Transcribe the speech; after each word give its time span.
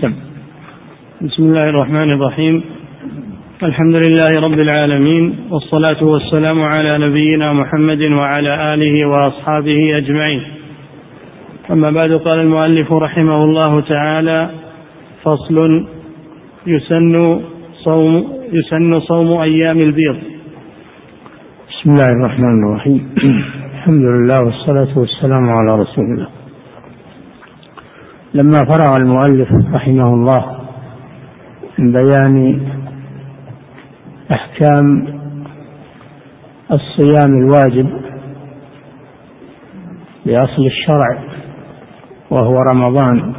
سم. 0.00 0.12
بسم 1.22 1.42
الله 1.42 1.64
الرحمن 1.64 2.10
الرحيم. 2.16 2.64
الحمد 3.62 3.94
لله 3.94 4.40
رب 4.46 4.58
العالمين 4.58 5.24
والصلاة 5.50 6.04
والسلام 6.04 6.62
على 6.62 6.98
نبينا 7.06 7.52
محمد 7.52 8.02
وعلى 8.02 8.74
آله 8.74 8.94
وأصحابه 9.06 9.96
أجمعين. 9.96 10.42
أما 11.70 11.90
بعد 11.90 12.12
قال 12.12 12.38
المؤلف 12.40 12.92
رحمه 12.92 13.44
الله 13.44 13.80
تعالى 13.80 14.50
فصل 15.22 15.86
يسن 16.66 17.40
صوم 17.84 18.12
يسن 18.52 19.00
صوم 19.00 19.40
أيام 19.40 19.78
البيض. 19.78 20.16
بسم 21.70 21.90
الله 21.90 22.10
الرحمن 22.10 22.54
الرحيم. 22.66 23.00
الحمد 23.74 24.04
لله 24.14 24.38
والصلاة 24.44 24.98
والسلام 24.98 25.44
على 25.50 25.82
رسول 25.82 26.04
الله. 26.04 26.28
لما 28.34 28.64
فرغ 28.64 28.96
المؤلف 28.96 29.48
رحمه 29.74 30.14
الله 30.14 30.58
من 31.78 31.92
بيان 31.92 32.66
أحكام 34.32 35.06
الصيام 36.72 37.30
الواجب 37.34 37.88
بأصل 40.26 40.66
الشرع 40.66 41.22
وهو 42.30 42.54
رمضان 42.72 43.34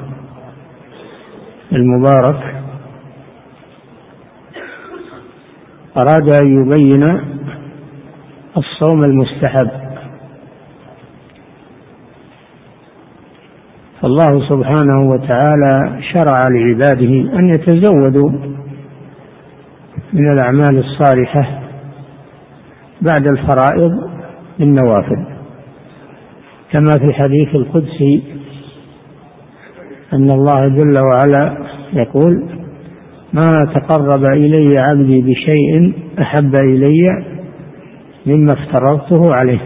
المبارك 1.72 2.64
أراد 5.98 6.30
أن 6.34 6.62
يبين 6.62 7.04
الصوم 8.58 9.04
المستحب. 9.04 9.83
فالله 14.04 14.50
سبحانه 14.50 15.10
وتعالى 15.10 16.02
شرع 16.14 16.48
لعباده 16.48 17.40
أن 17.40 17.50
يتزودوا 17.50 18.30
من 20.14 20.32
الأعمال 20.32 20.78
الصالحة 20.78 21.60
بعد 23.02 23.28
الفرائض 23.28 23.92
بالنوافل. 24.60 25.26
كما 26.72 26.98
في 26.98 27.06
الحديث 27.06 27.56
القدسي 27.56 28.23
أن 30.14 30.32
الله 30.32 30.67
جل 30.67 31.00
وعلا 31.00 31.58
يقول 31.94 32.50
ما 33.34 33.66
تقرب 33.76 34.26
إلي 34.26 34.80
عبدي 34.80 35.22
بشيء 35.22 35.94
أحب 36.22 36.56
إلي 36.56 37.26
مما 38.26 38.54
افترضته 38.54 39.36
عليه 39.36 39.62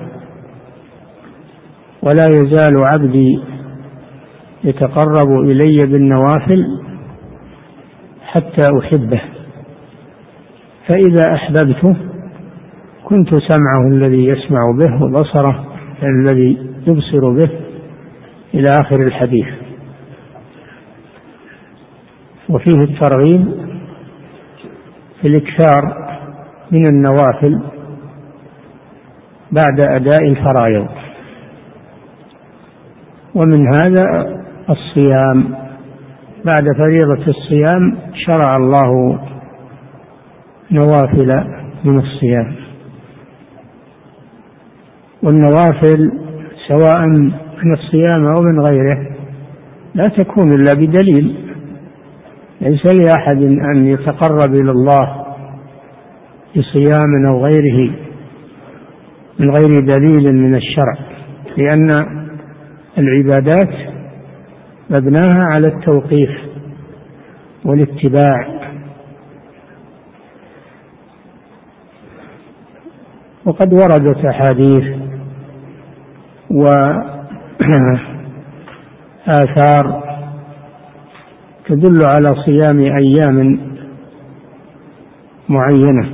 ولا 2.04 2.28
يزال 2.28 2.84
عبدي 2.84 3.40
يتقرب 4.68 5.30
إلي 5.44 5.86
بالنوافل 5.86 6.66
حتى 8.22 8.70
أحبه. 8.80 9.22
فإذا 10.88 11.34
أحببته 11.34 11.96
كنت 13.04 13.30
سمعه 13.30 13.88
الذي 13.92 14.26
يسمع 14.26 14.62
به 14.80 15.04
وبصره 15.04 15.66
الذي 16.04 16.58
يبصر 16.88 17.30
به 17.30 17.50
إلى 18.54 18.70
آخر 18.70 18.96
الحديث. 18.96 19.48
وفيه 22.50 22.80
الترغيب 22.84 23.46
في 25.22 25.28
الإكثار 25.28 25.82
من 26.72 26.88
النوافل 26.88 27.62
بعد 29.52 29.80
أداء 29.80 30.24
الفرائض. 30.28 30.88
ومن 33.36 33.76
هذا 33.76 34.37
الصيام. 34.70 35.56
بعد 36.46 36.64
فريضة 36.78 37.28
الصيام 37.28 37.98
شرع 38.26 38.58
الله 38.58 39.20
نوافل 40.72 41.44
من 41.84 42.00
الصيام. 42.00 42.56
والنوافل 45.24 46.12
سواء 46.68 47.08
من 47.64 47.74
الصيام 47.74 48.26
أو 48.26 48.42
من 48.42 48.60
غيره 48.60 49.08
لا 49.96 50.08
تكون 50.08 50.54
إلا 50.54 50.74
بدليل. 50.74 51.36
ليس 52.62 52.86
لأحد 52.86 53.42
أن 53.42 53.86
يتقرب 53.88 54.54
إلى 54.54 54.72
الله 54.72 55.26
بصيام 56.56 57.26
أو 57.28 57.46
غيره 57.46 57.96
من 59.40 59.50
غير 59.52 59.80
دليل 59.80 60.36
من 60.36 60.56
الشرع 60.56 60.98
لأن 61.58 62.06
العبادات 62.98 63.87
مبناها 64.90 65.44
على 65.44 65.68
التوقيف 65.68 66.30
والاتباع. 67.66 68.58
وقد 73.46 73.74
وردت 73.74 74.26
أحاديث 74.26 74.84
وآثار 76.52 77.08
تدل 81.68 82.04
على 82.04 82.36
صيام 82.46 82.80
أيام 82.80 83.60
معينة 85.50 86.10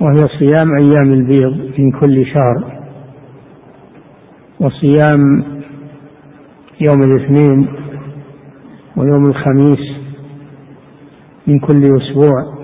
وهي 0.00 0.28
صيام 0.38 0.68
أيام 0.80 1.12
البيض 1.12 1.78
من 1.78 1.90
كل 2.00 2.26
شهر 2.26 2.82
وصيام 4.60 5.53
يوم 6.84 7.02
الاثنين 7.02 7.68
ويوم 8.96 9.26
الخميس 9.26 9.78
من 11.46 11.58
كل 11.58 11.96
أسبوع 11.96 12.54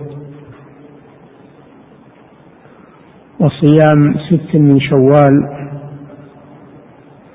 وصيام 3.41 4.15
ست 4.31 4.57
من 4.57 4.81
شوال 4.81 5.33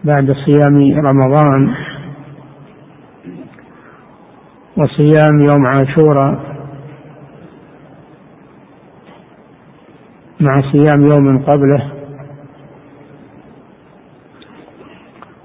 بعد 0.03 0.31
صيام 0.46 0.75
رمضان 0.97 1.75
وصيام 4.78 5.40
يوم 5.40 5.66
عاشوراء 5.66 6.56
مع 10.40 10.72
صيام 10.72 11.06
يوم 11.06 11.44
قبله. 11.44 11.91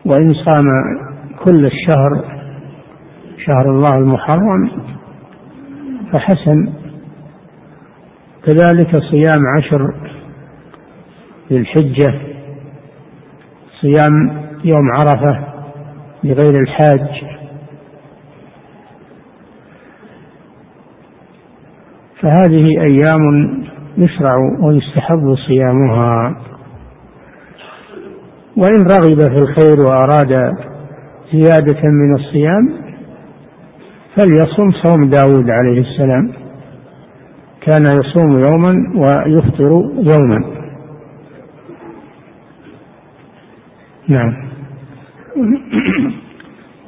وإن 0.05 0.35
صام 0.35 0.65
كل 1.45 1.67
الشهر 1.67 2.25
شهر 3.47 3.71
الله 3.71 3.97
المحرم 3.99 4.71
فحسن. 6.13 6.73
كذلك 8.45 8.97
صيام 9.11 9.41
عشر 9.57 9.95
ذي 11.51 11.57
الحجة 11.57 12.21
صيام 13.81 14.13
يوم 14.65 14.91
عرفة 14.93 15.47
لغير 16.25 16.61
الحاج. 16.61 17.25
فهذه 22.23 22.67
أيام 22.81 23.21
يشرع 23.97 24.35
ويستحب 24.63 25.35
صيامها. 25.49 26.37
وإن 28.57 28.83
رغب 28.83 29.19
في 29.19 29.39
الخير 29.39 29.81
وأراد 29.81 30.53
زيادة 31.33 31.81
من 31.83 32.15
الصيام 32.15 32.69
فليصم 34.17 34.71
صوم 34.83 35.11
داود 35.11 35.51
عليه 35.51 35.81
السلام. 35.81 36.33
كان 37.61 37.87
يصوم 37.87 38.33
يوما 38.33 38.73
ويفطر 38.97 39.71
يوما. 39.97 40.45
نعم. 44.09 44.33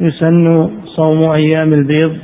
يسن 0.01 0.71
صوم 0.97 1.31
أيام 1.31 1.73
البيض 1.73 2.17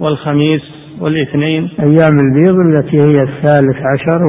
والخميس 0.00 0.62
والاثنين. 1.00 1.70
أيام 1.80 2.16
البيض 2.18 2.54
التي 2.54 2.96
هي 2.96 3.22
الثالث 3.22 3.76
عشر 3.76 4.22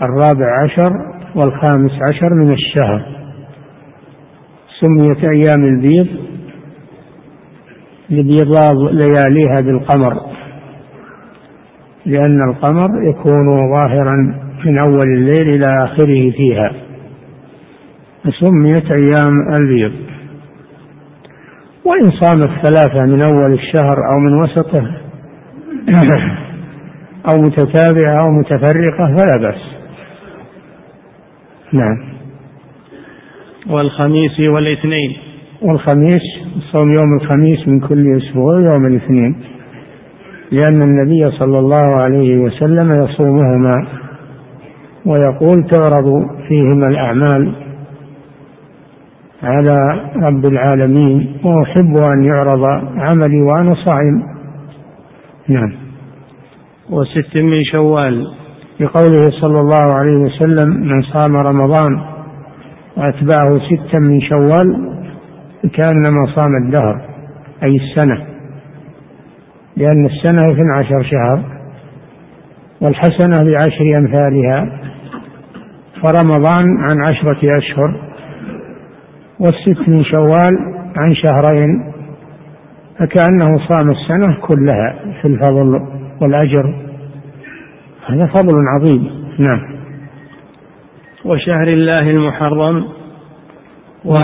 والرابع 0.00 0.46
عشر 0.64 0.92
والخامس 1.34 1.92
عشر 2.08 2.34
من 2.34 2.52
الشهر. 2.52 3.19
سميت 4.80 5.24
أيام 5.24 5.64
البيض 5.64 6.06
لبيضاض 8.10 8.76
لياليها 8.76 9.60
بالقمر 9.60 10.30
لأن 12.06 12.42
القمر 12.50 12.88
يكون 13.10 13.72
ظاهرا 13.72 14.16
من 14.66 14.78
أول 14.78 15.08
الليل 15.16 15.48
إلى 15.48 15.84
آخره 15.84 16.30
فيها. 16.30 16.72
فسميت 18.24 18.90
أيام 19.02 19.32
البيض. 19.54 19.92
وإن 21.84 22.10
صامت 22.20 22.50
ثلاثة 22.62 23.04
من 23.06 23.22
أول 23.22 23.52
الشهر 23.52 23.96
أو 24.12 24.18
من 24.18 24.42
وسطه 24.42 24.96
أو 27.30 27.38
متتابعة 27.38 28.20
أو 28.20 28.30
متفرقة 28.30 29.16
فلا 29.16 29.36
بأس. 29.36 29.60
نعم. 31.72 32.19
والخميس 33.66 34.40
والاثنين. 34.40 35.16
والخميس 35.62 36.22
صوم 36.72 36.92
يوم 36.92 37.18
الخميس 37.20 37.68
من 37.68 37.80
كل 37.80 38.16
أسبوع 38.16 38.54
يوم 38.54 38.86
الاثنين. 38.86 39.36
لأن 40.52 40.82
النبي 40.82 41.30
صلى 41.38 41.58
الله 41.58 42.02
عليه 42.02 42.36
وسلم 42.36 43.04
يصومهما 43.04 43.86
ويقول 45.06 45.66
تعرض 45.70 46.04
فيهما 46.48 46.88
الأعمال 46.88 47.54
على 49.42 49.76
رب 50.16 50.46
العالمين 50.46 51.36
وأحب 51.44 51.96
أن 51.96 52.24
يعرض 52.24 52.64
عملي 52.96 53.42
وأنا 53.42 53.74
صائم. 53.74 54.22
نعم. 55.48 55.72
وست 56.90 57.36
من 57.36 57.64
شوال. 57.72 58.26
بقوله 58.80 59.30
صلى 59.40 59.60
الله 59.60 59.92
عليه 59.94 60.16
وسلم 60.16 60.68
من 60.68 61.02
صام 61.02 61.36
رمضان 61.36 62.09
وأتبعه 62.96 63.58
ستا 63.58 63.98
من 63.98 64.20
شوال 64.20 64.66
كأنما 65.74 66.26
صام 66.34 66.56
الدهر 66.64 67.00
أي 67.62 67.76
السنة. 67.76 68.26
لأن 69.76 70.06
السنة 70.06 70.52
اثنى 70.52 70.72
عشر 70.78 71.02
شهر 71.02 71.44
والحسنة 72.80 73.44
بعشر 73.44 73.98
أمثالها. 73.98 74.80
فرمضان 76.02 76.64
عن 76.78 77.00
عشرة 77.00 77.58
أشهر 77.58 78.00
والست 79.40 79.88
من 79.88 80.04
شوال 80.04 80.52
عن 80.96 81.14
شهرين. 81.14 81.92
فكأنه 82.98 83.68
صام 83.68 83.90
السنة 83.90 84.36
كلها 84.40 84.94
في 85.22 85.28
الفضل 85.28 85.80
والأجر. 86.20 86.74
هذا 88.06 88.26
فضل 88.26 88.54
عظيم. 88.76 89.08
نعم. 89.38 89.79
وشهر 91.24 91.68
الله 91.68 92.10
المحرم. 92.10 92.84
و... 94.04 94.14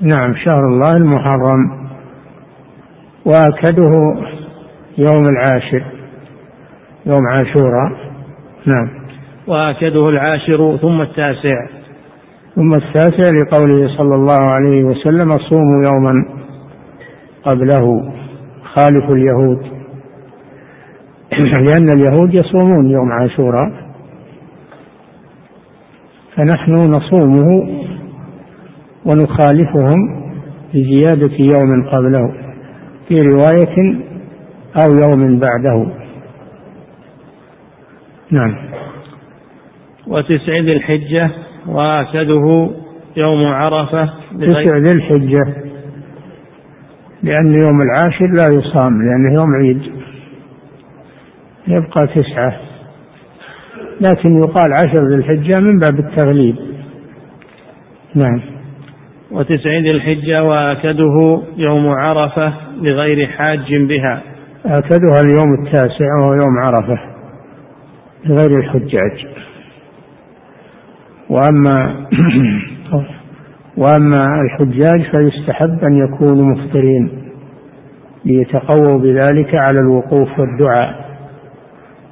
نعم. 0.00 0.34
شهر 0.44 0.60
الله 0.68 0.96
المحرم. 0.96 1.88
وأكده 3.24 4.14
يوم 4.98 5.24
العاشر 5.28 5.84
يوم 7.06 7.26
عاشوراء. 7.26 7.92
نعم. 8.66 8.88
وأكده 9.46 10.08
العاشر 10.08 10.76
ثم 10.76 11.00
التاسع. 11.00 11.66
ثم 12.54 12.74
التاسع 12.74 13.30
لقوله 13.30 13.96
صلى 13.98 14.14
الله 14.14 14.40
عليه 14.40 14.84
وسلم 14.84 15.38
صوموا 15.38 15.84
يوما 15.84 16.14
قبله 17.44 18.12
خالف 18.74 19.10
اليهود. 19.10 19.76
لأن 21.66 21.88
اليهود 21.90 22.34
يصومون 22.34 22.90
يوم 22.90 23.12
عاشوراء. 23.12 23.85
فنحن 26.36 26.72
نصومه 26.72 27.68
ونخالفهم 29.04 30.26
بزيادة 30.74 31.36
يوم 31.38 31.88
قبله 31.88 32.34
في 33.08 33.20
رواية 33.20 34.00
أو 34.76 34.94
يوم 34.94 35.38
بعده. 35.38 35.86
نعم. 38.30 38.54
وتسع 40.06 40.58
ذي 40.60 40.72
الحجة 40.72 41.30
وآكده 41.66 42.70
يوم 43.16 43.46
عرفة 43.46 44.10
تسع 44.40 44.76
ذي 44.76 44.92
الحجة. 44.92 45.44
لأن 47.22 47.62
يوم 47.62 47.80
العاشر 47.82 48.26
لا 48.36 48.48
يصام 48.48 49.02
لأنه 49.02 49.34
يوم 49.34 49.48
عيد. 49.54 49.82
يبقى 51.68 52.06
تسعة. 52.06 52.65
لكن 54.00 54.38
يقال 54.38 54.72
عشر 54.72 55.08
ذي 55.08 55.14
الحجة 55.14 55.60
من 55.60 55.78
باب 55.78 55.98
التغليب. 55.98 56.56
نعم. 58.14 58.40
وتسع 59.30 59.70
ذي 59.70 59.90
الحجة 59.90 60.42
وآكده 60.42 61.42
يوم 61.56 61.88
عرفة 61.88 62.54
لغير 62.82 63.26
حاج 63.26 63.74
بها. 63.74 64.22
آكدها 64.66 65.20
اليوم 65.20 65.54
التاسع 65.54 66.06
وهو 66.20 66.34
يوم 66.34 66.58
عرفة 66.58 66.98
لغير 68.26 68.58
الحجاج 68.58 69.26
وأما 71.30 72.06
وأما 73.82 74.24
الحجاج 74.40 75.02
فيستحب 75.02 75.84
أن 75.84 75.96
يكونوا 75.96 76.44
مفطرين 76.44 77.10
ليتقووا 78.24 78.98
بذلك 78.98 79.54
على 79.54 79.80
الوقوف 79.80 80.28
والدعاء. 80.38 81.05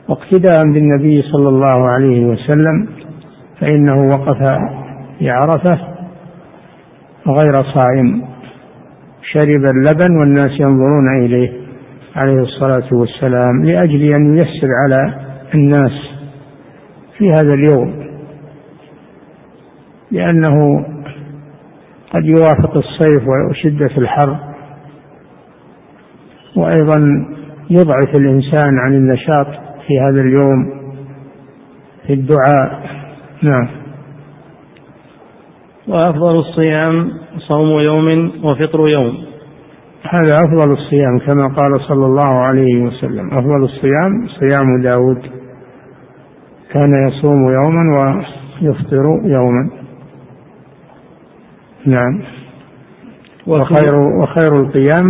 واقتداء 0.09 0.63
بالنبي 0.63 1.23
صلى 1.23 1.49
الله 1.49 1.91
عليه 1.91 2.27
وسلم 2.27 2.89
فإنه 3.61 3.95
وقف 3.95 4.39
في 5.19 5.31
عرفة 5.31 5.79
غير 7.27 7.63
صائم 7.75 8.25
شرب 9.33 9.65
اللبن 9.65 10.19
والناس 10.19 10.51
ينظرون 10.61 11.25
إليه 11.25 11.53
عليه 12.17 12.41
الصلاة 12.43 12.89
والسلام 12.93 13.65
لأجل 13.65 14.13
أن 14.13 14.35
ييسر 14.35 14.69
على 14.85 15.15
الناس 15.55 15.93
في 17.19 17.31
هذا 17.31 17.55
اليوم 17.55 18.05
لأنه 20.11 20.87
قد 22.15 22.25
يوافق 22.25 22.77
الصيف 22.77 23.23
وشدة 23.51 23.91
الحر 23.99 24.37
وأيضا 26.57 27.27
يضعف 27.71 28.15
الإنسان 28.15 28.79
عن 28.79 28.95
النشاط 28.95 29.64
في 29.87 30.01
هذا 30.01 30.21
اليوم 30.21 30.71
في 32.07 32.13
الدعاء. 32.13 32.85
نعم. 33.43 33.69
وأفضل 35.89 36.39
الصيام 36.39 37.11
صوم 37.39 37.81
يوم 37.81 38.33
وفطر 38.45 38.89
يوم. 38.89 39.25
هذا 40.11 40.45
أفضل 40.45 40.73
الصيام 40.73 41.19
كما 41.27 41.55
قال 41.57 41.81
صلى 41.89 42.07
الله 42.07 42.39
عليه 42.47 42.83
وسلم. 42.83 43.35
أفضل 43.35 43.65
الصيام 43.65 44.29
صيام 44.41 44.83
داود. 44.83 45.19
كان 46.73 47.09
يصوم 47.09 47.53
يوما 47.53 48.15
ويفطر 48.63 49.05
يوما. 49.25 49.71
نعم. 51.87 52.23
وخير 53.47 53.95
وخير 53.95 54.53
القيام 54.61 55.05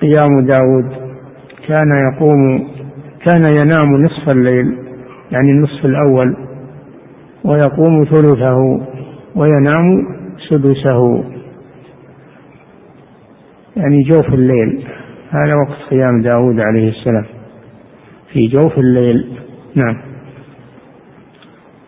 قيام 0.00 0.46
داود. 0.46 1.08
كان 1.68 2.12
يقوم 2.12 2.68
كان 3.28 3.44
ينام 3.44 3.88
نصف 4.04 4.28
الليل 4.28 4.78
يعني 5.32 5.50
النصف 5.50 5.84
الأول 5.84 6.36
ويقوم 7.44 8.04
ثلثه 8.04 8.56
وينام 9.36 9.84
سدسه. 10.50 11.24
يعني 13.76 14.02
جوف 14.02 14.34
الليل 14.34 14.84
هذا 15.30 15.54
وقت 15.54 15.90
قيام 15.90 16.22
داود 16.22 16.60
عليه 16.60 16.88
السلام. 16.88 17.26
في 18.32 18.46
جوف 18.46 18.78
الليل 18.78 19.38
نعم. 19.74 19.96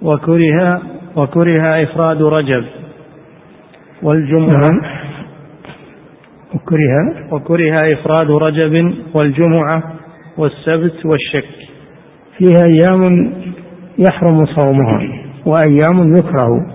وكره 0.03 0.83
وكره 1.17 1.83
إفراد 1.83 2.23
رجب. 2.23 2.65
والجمعة. 4.03 4.71
نعم. 4.71 4.81
وكره. 6.55 7.33
وكره 7.33 7.93
إفراد 7.93 8.31
رجب 8.31 8.95
والجمعة. 9.15 10.00
والسبت 10.39 11.07
والشك. 11.07 11.49
فيها 12.39 12.65
أيام 12.65 13.33
يحرم 13.99 14.47
صومها 14.47 15.01
وأيام 15.47 16.17
يكره 16.17 16.67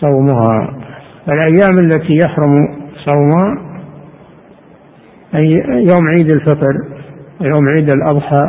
صومها. 0.00 0.76
الأيام 1.28 1.78
التي 1.78 2.14
يحرم 2.14 2.52
صومها 3.04 3.66
أي 5.34 5.50
يوم 5.90 6.08
عيد 6.08 6.30
الفطر 6.30 6.74
ويوم 7.40 7.68
عيد 7.68 7.90
الأضحى 7.90 8.44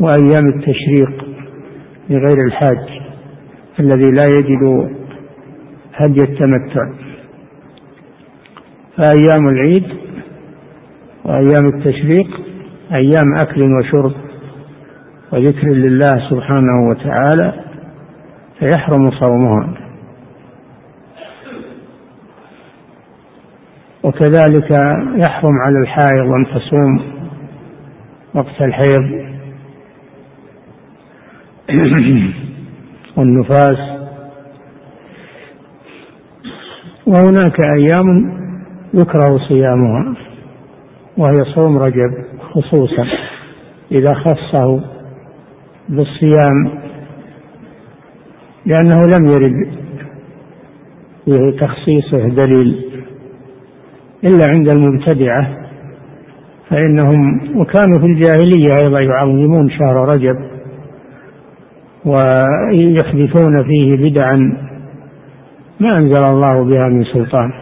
وأيام 0.00 0.46
التشريق 0.48 1.24
لغير 2.10 2.46
الحاج 2.46 2.78
الذي 3.80 4.10
لا 4.10 4.24
يجد 4.24 4.90
هدي 5.94 6.22
التمتع. 6.22 6.92
فأيام 8.96 9.48
العيد 9.48 10.01
وأيام 11.24 11.66
التشريق 11.68 12.40
أيام 12.92 13.34
أكل 13.34 13.62
وشرب 13.62 14.12
وذكر 15.32 15.68
لله 15.68 16.30
سبحانه 16.30 16.88
وتعالى 16.90 17.52
فيحرم 18.58 19.10
صومها. 19.10 19.74
وكذلك 24.02 24.70
يحرم 25.16 25.54
على 25.66 25.78
الحائض 25.82 26.32
أن 26.32 26.46
تصوم 26.46 27.12
وقت 28.34 28.62
الحيض. 28.62 29.32
والنفاس. 33.16 33.78
وهناك 37.06 37.60
أيام 37.60 38.06
يكره 38.94 39.38
صيامها. 39.48 40.31
وهي 41.16 41.44
صوم 41.54 41.78
رجب 41.78 42.10
خصوصا. 42.40 43.04
إذا 43.92 44.14
خصه 44.14 44.84
بالصيام 45.88 46.82
لأنه 48.66 49.06
لم 49.06 49.26
يرد 49.26 49.82
بتخصيصه 51.26 52.28
دليل 52.28 52.84
إلا 54.24 54.46
عند 54.50 54.70
المبتدعة 54.70 55.56
فإنهم 56.70 57.40
وكانوا 57.60 57.98
في 57.98 58.06
الجاهلية 58.06 58.76
أيضا 58.76 59.00
يعظمون 59.00 59.70
شهر 59.70 60.08
رجب 60.14 60.36
ويحدثون 62.04 63.56
فيه 63.64 64.10
بدعا 64.10 64.36
ما 65.80 65.98
أنزل 65.98 66.24
الله 66.24 66.64
بها 66.64 66.88
من 66.88 67.04
سلطان. 67.04 67.61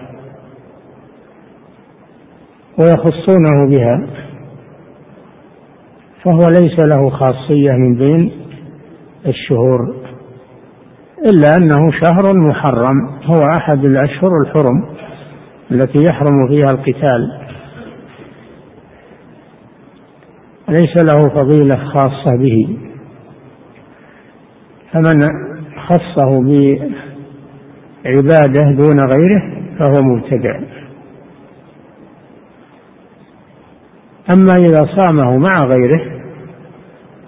ويخصونه 2.80 3.68
بها 3.68 4.06
فهو 6.24 6.48
ليس 6.48 6.78
له 6.78 7.10
خاصية 7.10 7.72
من 7.72 7.94
بين 7.94 8.32
الشهور 9.26 9.94
إلا 11.26 11.56
أنه 11.56 11.90
شهر 12.02 12.36
محرم 12.36 13.08
هو 13.24 13.46
أحد 13.56 13.84
الأشهر 13.84 14.30
الحرم 14.46 14.84
التي 15.70 16.04
يحرم 16.04 16.48
فيها 16.48 16.70
القتال. 16.70 17.40
ليس 20.68 20.96
له 20.96 21.28
فضيلة 21.28 21.76
خاصة 21.76 22.36
به. 22.36 22.76
فمن 24.92 25.28
خصه 25.88 26.40
بعبادة 28.04 28.62
دون 28.76 29.00
غيره 29.00 29.42
فهو 29.78 30.02
مبتدع. 30.02 30.60
أما 34.32 34.56
إذا 34.56 34.86
صامه 34.96 35.38
مع 35.38 35.64
غيره 35.64 36.00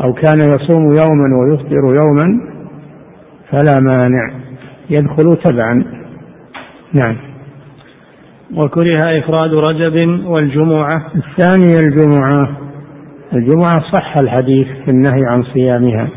أو 0.04 0.12
كان 0.12 0.40
يصوم 0.40 0.84
يوما 0.84 1.36
ويفطر 1.40 1.94
يوما 1.94 2.40
فلا 3.50 3.80
مانع 3.80 4.30
يدخل 4.90 5.36
تبعا. 5.44 5.84
نعم. 6.92 7.16
وكره 8.54 9.18
إفراد 9.18 9.54
رجب 9.54 10.26
والجمعة. 10.26 11.12
الثانية 11.14 11.76
الجمعة. 11.76 12.56
الجمعة 13.32 13.80
صح 13.92 14.16
الحديث 14.18 14.66
في 14.84 14.90
النهي 14.90 15.26
عن 15.26 15.42
صيامها 15.42 16.08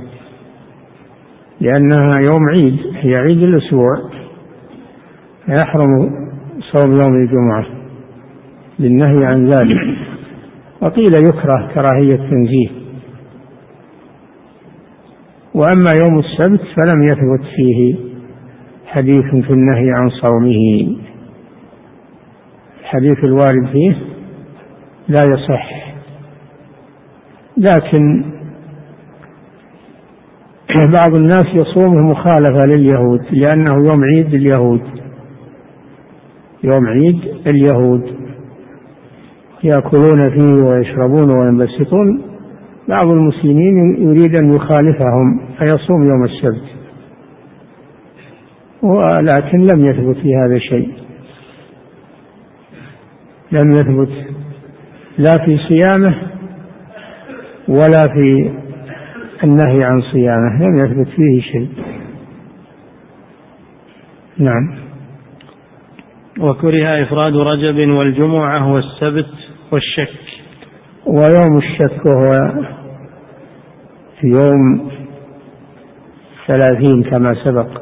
لأنها 1.62 2.20
يوم 2.20 2.50
عيد 2.50 2.80
هي 2.96 3.16
عيد 3.16 3.44
الأسبوع 3.44 3.96
يحرم 5.48 6.10
صوم 6.72 6.92
يوم 6.92 7.16
الجمعة 7.16 7.66
للنهي 8.80 9.26
عن 9.26 9.50
ذلك. 9.50 10.15
وقيل 10.82 11.14
يكره 11.14 11.72
كراهية 11.74 12.16
تنزيه 12.30 12.70
وأما 15.56 15.92
يوم 15.92 16.20
السبت 16.20 16.62
فلم 16.78 17.04
يثبت 17.04 17.46
فيه 17.56 17.96
حديث 18.86 19.26
في 19.26 19.54
النهي 19.54 19.92
عن 19.92 20.10
صومه. 20.10 20.98
الحديث 22.82 23.24
الوارد 23.24 23.68
فيه 23.72 23.96
لا 25.08 25.24
يصح. 25.24 25.96
لكن 27.58 28.24
بعض 30.94 31.14
الناس 31.16 31.46
يصومه 31.54 32.02
مخالفة 32.12 32.66
لليهود 32.66 33.22
لأنه 33.32 33.74
يوم 33.90 34.04
عيد 34.04 34.34
اليهود 34.34 34.82
يوم 36.64 36.86
عيد 36.88 37.20
اليهود 37.48 38.25
يأكلون 39.66 40.30
فيه 40.30 40.64
ويشربون 40.64 41.38
وينبسطون 41.38 42.22
بعض 42.90 43.08
المسلمين 43.08 43.96
يريد 43.98 44.36
أن 44.36 44.54
يخالفهم 44.54 45.48
فيصوم 45.60 46.04
يوم 46.04 46.24
السبت. 46.24 46.76
ولكن 48.82 49.58
لم 49.58 49.86
يثبت 49.86 50.18
في 50.18 50.36
هذا 50.36 50.60
شيء. 50.60 50.94
لم 53.52 53.72
يثبت 53.72 54.10
لا 55.18 55.38
في 55.46 55.58
صيامه 55.70 56.16
ولا 57.68 58.08
في 58.08 58.52
النهي 59.44 59.84
عن 59.84 60.02
صيامه 60.12 60.60
لم 60.60 60.76
يثبت 60.76 61.08
فيه 61.16 61.42
شيء. 61.42 61.70
نعم. 64.38 64.76
وكره 66.40 67.04
إفراد 67.04 67.36
رجب 67.36 67.90
والجمعة 67.90 68.72
والسبت 68.74 69.45
والشك. 69.72 70.10
ويوم 71.06 71.58
الشك 71.58 72.02
في 74.20 74.28
يوم 74.28 74.92
ثلاثين 76.48 77.04
كما 77.04 77.34
سبق. 77.46 77.82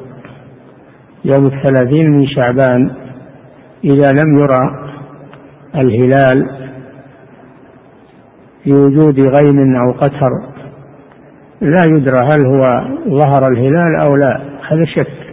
يوم 1.25 1.45
الثلاثين 1.45 2.11
من 2.11 2.27
شعبان. 2.27 2.91
إذا 3.83 4.11
لم 4.11 4.39
يرى 4.39 4.61
الهلال 5.75 6.49
في 8.63 8.73
وجود 8.73 9.19
غيم 9.19 9.75
أو 9.75 9.91
قتر 9.91 10.53
لا 11.61 11.83
يدرى 11.83 12.19
هل 12.31 12.45
هو 12.45 12.63
ظهر 13.19 13.47
الهلال 13.47 13.95
أو 14.05 14.15
لا. 14.15 14.41
هذا 14.71 14.85
شك. 14.95 15.23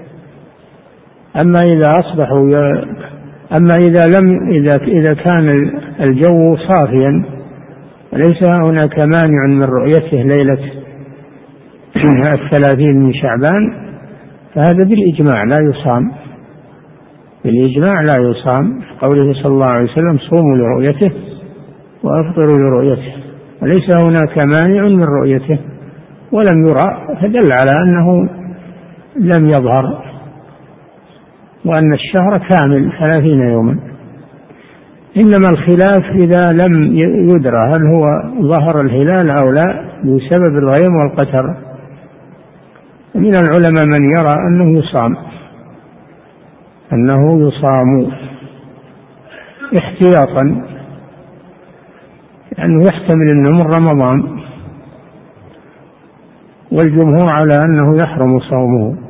أما 1.41 1.65
إذا 1.65 2.01
أصبحوا 2.01 2.51
أما 3.57 3.77
إذا 3.77 4.07
لم 4.07 4.51
إذا 4.51 4.77
إذا 4.77 5.15
كان 5.15 5.49
الجو 6.01 6.57
صافيا 6.69 7.25
ليس 8.13 8.43
هناك 8.45 8.99
مانع 8.99 9.47
من 9.49 9.63
رؤيته 9.63 10.23
ليلة 10.23 10.59
الثلاثين 12.43 12.97
من 12.97 13.15
شعبان 13.15 13.91
فهذا 14.55 14.85
بالإجماع 14.85 15.45
لا 15.45 15.61
يصام. 15.61 16.13
بالإجماع 17.45 18.01
لا 18.01 18.17
يصام. 18.17 18.83
قوله 19.01 19.33
صلى 19.43 19.53
الله 19.53 19.67
عليه 19.67 19.85
وسلم 19.85 20.19
صوموا 20.31 20.57
لرؤيته 20.57 21.13
وأفطروا 22.03 22.59
لرؤيته. 22.59 23.15
وليس 23.63 23.91
هناك 23.91 24.39
مانع 24.39 24.89
من 24.89 25.05
رؤيته. 25.05 25.59
ولم 26.33 26.67
يرى 26.69 27.17
فدل 27.23 27.53
على 27.53 27.73
أنه 27.73 28.29
لم 29.17 29.51
يظهر. 29.51 30.10
وأن 31.65 31.93
الشهر 31.93 32.39
كامل 32.49 32.93
ثلاثين 33.01 33.49
يوما. 33.49 33.79
إنما 35.17 35.51
الخلاف 35.51 36.05
إذا 36.15 36.53
لم 36.53 36.97
يدرى 37.31 37.57
هل 37.57 37.87
هو 37.87 38.05
ظهر 38.49 38.81
الهلال 38.81 39.31
أو 39.31 39.51
لا 39.51 39.85
بسبب 40.05 40.59
الغيم 40.59 40.97
والقتر. 40.97 41.55
من 43.15 43.35
العلماء 43.35 43.87
من 43.87 44.11
يرى 44.11 44.35
أنه 44.49 44.79
يصام 44.79 45.17
أنه 46.93 47.49
يصام 47.49 48.13
احتياطا 49.79 50.43
لأنه 52.59 52.85
يحتمل 52.85 53.31
أنه 53.31 53.51
من 53.51 53.63
رمضان. 53.63 54.41
والجمهور 56.73 57.29
على 57.29 57.65
أنه 57.65 57.97
يحرم 57.97 58.41
صومه. 58.41 59.10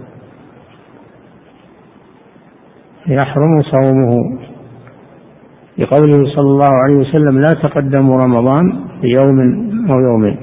يحرم 3.11 3.63
صومه. 3.63 4.41
لقوله 5.79 6.35
صلى 6.37 6.51
الله 6.51 6.73
عليه 6.85 6.97
وسلم 6.97 7.41
لا 7.41 7.53
تقدموا 7.53 8.25
رمضان 8.25 8.73
بيوم 9.03 9.39
أو 9.91 10.01
يومين. 10.01 10.37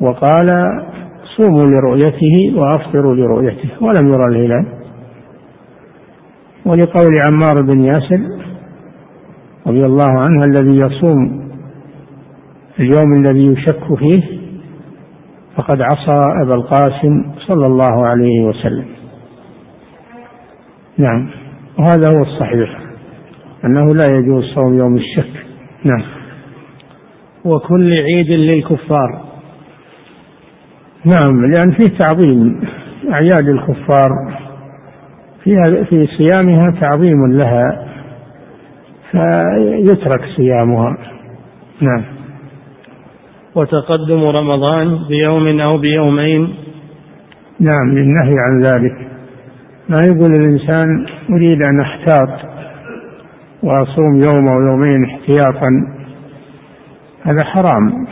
وقال 0.00 0.64
صوموا 1.36 1.66
لرؤيته 1.66 2.54
وأفطروا 2.56 3.14
لرؤيته 3.14 3.70
ولم 3.80 4.08
يرى 4.08 4.24
الهلال. 4.24 4.66
ولقول 6.66 7.12
عمار 7.26 7.62
بن 7.62 7.84
ياسر 7.84 8.20
رضي 9.66 9.84
الله 9.86 10.10
عنه 10.18 10.44
الذي 10.44 10.76
يصوم 10.78 11.50
اليوم 12.80 13.12
الذي 13.12 13.46
يشك 13.46 13.94
فيه 13.98 14.40
فقد 15.56 15.82
عصى 15.82 16.26
أبا 16.42 16.54
القاسم 16.54 17.32
صلى 17.48 17.66
الله 17.66 18.06
عليه 18.06 18.44
وسلم. 18.44 18.86
نعم. 20.98 21.39
وهذا 21.78 22.08
هو 22.08 22.22
الصحيح 22.22 22.80
أنه 23.64 23.94
لا 23.94 24.04
يجوز 24.04 24.44
صوم 24.54 24.78
يوم 24.78 24.96
الشك 24.96 25.46
نعم. 25.84 26.02
وكل 27.44 27.92
عيد 27.92 28.30
للكفار. 28.30 29.24
نعم 31.04 31.50
لأن 31.52 31.72
فيه 31.72 31.98
تعظيم 31.98 32.60
أعياد 33.12 33.48
الكفار 33.48 34.10
فيها 35.44 35.84
في 35.84 36.06
صيامها 36.18 36.80
تعظيم 36.80 37.32
لها 37.32 37.86
فيترك 39.10 40.20
صيامها. 40.36 40.96
نعم. 41.80 42.04
وتقدم 43.54 44.24
رمضان 44.24 45.08
بيوم 45.08 45.60
أو 45.60 45.78
بيومين. 45.78 46.54
نعم 47.60 47.88
للنهي 47.94 48.34
عن 48.38 48.62
ذلك. 48.62 49.10
ما 49.88 50.04
يقول 50.04 50.30
الإنسان 50.32 51.06
أريد 51.32 51.62
أن 51.62 51.80
أحتاط 51.80 52.28
وأصوم 53.62 54.22
يوم 54.22 54.48
أو 54.48 54.60
يومين 54.60 55.04
احتياطا. 55.04 55.70
هذا 57.22 57.44
حرام. 57.44 58.06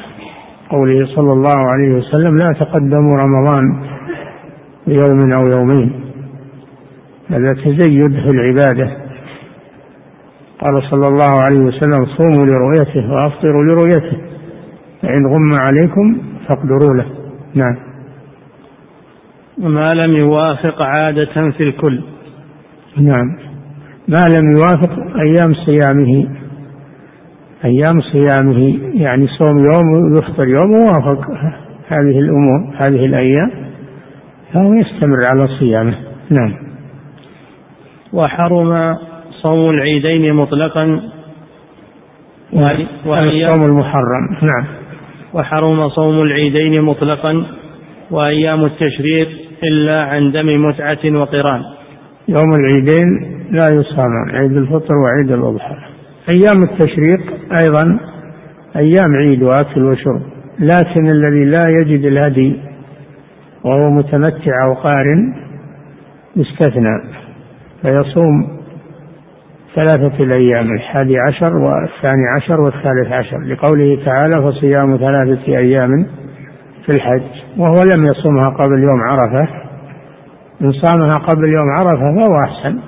قوله 0.70 1.06
صلى 1.06 1.32
الله 1.32 1.70
عليه 1.70 1.94
وسلم 1.94 2.38
لا 2.38 2.52
تقدموا 2.52 3.16
رمضان 3.16 3.62
بيوم 4.86 5.32
أو 5.32 5.46
يومين. 5.46 6.00
هذا 7.30 7.52
تزيد 7.52 8.12
في 8.12 8.30
العبادة. 8.30 8.96
قال 10.60 10.82
صلى 10.90 11.08
الله 11.08 11.42
عليه 11.42 11.60
وسلم 11.60 12.06
صوموا 12.16 12.46
لرؤيته 12.46 13.12
وأفطروا 13.12 13.64
لرؤيته. 13.64 14.18
فإن 15.02 15.26
غم 15.26 15.54
عليكم 15.54 16.18
فاقدروا 16.48 16.94
له. 16.94 17.06
نعم. 17.54 17.76
ما 19.58 19.94
لم 19.94 20.16
يوافق 20.16 20.82
عادة 20.82 21.50
في 21.50 21.62
الكل. 21.62 22.02
نعم. 22.96 23.38
ما 24.08 24.28
لم 24.28 24.50
يوافق 24.56 24.90
أيام 25.16 25.54
صيامه. 25.54 26.28
أيام 27.64 28.00
صيامه 28.00 28.78
يعني 28.94 29.26
صوم 29.38 29.64
يوم 29.64 30.12
ويفطر 30.12 30.48
يوم 30.48 30.70
ووافق 30.72 31.20
هذه 31.88 32.18
الأمور 32.18 32.74
هذه 32.76 33.06
الأيام. 33.06 33.50
فهو 34.52 34.74
يستمر 34.74 35.24
على 35.24 35.48
صيامه. 35.58 35.94
نعم. 36.30 36.54
وحرم 38.12 38.96
صوم 39.42 39.70
العيدين 39.70 40.34
مطلقا. 40.34 41.00
وأيام 43.06 43.62
المحرم. 43.64 44.24
نعم. 44.42 44.66
وحرم 45.34 45.88
صوم 45.88 46.22
العيدين 46.22 46.82
مطلقا. 46.82 47.46
وأيام 48.10 48.64
التشريق 48.64 49.28
إلا 49.64 50.02
عن 50.02 50.32
دم 50.32 50.68
متعة 50.68 51.20
وقران. 51.20 51.77
يوم 52.28 52.54
العيدين 52.54 53.06
لا 53.50 53.68
يصام 53.68 54.10
عيد 54.34 54.52
الفطر 54.52 54.94
وعيد 54.94 55.32
الأضحى. 55.32 55.76
أيام 56.28 56.62
التشريق 56.62 57.20
أيضا 57.58 58.00
أيام 58.76 59.14
عيد 59.14 59.42
وأكل 59.42 59.84
وشرب. 59.84 60.22
لكن 60.58 61.10
الذي 61.10 61.44
لا 61.44 61.68
يجد 61.68 62.04
الهدي 62.04 62.60
وهو 63.64 63.90
متمتع 63.90 64.66
أو 64.66 64.74
قارن 64.74 65.34
يستثنى 66.36 67.00
فيصوم 67.82 68.58
ثلاثة 69.74 70.24
الأيام 70.24 70.72
الحادي 70.72 71.18
عشر 71.18 71.56
والثاني 71.56 72.22
عشر 72.36 72.60
والثالث 72.60 73.12
عشر. 73.12 73.38
لقوله 73.38 74.04
تعالى 74.04 74.42
فصيام 74.42 74.96
ثلاثة 74.96 75.46
أيام 75.46 76.06
في 76.86 76.92
الحج. 76.92 77.22
وهو 77.58 77.82
لم 77.82 78.06
يصومها 78.06 78.48
قبل 78.48 78.82
يوم 78.82 79.00
عرفة. 79.02 79.67
إن 80.62 80.72
صامها 80.72 81.18
قبل 81.18 81.44
يوم 81.44 81.70
عرفة 81.70 82.20
فهو 82.20 82.36
أحسن. 82.44 82.78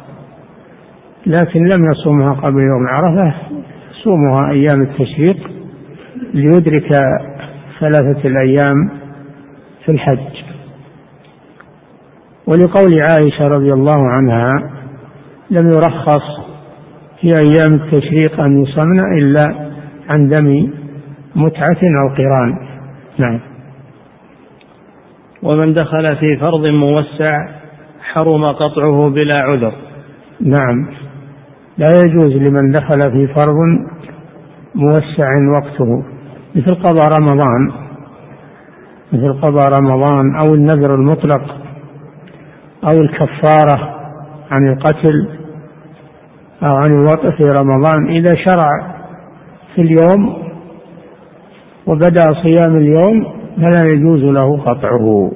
لكن 1.27 1.61
لم 1.61 1.85
يصومها 1.93 2.33
قبل 2.33 2.61
يوم 2.61 2.87
عرفة 2.89 3.35
صومها 4.05 4.51
أيام 4.51 4.81
التشريق 4.81 5.51
ليدرك 6.35 6.89
ثلاثة 7.81 8.29
الأيام 8.29 8.91
في 9.85 9.93
الحج. 9.93 10.45
ولقول 12.47 13.03
عائشة 13.03 13.49
رضي 13.49 13.73
الله 13.73 14.09
عنها 14.09 14.71
لم 15.51 15.71
يرخص 15.71 16.41
في 17.21 17.27
أيام 17.27 17.75
التشريق 17.75 18.41
أن 18.41 18.63
يصمن 18.63 19.01
إلا 19.19 19.71
عن 20.09 20.29
دم 20.29 20.73
متعة 21.35 21.81
أو 22.03 22.15
قران. 22.17 22.59
نعم. 23.19 23.41
ومن 25.43 25.75
دخل 25.75 26.17
في 26.17 26.37
فرض 26.41 26.67
موسع 26.67 27.60
حرم 28.15 28.45
قطعه 28.53 29.11
بلا 29.11 29.41
عذر. 29.41 29.75
نعم. 30.41 30.89
لا 31.79 32.01
يجوز 32.01 32.33
لمن 32.33 32.71
دخل 32.71 33.11
في 33.11 33.35
فرض 33.35 33.57
موسع 34.75 35.29
وقته. 35.53 36.03
مثل 36.55 36.75
قضاء 36.75 37.09
رمضان. 37.19 37.73
مثل 39.13 39.41
قضاء 39.41 39.79
رمضان 39.79 40.37
أو 40.37 40.55
النذر 40.55 40.95
المطلق 40.95 41.43
أو 42.89 43.01
الكفارة 43.01 43.79
عن 44.51 44.73
القتل 44.73 45.29
أو 46.63 46.75
عن 46.77 46.91
الوطء 46.91 47.31
في 47.31 47.45
رمضان. 47.45 48.09
إذا 48.09 48.35
شرع 48.35 48.69
في 49.75 49.83
اليوم 49.83 50.51
وبدأ 51.87 52.33
صيام 52.43 52.77
اليوم 52.77 53.25
فلا 53.57 53.89
يجوز 53.89 54.21
له 54.21 54.59
قطعه. 54.59 55.33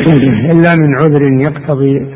إلا 0.52 0.74
من 0.74 0.94
عذر 0.94 1.22
يقتضي 1.32 2.14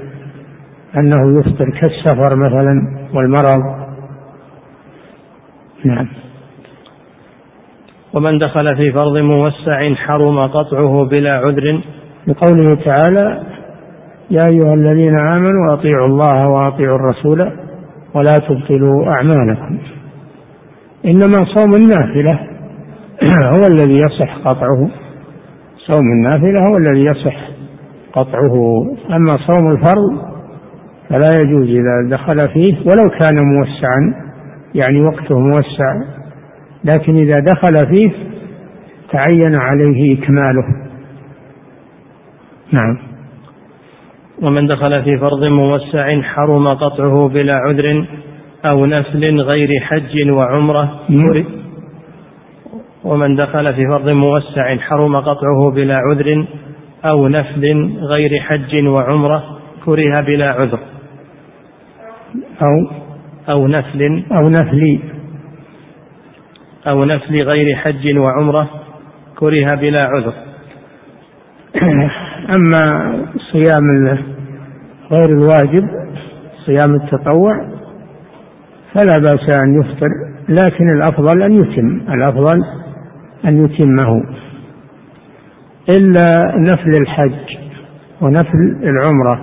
أنه 0.99 1.41
يفطر 1.41 1.71
كالسفر 1.81 2.37
مثلا 2.37 3.07
والمرض. 3.15 3.63
نعم. 5.85 6.09
ومن 8.15 8.39
دخل 8.39 8.77
في 8.77 8.93
فرض 8.93 9.17
موسع 9.17 9.95
حرم 9.95 10.39
قطعه 10.39 11.05
بلا 11.05 11.33
عذر. 11.33 11.83
لقوله 12.27 12.75
تعالى 12.75 13.43
يا 14.31 14.47
أيها 14.47 14.75
الذين 14.75 15.19
آمنوا 15.19 15.75
أطيعوا 15.75 16.07
الله 16.07 16.49
وأطيعوا 16.49 16.97
الرسول 16.97 17.53
ولا 18.15 18.39
تبطلوا 18.39 19.13
أعمالكم. 19.13 19.79
إنما 21.05 21.45
صوم 21.55 21.75
النافلة 21.75 22.41
هو 23.59 23.67
الذي 23.67 23.99
يصح 23.99 24.39
قطعه. 24.45 24.91
صوم 25.87 26.05
النافلة 26.13 26.69
هو 26.69 26.77
الذي 26.77 27.05
يصح 27.05 27.46
قطعه. 28.17 28.55
أما 29.17 29.37
صوم 29.47 29.73
الفرض 29.73 30.37
فلا 31.11 31.41
يجوز 31.41 31.69
إذا 31.69 32.17
دخل 32.17 32.53
فيه 32.53 32.75
ولو 32.91 33.11
كان 33.21 33.37
موسعا 33.47 34.27
يعني 34.75 35.01
وقته 35.01 35.39
موسع. 35.39 36.17
لكن 36.85 37.17
إذا 37.17 37.41
دخل 37.41 37.87
فيه 37.87 38.13
تعين 39.13 39.55
عليه 39.55 40.19
إكماله. 40.19 40.65
نعم. 42.73 42.99
ومن 44.43 44.67
دخل 44.67 45.05
في 45.05 45.19
فرض 45.19 45.45
موسع 45.45 46.23
حرم 46.23 46.69
قطعه 46.69 47.29
بلا 47.29 47.55
عذر 47.55 48.07
أو 48.71 48.87
نفل 48.87 49.41
غير 49.41 49.81
حج 49.81 50.31
وعمرة. 50.31 51.01
ومن 53.05 53.37
دخل 53.37 53.75
في 53.75 53.83
فرض 53.93 54.09
موسع 54.09 54.77
حرم 54.77 55.17
قطعه 55.17 55.71
بلا 55.75 55.97
عذر 55.97 56.47
أو 57.05 57.29
نفل 57.29 57.93
غير 58.13 58.41
حج 58.41 58.87
وعمرة 58.87 59.59
كره 59.85 60.21
بلا 60.21 60.49
عذر. 60.49 60.79
أو 62.63 62.91
أو 63.49 63.67
نفل 63.67 64.25
أو 64.33 64.49
نفل. 64.49 65.01
أو 66.89 67.05
نفل 67.05 67.43
غير 67.43 67.77
حج 67.77 68.19
وعمرة 68.19 68.71
كره 69.39 69.75
بلا 69.75 70.01
عذر. 70.07 70.35
أما 72.57 73.13
صيام 73.53 74.19
غير 75.13 75.29
الواجب 75.29 75.89
صيام 76.67 76.95
التطوع 76.95 77.53
فلا 78.95 79.19
بأس 79.19 79.51
أن 79.51 79.81
يفطر 79.81 80.09
لكن 80.49 80.91
الأفضل 80.97 81.43
أن 81.43 81.53
يتم 81.53 82.13
الأفضل 82.15 82.63
أن 83.45 83.65
يتمه. 83.65 84.46
إلا 85.89 86.57
نفل 86.59 86.97
الحج 87.03 87.57
ونفل 88.21 88.81
العمرة 88.83 89.39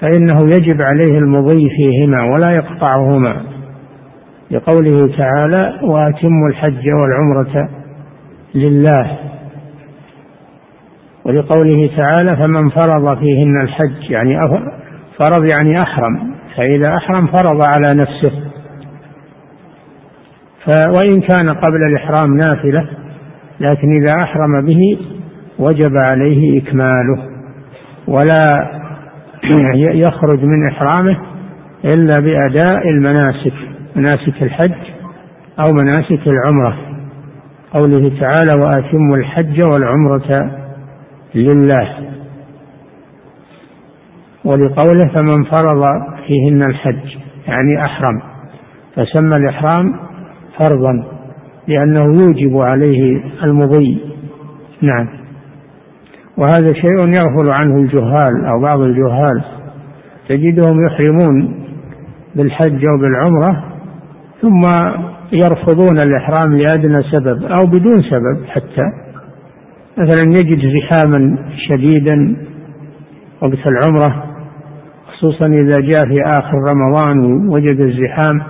فإنه 0.00 0.42
يجب 0.42 0.82
عليه 0.82 1.18
المضي 1.18 1.68
فيهما 1.68 2.22
ولا 2.22 2.50
يقطعهما 2.50 3.42
لقوله 4.50 5.16
تعالى 5.16 5.80
وأتموا 5.82 6.48
الحج 6.48 6.88
والعمرة 6.88 7.68
لله 8.54 9.18
ولقوله 11.24 11.90
تعالى 11.96 12.36
فمن 12.36 12.70
فرض 12.70 13.18
فيهن 13.18 13.60
الحج 13.60 14.10
يعني 14.10 14.38
فرض 15.18 15.44
يعني 15.44 15.82
أحرم 15.82 16.34
فإذا 16.56 16.96
أحرم 16.96 17.26
فرض 17.26 17.62
على 17.62 17.94
نفسه. 17.94 18.32
وإن 20.68 21.20
كان 21.20 21.48
قبل 21.50 21.82
الإحرام 21.82 22.36
نافلة 22.36 22.88
لكن 23.62 23.92
إذا 24.02 24.22
أحرم 24.22 24.66
به 24.66 24.98
وجب 25.58 25.96
عليه 25.96 26.62
إكماله 26.62 27.28
ولا 28.08 28.70
يخرج 29.94 30.44
من 30.44 30.66
إحرامه 30.68 31.16
إلا 31.84 32.20
بأداء 32.20 32.88
المناسك 32.88 33.54
مناسك 33.96 34.42
الحج 34.42 34.74
أو 35.60 35.72
مناسك 35.72 36.26
العمرة. 36.26 36.76
قوله 37.72 38.20
تعالى 38.20 38.52
وأتموا 38.52 39.16
الحج 39.16 39.62
والعمرة 39.62 40.50
لله 41.34 42.12
ولقوله 44.44 45.08
فمن 45.14 45.44
فرض 45.44 45.82
فيهن 46.26 46.62
الحج 46.62 47.16
يعني 47.46 47.84
أحرم 47.84 48.22
فسمى 48.96 49.36
الإحرام 49.36 49.94
فرضا. 50.58 51.11
لأنه 51.68 52.22
يوجب 52.22 52.56
عليه 52.56 53.22
المضي. 53.44 54.00
نعم. 54.82 55.08
وهذا 56.36 56.72
شيء 56.72 56.98
يغفل 56.98 57.50
عنه 57.50 57.76
الجهال 57.76 58.44
أو 58.46 58.60
بعض 58.60 58.80
الجهال. 58.80 59.44
تجدهم 60.28 60.86
يحرمون 60.86 61.64
بالحج 62.34 62.86
أو 62.86 62.98
بالعمرة 62.98 63.64
ثم 64.42 64.62
يرفضون 65.32 66.00
الإحرام 66.00 66.56
لأدنى 66.56 66.98
سبب 67.12 67.44
أو 67.44 67.66
بدون 67.66 68.02
سبب 68.02 68.46
حتى. 68.46 69.12
مثلا 69.98 70.22
يجد 70.22 70.58
زحاما 70.58 71.38
شديدا 71.68 72.36
وقت 73.42 73.66
العمرة 73.66 74.24
خصوصا 75.06 75.46
إذا 75.46 75.80
جاء 75.80 76.06
في 76.06 76.22
آخر 76.22 76.54
رمضان 76.68 77.24
ووجد 77.24 77.80
الزحام 77.80 78.42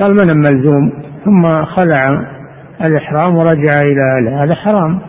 قال 0.00 0.14
من 0.14 0.30
الملزوم 0.30 0.92
ثم 1.24 1.64
خلع 1.64 2.35
الإحرام 2.84 3.36
ورجع 3.36 3.82
إلى 3.82 4.30
هذا 4.30 4.54
حرام. 4.54 5.00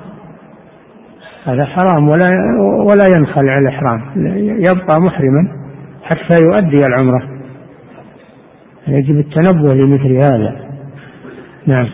هذا 1.44 1.66
حرام 1.66 2.10
ولا 2.10 2.38
ولا 2.86 3.08
ينخلع 3.08 3.58
الإحرام. 3.58 4.02
يبقى 4.60 5.02
محرما 5.02 5.48
حتى 6.04 6.44
يؤدي 6.44 6.86
العمرة. 6.86 7.30
يجب 8.88 9.20
التنبه 9.20 9.74
لمثل 9.74 10.16
هذا. 10.16 10.56
نعم. 11.68 11.90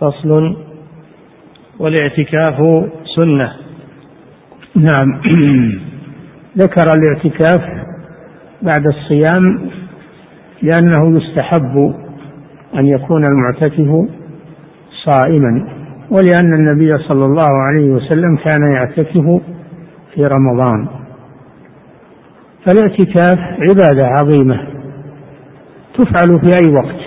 فصل. 0.00 0.56
والاعتكاف 1.78 2.56
سنة. 3.16 3.52
نعم. 4.76 5.06
ذكر 6.58 6.82
الاعتكاف 6.82 7.60
بعد 8.62 8.86
الصيام 8.86 9.70
لأنه 10.62 11.18
يستحب 11.18 12.05
أن 12.76 12.86
يكون 12.86 13.24
المعتكف 13.24 14.08
صائما 15.04 15.68
ولأن 16.10 16.52
النبي 16.52 16.98
صلى 16.98 17.24
الله 17.24 17.48
عليه 17.62 17.90
وسلم 17.90 18.36
كان 18.36 18.70
يعتكف 18.70 19.40
في 20.14 20.24
رمضان. 20.24 20.88
فالاعتكاف 22.64 23.38
عبادة 23.38 24.06
عظيمة 24.06 24.68
تفعل 25.98 26.40
في 26.40 26.56
أي 26.56 26.74
وقت 26.74 27.00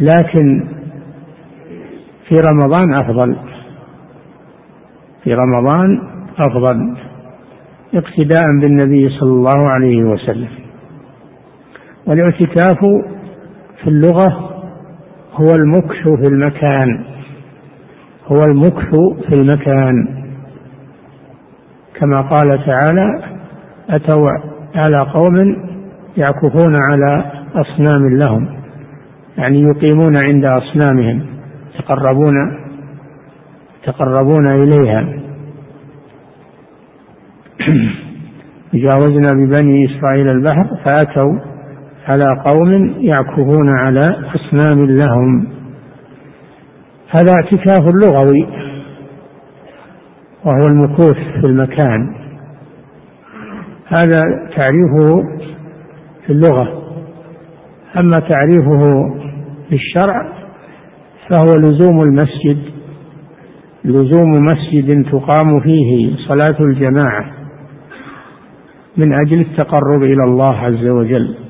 لكن 0.00 0.68
في 2.28 2.34
رمضان 2.34 2.94
أفضل. 2.94 3.36
في 5.24 5.34
رمضان 5.34 6.00
أفضل 6.38 6.96
اقتداء 7.94 8.46
بالنبي 8.60 9.08
صلى 9.08 9.30
الله 9.30 9.68
عليه 9.68 10.04
وسلم. 10.04 10.48
والاعتكاف 12.06 12.78
في 13.82 13.90
اللغة 13.90 14.50
هو 15.32 15.54
المكث 15.54 16.02
في 16.20 16.26
المكان. 16.26 17.04
هو 18.26 18.44
المكث 18.44 18.90
في 19.28 19.34
المكان. 19.34 20.24
كما 21.94 22.20
قال 22.20 22.48
تعالى 22.66 23.22
أتوا 23.90 24.30
على 24.74 25.00
قوم 25.00 25.36
يعكفون 26.16 26.76
على 26.76 27.32
أصنام 27.54 28.18
لهم 28.18 28.58
يعني 29.38 29.60
يقيمون 29.60 30.16
عند 30.16 30.44
أصنامهم 30.44 31.26
يتقربون 31.74 32.34
يتقربون 33.82 34.46
إليها. 34.46 35.18
جاوزنا 38.74 39.32
ببني 39.32 39.86
إسرائيل 39.86 40.28
البحر 40.28 40.66
فأتوا 40.84 41.57
على 42.08 42.24
قوم 42.46 42.94
يعكفون 43.00 43.68
على 43.68 44.10
أصنام 44.34 44.86
لهم. 44.86 45.48
هذا 47.10 47.32
اعتكاف 47.32 47.82
لغوي 48.02 48.46
وهو 50.44 50.66
المكوث 50.66 51.16
في 51.40 51.46
المكان. 51.46 52.14
هذا 53.86 54.22
تعريفه 54.56 55.22
في 56.26 56.32
اللغة. 56.32 56.82
أما 57.98 58.18
تعريفه 58.18 59.10
في 59.68 59.74
الشرع 59.74 60.32
فهو 61.30 61.56
لزوم 61.56 62.02
المسجد 62.02 62.58
لزوم 63.84 64.30
مسجد 64.30 65.04
تقام 65.12 65.60
فيه 65.60 66.16
صلاة 66.28 66.60
الجماعة 66.60 67.24
من 68.96 69.14
أجل 69.14 69.40
التقرب 69.40 70.02
إلى 70.02 70.24
الله 70.24 70.56
عز 70.56 70.86
وجل. 70.86 71.47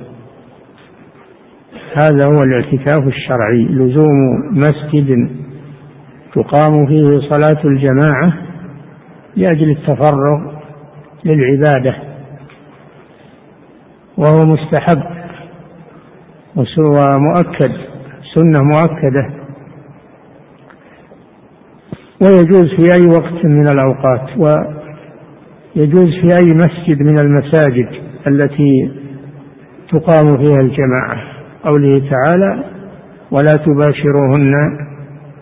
هذا 1.96 2.26
هو 2.26 2.42
الاعتكاف 2.42 3.06
الشرعي. 3.06 3.64
لزوم 3.70 4.16
مسجد 4.52 5.30
تقام 6.34 6.86
فيه 6.86 7.28
صلاة 7.30 7.64
الجماعة 7.64 8.32
لأجل 9.36 9.70
التفرغ 9.70 10.58
للعبادة 11.24 11.96
وهو 14.16 14.44
مستحب 14.44 15.02
ومؤكد 16.56 17.72
سنة 18.34 18.62
مؤكدة. 18.62 19.38
ويجوز 22.22 22.66
في 22.76 22.92
أي 22.92 23.06
وقت 23.06 23.44
من 23.44 23.68
الأوقات 23.68 24.28
ويجوز 25.76 26.08
في 26.20 26.36
أي 26.36 26.54
مسجد 26.54 27.02
من 27.02 27.18
المساجد 27.18 27.88
التي 28.28 28.92
تقام 29.92 30.36
فيها 30.36 30.60
الجماعة. 30.60 31.37
قوله 31.64 32.10
تعالى 32.10 32.64
ولا 33.30 33.56
تباشروهن 33.56 34.52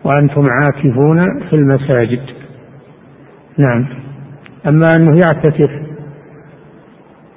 وأنتم 0.05 0.47
عاكفون 0.51 1.19
في 1.51 1.57
المساجد. 1.57 2.21
نعم. 3.59 3.89
أما 4.67 4.97
أنه 4.97 5.19
يعتكف 5.19 5.71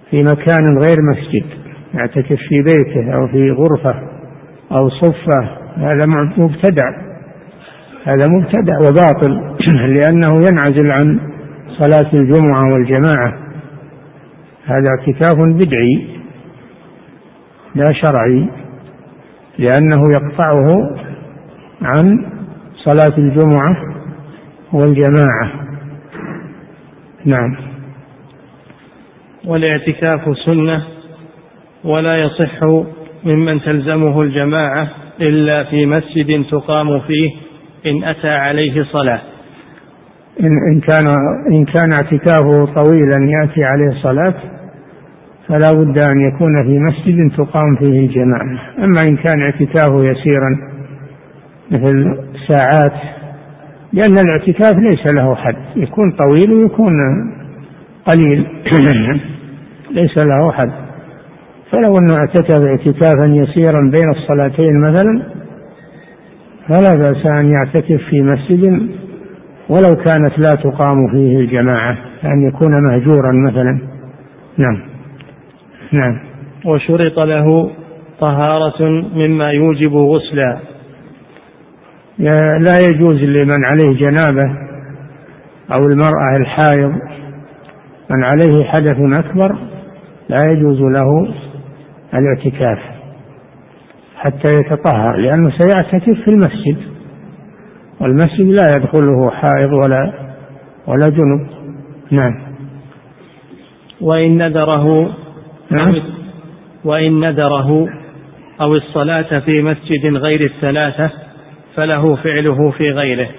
في 0.09 0.23
مكان 0.23 0.77
غير 0.77 0.97
مسجد 1.01 1.45
يعتكف 1.93 2.37
في 2.49 2.61
بيته 2.61 3.15
أو 3.15 3.27
في 3.27 3.51
غرفة 3.51 3.95
أو 4.71 4.89
صفة 4.89 5.57
هذا 5.77 6.05
مبتدع. 6.37 6.89
هذا 8.05 8.27
مبتدع 8.27 8.79
وباطل 8.79 9.55
لأنه 9.95 10.47
ينعزل 10.47 10.91
عن 10.91 11.19
صلاة 11.79 12.13
الجمعة 12.13 12.73
والجماعة. 12.73 13.33
هذا 14.65 14.85
اعتكاف 14.89 15.37
بدعي 15.37 16.19
لا 17.75 17.93
شرعي. 17.93 18.49
لأنه 19.59 20.11
يقطعه 20.11 20.89
عن 21.81 22.25
صلاة 22.85 23.17
الجمعة 23.17 23.75
والجماعة. 24.73 25.51
نعم. 27.25 27.55
والاعتكاف 29.45 30.37
سنة 30.45 30.83
ولا 31.83 32.23
يصح 32.23 32.63
ممن 33.23 33.61
تلزمه 33.61 34.21
الجماعة 34.21 34.87
إلا 35.21 35.63
في 35.63 35.85
مسجد 35.85 36.45
تقام 36.51 36.99
فيه 36.99 37.29
إن 37.91 38.03
أتى 38.03 38.29
عليه 38.29 38.83
صلاة. 38.83 39.21
إن, 40.39 40.79
كان 40.79 41.07
إن 41.51 41.65
كان 41.65 41.93
اعتكافه 41.93 42.65
طويلا 42.75 43.17
يأتي 43.31 43.63
عليه 43.63 44.01
صلاة 44.03 44.58
فلا 45.49 45.71
بد 45.71 45.99
أن 45.99 46.21
يكون 46.21 46.63
في 46.63 46.79
مسجد 46.79 47.31
تقام 47.37 47.75
فيه 47.79 47.99
الجماعة. 47.99 48.59
أما 48.83 49.01
إن 49.03 49.15
كان 49.17 49.41
اعتكافه 49.41 49.95
يسيرا 49.95 50.57
مثل 51.71 52.17
ساعات 52.47 52.93
لأن 53.93 54.17
الاعتكاف 54.17 54.73
ليس 54.75 55.07
له 55.13 55.35
حد. 55.35 55.55
يكون 55.75 56.11
طويل 56.11 56.53
ويكون 56.53 56.93
قليل. 58.05 58.47
ليس 59.97 60.17
له 60.17 60.51
حد. 60.51 60.71
فلو 61.71 61.97
أنه 61.97 62.15
اعتكف 62.15 62.65
اعتكافا 62.65 63.25
يسيرا 63.25 63.89
بين 63.91 64.09
الصلاتين 64.09 64.79
مثلا 64.79 65.23
فلا 66.67 66.95
بأس 66.95 67.25
أن 67.25 67.51
يعتكف 67.51 68.01
في 68.09 68.21
مسجد 68.21 68.89
ولو 69.69 69.95
كانت 69.95 70.39
لا 70.39 70.55
تقام 70.55 71.07
فيه 71.11 71.37
الجماعة 71.37 71.97
أن 72.23 72.47
يكون 72.47 72.83
مهجورا 72.83 73.31
مثلا. 73.31 73.79
نعم. 74.57 74.88
نعم. 75.91 76.19
وشرط 76.65 77.19
له 77.19 77.71
طهارة 78.19 78.89
مما 79.13 79.51
يوجب 79.51 79.93
غسلا. 79.93 80.59
لا 82.59 82.79
يجوز 82.79 83.15
لمن 83.15 83.65
عليه 83.65 83.97
جنابة 83.97 84.43
أو 85.73 85.85
المرأة 85.85 86.37
الحائض 86.41 86.91
من 88.09 88.23
عليه 88.23 88.63
حدث 88.63 88.97
أكبر 89.25 89.57
لا 90.29 90.51
يجوز 90.51 90.79
له 90.81 91.33
الاعتكاف 92.13 92.79
حتى 94.15 94.47
يتطهر 94.47 95.17
لأنه 95.17 95.51
سيعتكف 95.57 96.23
في 96.23 96.27
المسجد. 96.27 96.77
والمسجد 98.01 98.45
لا 98.45 98.75
يدخله 98.75 99.31
حائض 99.31 99.73
ولا 99.73 100.13
ولا 100.87 101.09
جنب. 101.09 101.47
نعم. 102.11 102.49
وإن 104.01 104.37
نذره 104.37 105.15
نعم. 105.71 105.95
وإن 106.85 107.19
نذره 107.19 107.89
أو 108.61 108.73
الصلاة 108.73 109.39
في 109.39 109.61
مسجد 109.61 110.15
غير 110.15 110.41
الثلاثة 110.41 111.11
فله 111.75 112.15
فعله 112.15 112.71
في 112.71 112.91
غيره. 112.91 113.29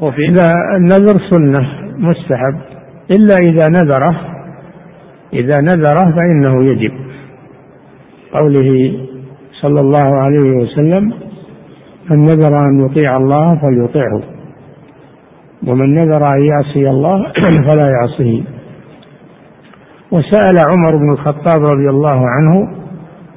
وفي 0.00 0.28
إذا 0.28 0.54
النذر 0.76 1.20
سنة 1.30 1.60
مستحب. 1.98 2.60
إلا 3.10 3.36
إذا 3.36 3.68
نذره 3.68 4.20
إذا 5.32 5.60
نذره 5.60 6.16
فإنه 6.16 6.64
يجب. 6.64 6.92
قوله 8.34 8.98
صلى 9.62 9.80
الله 9.80 10.16
عليه 10.16 10.50
وسلم 10.50 11.12
من 12.10 12.24
نذر 12.24 12.56
أن 12.56 12.86
يطيع 12.86 13.16
الله 13.16 13.60
فليطيعه 13.60 14.22
ومن 15.66 15.94
نذر 15.94 16.26
أن 16.26 16.46
يعصي 16.46 16.90
الله 16.90 17.32
فلا 17.68 17.90
يعصيه. 17.90 18.51
وسأل 20.12 20.58
عمر 20.58 20.96
بن 20.96 21.12
الخطاب 21.12 21.62
رضي 21.64 21.90
الله 21.90 22.28
عنه 22.28 22.68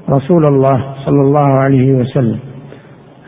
رسول 0.10 0.46
الله 0.46 0.96
صلى 1.06 1.22
الله 1.22 1.54
عليه 1.54 1.94
وسلم 1.94 2.40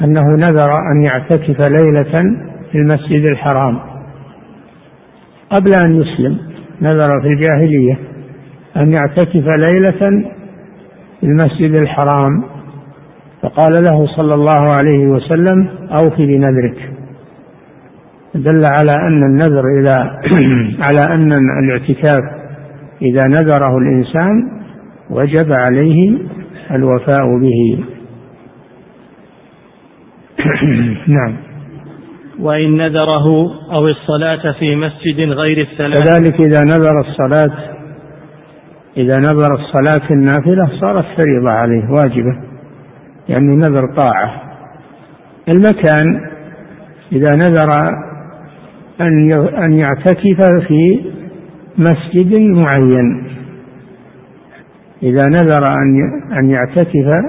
أنه 0.01 0.21
نذر 0.21 0.71
أن 0.91 1.01
يعتكف 1.01 1.61
ليلة 1.61 2.23
في 2.71 2.77
المسجد 2.77 3.25
الحرام. 3.25 3.79
قبل 5.51 5.73
أن 5.73 6.01
يسلم 6.01 6.37
نذر 6.81 7.21
في 7.21 7.27
الجاهلية 7.27 7.99
أن 8.77 8.91
يعتكف 8.91 9.45
ليلة 9.57 10.23
في 11.19 11.23
المسجد 11.23 11.75
الحرام. 11.75 12.43
فقال 13.41 13.83
له 13.83 14.07
صلى 14.17 14.33
الله 14.33 14.67
عليه 14.69 15.07
وسلم 15.07 15.69
أوف 15.91 16.17
بنذرك. 16.17 16.93
دل 18.35 18.65
على 18.65 18.91
أن 18.91 19.23
النذر 19.23 19.63
إذا 19.79 20.11
على 20.85 20.99
أن 20.99 21.33
الاعتكاف 21.33 22.36
إذا 23.01 23.27
نذره 23.27 23.77
الإنسان 23.77 24.31
وجب 25.09 25.51
عليه 25.51 26.17
الوفاء 26.71 27.23
به. 27.41 27.83
نعم. 31.17 31.37
وإن 32.39 32.77
نذره 32.77 33.25
أو 33.71 33.87
الصلاة 33.87 34.53
في 34.59 34.75
مسجد 34.75 35.29
غير 35.29 35.61
الثلاث. 35.61 36.03
كذلك 36.03 36.41
إذا 36.41 36.63
نذر 36.63 36.99
الصلاة 36.99 37.77
إذا 38.97 39.17
نذر 39.17 39.53
الصلاة 39.53 40.07
في 40.07 40.13
النافلة 40.13 40.69
صارت 40.81 41.05
فريضة 41.17 41.49
عليه 41.49 41.89
واجبة 41.91 42.41
يعني 43.29 43.55
نذر 43.55 43.95
طاعة. 43.95 44.41
المكان 45.49 46.05
إذا 47.11 47.35
نذر 47.35 47.71
أن 49.01 49.31
أن 49.63 49.73
يعتكف 49.73 50.43
في 50.67 51.01
مسجد 51.77 52.33
معين. 52.33 53.27
إذا 55.03 55.27
نذر 55.27 55.67
أن 55.67 56.21
أن 56.37 56.49
يعتكف 56.49 57.25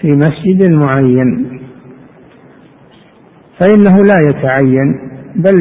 في 0.00 0.12
مسجد 0.12 0.70
معين. 0.70 1.60
فإنه 3.60 4.04
لا 4.04 4.20
يتعين 4.20 4.94
بل 5.36 5.54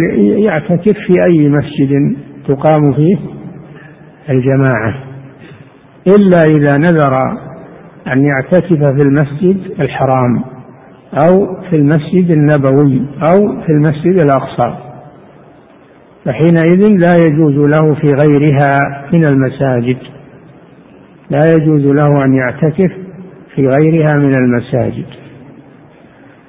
يعتكف 0.45 0.93
في 1.07 1.23
أي 1.23 1.49
مسجد 1.49 2.17
تقام 2.47 2.93
فيه 2.93 3.17
الجماعة. 4.29 4.93
إلا 6.07 6.45
إذا 6.45 6.77
نذر 6.77 7.13
أن 8.13 8.25
يعتكف 8.25 8.83
في 8.83 9.01
المسجد 9.01 9.81
الحرام 9.81 10.43
أو 11.13 11.61
في 11.69 11.75
المسجد 11.75 12.31
النبوي 12.31 13.01
أو 13.23 13.61
في 13.61 13.69
المسجد 13.69 14.21
الأقصى. 14.21 14.92
فحينئذ 16.25 16.87
لا 16.87 17.15
يجوز 17.15 17.69
له 17.69 17.95
في 17.95 18.07
غيرها 18.07 18.79
من 19.13 19.25
المساجد. 19.25 19.97
لا 21.29 21.53
يجوز 21.53 21.85
له 21.85 22.25
أن 22.25 22.33
يعتكف 22.33 22.91
في 23.55 23.67
غيرها 23.67 24.17
من 24.17 24.35
المساجد. 24.35 25.05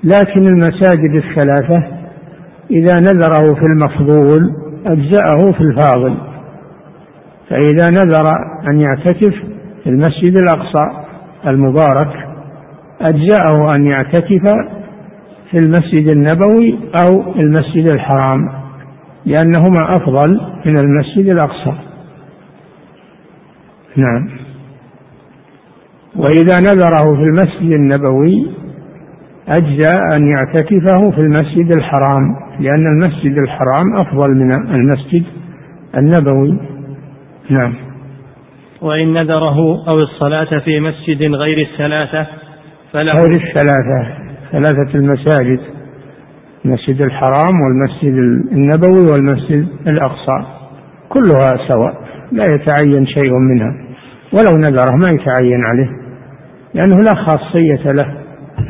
لكن 0.05 0.47
المساجد 0.47 1.15
الثلاثة 1.15 1.83
إذا 2.71 3.01
نذره 3.01 3.55
في 3.55 3.67
المفضول 3.67 4.51
أجزأه 4.87 5.53
في 5.53 5.61
الفاضل. 5.61 6.17
فإذا 7.51 7.91
نذر 7.91 8.27
أن 8.69 8.81
يعتكف 8.81 9.35
في 9.85 9.91
المسجد 9.91 10.37
الأقصى 10.37 10.87
المبارك 11.47 12.09
أجزأه 13.01 13.75
أن 13.75 13.87
يعتكف 13.87 14.43
في 15.51 15.59
المسجد 15.59 16.09
النبوي 16.09 16.79
أو 17.05 17.35
المسجد 17.37 17.87
الحرام. 17.91 18.64
لأنهما 19.27 19.97
أفضل 19.97 20.41
من 20.67 20.79
المسجد 20.79 21.29
الأقصى. 21.29 21.75
نعم. 23.97 24.29
وإذا 26.17 26.61
نذره 26.61 27.15
في 27.15 27.23
المسجد 27.23 27.73
النبوي 27.73 28.51
أجزى 29.49 30.17
أن 30.17 30.29
يعتكفه 30.29 31.11
في 31.11 31.21
المسجد 31.21 31.73
الحرام 31.73 32.23
لأن 32.61 32.87
المسجد 32.87 33.39
الحرام 33.39 33.95
أفضل 33.97 34.31
من 34.31 34.53
المسجد 34.75 35.25
النبوي. 35.97 36.59
نعم. 37.51 37.75
وإن 38.83 39.13
نذره 39.13 39.89
أو 39.89 40.01
الصلاة 40.01 40.59
في 40.65 40.81
مسجد 40.81 41.23
غير 41.23 41.67
الثلاثة 41.73 42.27
فله 42.93 43.13
غير 43.13 43.31
الثلاثة 43.31 44.25
ثلاثة 44.53 44.95
المساجد. 44.95 45.74
المسجد 46.65 47.03
الحرام 47.03 47.55
والمسجد 47.61 48.15
النبوي 48.53 49.13
والمسجد 49.13 49.69
الأقصى 49.87 50.47
كلها 51.09 51.69
سواء 51.69 52.05
لا 52.33 52.55
يتعين 52.55 53.07
شيء 53.07 53.33
منها 53.39 53.85
ولو 54.33 54.57
نذره 54.57 54.97
ما 54.97 55.11
يتعين 55.11 55.65
عليه 55.65 56.05
لأنه 56.75 57.03
لا 57.03 57.15
خاصية 57.15 57.93
له. 57.93 58.07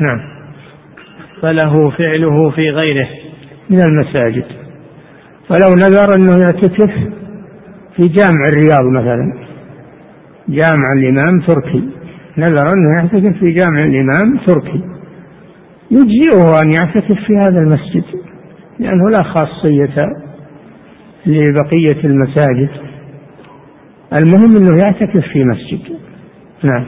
نعم. 0.01 0.19
فله 1.41 1.89
فعله 1.89 2.49
في 2.49 2.69
غيره. 2.69 3.07
من 3.69 3.81
المساجد. 3.81 4.45
فلو 5.49 5.75
نذر 5.75 6.15
أنه 6.15 6.37
يعتكف 6.37 6.91
في 7.95 8.07
جامع 8.07 8.47
الرياض 8.47 8.85
مثلا 8.91 9.33
جامع 10.49 10.93
الإمام 10.93 11.41
تركي 11.47 11.89
نذر 12.37 12.73
أنه 12.73 12.95
يعتكف 12.97 13.39
في 13.39 13.51
جامع 13.51 13.83
الإمام 13.83 14.39
تركي. 14.47 14.94
يجزئه 15.91 16.61
أن 16.61 16.71
يعتكف 16.71 17.17
في 17.27 17.33
هذا 17.41 17.59
المسجد 17.59 18.03
لأنه 18.79 19.09
لا 19.09 19.23
خاصية 19.23 20.05
لبقية 21.25 22.03
المساجد. 22.03 22.69
المهم 24.17 24.55
أنه 24.55 24.83
يعتكف 24.83 25.25
في 25.33 25.43
مسجد. 25.43 25.99
نعم. 26.63 26.85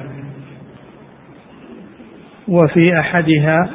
وفي 2.47 2.99
أحدها 2.99 3.69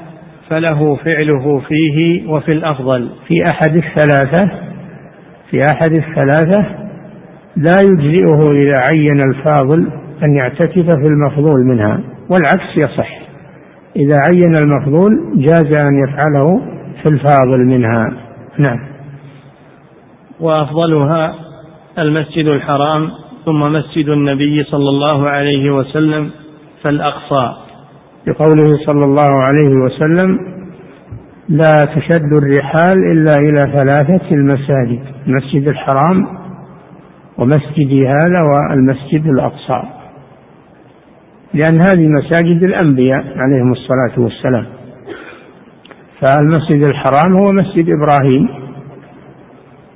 فله 0.48 0.96
فعله 0.96 1.60
فيه 1.60 2.28
وفي 2.28 2.52
الأفضل. 2.52 3.10
في 3.28 3.34
أحد 3.50 3.76
الثلاثة 3.76 4.50
في 5.50 5.64
أحد 5.70 5.92
الثلاثة 5.92 6.66
لا 7.56 7.80
يجزئه 7.80 8.50
إذا 8.50 8.76
عين 8.78 9.20
الفاضل 9.20 9.92
أن 10.22 10.36
يعتكف 10.36 10.86
في 10.86 11.06
المفضول 11.06 11.64
منها 11.64 12.00
والعكس 12.30 12.76
يصح. 12.76 13.21
إذا 13.96 14.16
عين 14.16 14.56
المفضول 14.56 15.10
جاز 15.36 15.86
أن 15.86 16.08
يفعله 16.08 16.60
في 17.02 17.08
الفاضل 17.08 17.58
منها. 17.66 18.10
نعم. 18.58 18.78
وأفضلها 20.40 21.34
المسجد 21.98 22.46
الحرام 22.46 23.10
ثم 23.44 23.60
مسجد 23.60 24.08
النبي 24.08 24.64
صلى 24.64 24.88
الله 24.88 25.28
عليه 25.28 25.70
وسلم 25.70 26.30
فالأقصى 26.82 27.52
بقوله 28.26 28.78
صلى 28.86 29.04
الله 29.04 29.44
عليه 29.44 29.68
وسلم 29.68 30.38
لا 31.48 31.84
تشد 31.84 32.32
الرحال 32.32 32.98
إلا 33.12 33.36
إلى 33.38 33.72
ثلاثة 33.72 34.30
المساجد 34.30 35.02
المسجد 35.26 35.68
الحرام 35.68 36.26
ومسجدي 37.38 38.06
هذا 38.06 38.42
والمسجد 38.42 39.26
الأقصى. 39.26 39.82
لأن 41.54 41.80
هذه 41.80 42.08
مساجد 42.08 42.62
الأنبياء 42.62 43.24
عليهم 43.36 43.72
الصلاة 43.72 44.20
والسلام. 44.20 44.66
فالمسجد 46.20 46.82
الحرام 46.82 47.36
هو 47.36 47.52
مسجد 47.52 47.90
إبراهيم 47.90 48.48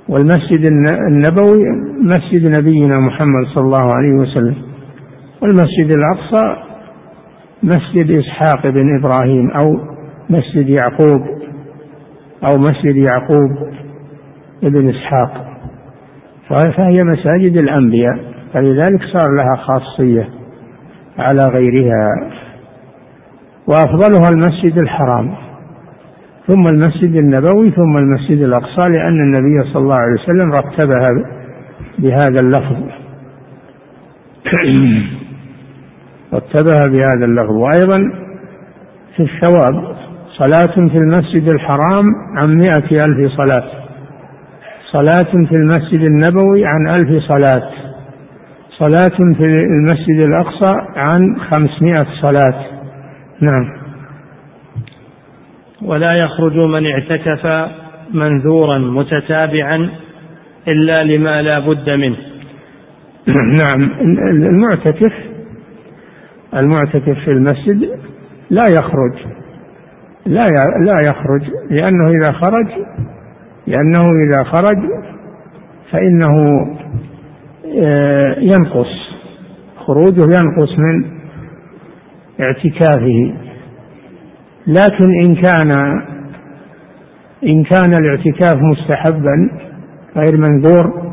والمسجد 0.09 0.65
النبوي 1.07 1.63
مسجد 2.01 2.45
نبينا 2.45 2.99
محمد 2.99 3.45
صلى 3.55 3.63
الله 3.63 3.93
عليه 3.93 4.13
وسلم 4.13 4.55
والمسجد 5.41 5.91
الأقصى 5.91 6.55
مسجد 7.63 8.11
إسحاق 8.11 8.67
بن 8.67 8.99
إبراهيم 8.99 9.51
أو 9.51 9.73
مسجد 10.29 10.69
يعقوب 10.69 11.21
أو 12.45 12.57
مسجد 12.57 12.95
يعقوب 12.95 13.51
ابن 14.63 14.89
إسحاق. 14.89 15.47
فهي 16.49 17.03
مساجد 17.03 17.57
الأنبياء 17.57 18.19
فلذلك 18.53 18.99
صار 19.13 19.29
لها 19.35 19.55
خاصية. 19.55 20.36
على 21.19 21.47
غيرها. 21.47 22.31
وأفضلها 23.67 24.29
المسجد 24.29 24.77
الحرام 24.77 25.47
ثم 26.47 26.67
المسجد 26.67 27.15
النبوي 27.15 27.71
ثم 27.71 27.97
المسجد 27.97 28.41
الأقصى 28.41 28.89
لأن 28.89 29.21
النبي 29.21 29.73
صلى 29.73 29.83
الله 29.83 29.95
عليه 29.95 30.13
وسلم 30.13 30.51
رتبها 30.51 31.11
بهذا 31.99 32.39
اللفظ. 32.39 32.77
رتبها 36.33 36.87
بهذا 36.87 37.25
اللفظ. 37.25 37.51
وأيضا 37.51 37.97
في 39.15 39.23
الثواب 39.23 39.97
صلاة 40.37 40.75
في 40.75 40.97
المسجد 40.97 41.47
الحرام 41.47 42.05
عن 42.35 42.57
مائة 42.57 43.05
ألف 43.05 43.31
صلاة. 43.37 43.71
صلاة 44.91 45.31
في 45.49 45.55
المسجد 45.55 46.01
النبوي 46.01 46.65
عن 46.65 46.87
ألف 46.87 47.23
صلاة. 47.27 47.76
صلاة 48.79 49.17
في 49.37 49.43
المسجد 49.45 50.19
الأقصى 50.27 50.75
عن 50.95 51.39
خمسمائة 51.39 52.05
صلاة. 52.21 52.65
نعم. 53.41 53.77
ولا 55.81 56.13
يخرج 56.13 56.57
من 56.57 56.85
اعتكف 56.85 57.71
منذورا 58.13 58.77
متتابعا 58.77 59.89
إلا 60.67 61.03
لما 61.03 61.41
لا 61.41 61.59
بد 61.59 61.89
منه. 61.89 62.17
نعم. 63.63 63.91
المعتكف 64.29 65.13
المعتكف 66.53 67.17
في 67.25 67.31
المسجد 67.31 67.99
لا 68.49 68.67
يخرج 68.67 69.13
لا 70.25 70.49
لا 70.85 70.99
يخرج 71.01 71.41
لأنه 71.69 72.09
إذا 72.09 72.31
خرج 72.31 72.67
لأنه 73.67 74.09
إذا 74.27 74.43
خرج 74.43 74.77
فإنه 75.91 76.35
ينقص. 78.41 78.87
خروجه 79.85 80.21
ينقص 80.21 80.79
من 80.79 81.05
اعتكافه. 82.41 83.33
لكن 84.67 85.19
إن 85.21 85.35
كان 85.35 85.71
إن 87.43 87.63
كان 87.63 87.93
الاعتكاف 87.93 88.57
مستحبا 88.61 89.49
غير 90.17 90.37
منذور 90.37 91.07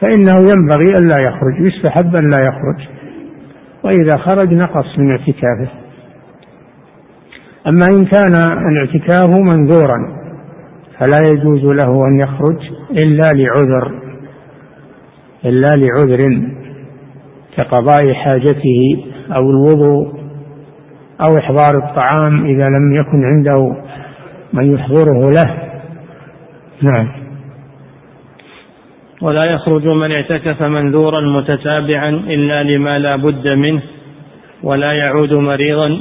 فإنه 0.00 0.38
ينبغي 0.38 0.98
ألا 0.98 1.18
يخرج. 1.18 1.54
يستحب 1.60 2.16
أن 2.16 2.30
لا 2.30 2.40
يخرج. 2.40 2.88
وإذا 3.84 4.16
خرج 4.16 4.54
نقص 4.54 4.98
من 4.98 5.10
اعتكافه. 5.10 5.72
أما 7.68 7.88
إن 7.88 8.04
كان 8.04 8.34
الاعتكاف 8.34 9.30
منذورا 9.30 10.22
فلا 10.98 11.20
يجوز 11.20 11.64
له 11.64 12.06
أن 12.08 12.20
يخرج 12.20 12.58
إلا 12.90 13.32
لعذر. 13.32 14.11
إلا 15.44 15.76
لعذر 15.76 16.48
كقضاء 17.56 18.12
حاجته 18.12 19.04
أو 19.36 19.50
الوضوء 19.50 20.22
أو 21.20 21.38
إحضار 21.38 21.74
الطعام 21.74 22.44
إذا 22.46 22.68
لم 22.68 22.92
يكن 22.94 23.24
عنده 23.24 23.76
من 24.52 24.74
يحضره 24.74 25.30
له. 25.30 25.62
نعم. 26.82 27.08
ولا 29.22 29.44
يخرج 29.44 29.86
من 29.86 30.12
اعتكف 30.12 30.62
منذورا 30.62 31.20
متتابعا 31.20 32.08
إلا 32.08 32.62
لما 32.62 32.98
لا 32.98 33.16
بد 33.16 33.48
منه 33.48 33.82
ولا 34.62 34.92
يعود 34.92 35.32
مريضا. 35.32 35.98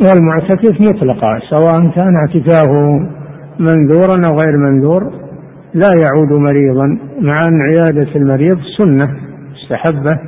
والمعتكف 0.00 0.80
مطلقا 0.80 1.40
سواء 1.50 1.90
كان 1.94 2.12
اعتكافه 2.16 3.16
منذورا 3.58 4.26
أو 4.26 4.38
غير 4.40 4.52
منذور 4.56 5.25
لا 5.74 5.94
يعود 5.94 6.32
مريضا. 6.32 6.98
مع 7.20 7.48
أن 7.48 7.60
عيادة 7.62 8.16
المريض 8.16 8.58
سنة 8.78 9.08
مستحبة 9.52 10.18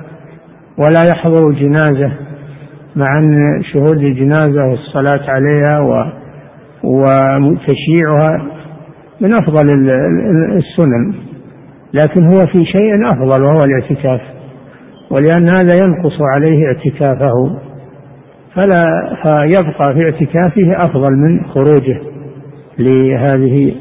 ولا 0.78 1.04
يحضر 1.04 1.52
جنازة. 1.52 2.12
مع 2.96 3.18
أن 3.18 3.62
شهود 3.72 3.98
الجنازة 3.98 4.66
والصلاة 4.66 5.30
عليها 5.30 5.80
و 5.80 6.04
وتشييعها 6.84 8.46
من 9.20 9.34
أفضل 9.34 9.66
السنن. 10.56 11.14
لكن 11.94 12.24
هو 12.26 12.46
في 12.46 12.64
شيء 12.64 13.08
أفضل 13.12 13.42
وهو 13.42 13.64
الاعتكاف. 13.64 14.20
ولأن 15.10 15.48
هذا 15.48 15.74
ينقص 15.74 16.16
عليه 16.34 16.66
اعتكافه. 16.66 17.58
فلا 18.56 18.84
فيبقى 19.22 19.94
في 19.94 20.04
اعتكافه 20.04 20.84
أفضل 20.84 21.16
من 21.16 21.44
خروجه 21.44 22.00
لهذه 22.78 23.74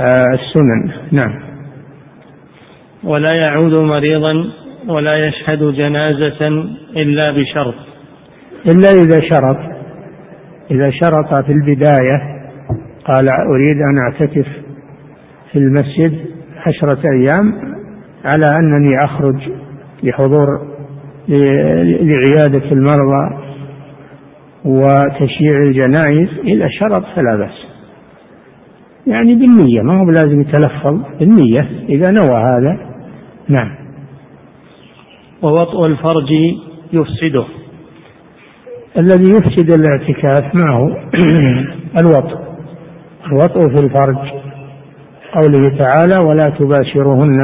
السنن. 0.00 0.92
نعم. 1.12 1.46
ولا 3.04 3.32
يعود 3.32 3.72
مريضا 3.72 4.34
ولا 4.88 5.26
يشهد 5.26 5.58
جنازة 5.58 6.48
إلا 6.96 7.32
بشرط. 7.32 7.74
إلا 8.66 8.90
إذا 8.90 9.20
شرط. 9.20 9.56
إذا 10.70 10.90
شرط 10.90 11.44
في 11.44 11.52
البداية 11.52 12.36
قال 13.04 13.28
أريد 13.28 13.76
أن 13.76 13.98
أعتكف 13.98 14.46
في 15.52 15.58
المسجد 15.58 16.26
عشرة 16.66 17.02
أيام 17.10 17.52
على 18.24 18.58
أنني 18.58 19.04
أخرج 19.04 19.36
لحضور 20.02 20.46
لعيادة 22.02 22.72
المرضى 22.72 23.46
وتشييع 24.64 25.58
الجنائز. 25.68 26.28
إذا 26.44 26.68
شرط 26.80 27.02
فلا 27.16 27.36
بأس. 27.36 27.65
يعني 29.06 29.34
بالنية 29.34 29.82
ما 29.82 30.00
هو 30.00 30.04
بلازم 30.04 30.40
يتلفظ 30.40 31.00
بالنية 31.20 31.68
إذا 31.88 32.10
نوى 32.10 32.36
هذا. 32.36 32.78
نعم. 33.48 33.76
ووطء 35.42 35.86
الفرج 35.86 36.30
يفسده. 36.92 37.44
الذي 38.98 39.30
يفسد 39.30 39.70
الاعتكاف 39.70 40.54
ما 40.54 40.70
هو 40.70 40.96
الوطء. 42.00 42.38
الوطء 43.26 43.60
في 43.60 43.84
الفرج. 43.84 44.16
قوله 45.34 45.78
تعالى 45.78 46.18
ولا 46.18 46.48
تباشرهن 46.48 47.38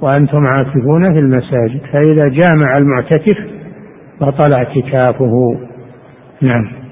وأنتم 0.00 0.46
عاكفون 0.46 1.02
في 1.12 1.18
المساجد. 1.18 1.80
فإذا 1.92 2.28
جامع 2.28 2.78
المعتكف 2.78 3.36
بطل 4.20 4.52
اعتكافه. 4.52 5.58
نعم. 6.42 6.83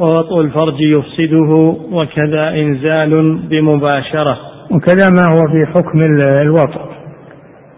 ووطء 0.00 0.40
الفرج 0.40 0.80
يفسده 0.80 1.76
وكذا 1.92 2.48
إنزال 2.48 3.38
بمباشرة. 3.48 4.38
وكذا 4.70 5.10
ما 5.10 5.24
هو 5.26 5.42
في 5.52 5.66
حكم 5.66 6.00
الوطء 6.42 6.80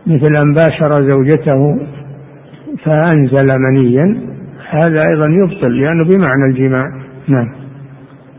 مثل 0.06 0.37
أن 0.37 0.54
باشر 0.54 1.09
زوجته 1.09 1.78
فأنزل 2.85 3.59
منيا. 3.59 4.30
هذا 4.70 5.09
أيضا 5.09 5.26
يبطل 5.26 5.80
لأنه 5.80 6.04
بمعنى 6.04 6.44
الجماع. 6.50 6.85
نعم. 7.28 7.52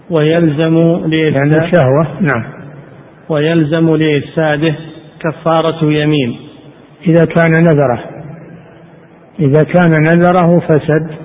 ويلزم 0.09 0.77
لإفساد 1.05 1.35
يعني 1.35 1.65
الشهوة 1.65 2.21
نعم. 2.21 2.43
ويلزم 3.29 3.95
لإفساده 3.95 4.75
كفارة 5.19 5.85
يمين. 5.85 6.35
إذا 7.07 7.25
كان 7.25 7.51
نذره. 7.51 8.03
إذا 9.39 9.63
كان 9.63 9.89
نذره 9.89 10.59
فسد. 10.59 11.20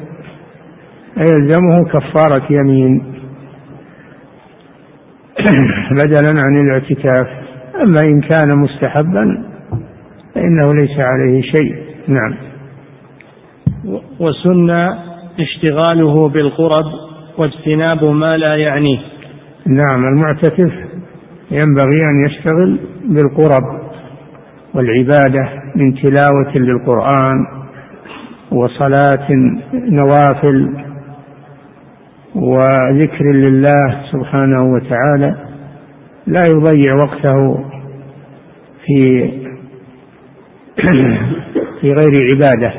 يلزمه 1.17 1.85
كفارة 1.85 2.47
يمين. 2.51 3.03
بدلا 5.99 6.41
عن 6.41 6.57
الاعتكاف. 6.67 7.27
أما 7.83 8.01
إن 8.01 8.21
كان 8.21 8.59
مستحبا 8.59 9.45
فإنه 10.35 10.75
ليس 10.75 11.01
عليه 11.01 11.43
شيء. 11.43 11.75
نعم. 12.09 12.35
وسن 14.21 14.71
اشتغاله 15.41 16.29
بالقرب 16.29 16.85
واجتناب 17.39 18.05
ما 18.05 18.37
لا 18.37 18.57
يعنيه. 18.57 18.99
نعم 19.67 20.05
المعتكف 20.05 20.73
ينبغي 21.51 22.03
أن 22.11 22.21
يشتغل 22.27 22.81
بالقرب 23.05 23.63
والعبادة 24.75 25.49
من 25.77 25.95
تلاوة 25.95 26.57
للقرآن 26.57 27.47
وصلاة 28.53 29.29
نوافل 29.73 30.87
وذكر 32.37 33.25
لله 33.25 34.03
سبحانه 34.13 34.73
وتعالى 34.73 35.37
لا 36.27 36.47
يضيع 36.47 36.95
وقته 36.95 37.65
في 38.87 39.31
في 41.81 41.93
غير 41.93 42.13
عباده. 42.31 42.73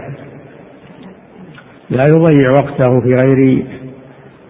لا 1.90 2.08
يضيع 2.08 2.52
وقته 2.52 3.02
في 3.02 3.16
غير 3.16 3.66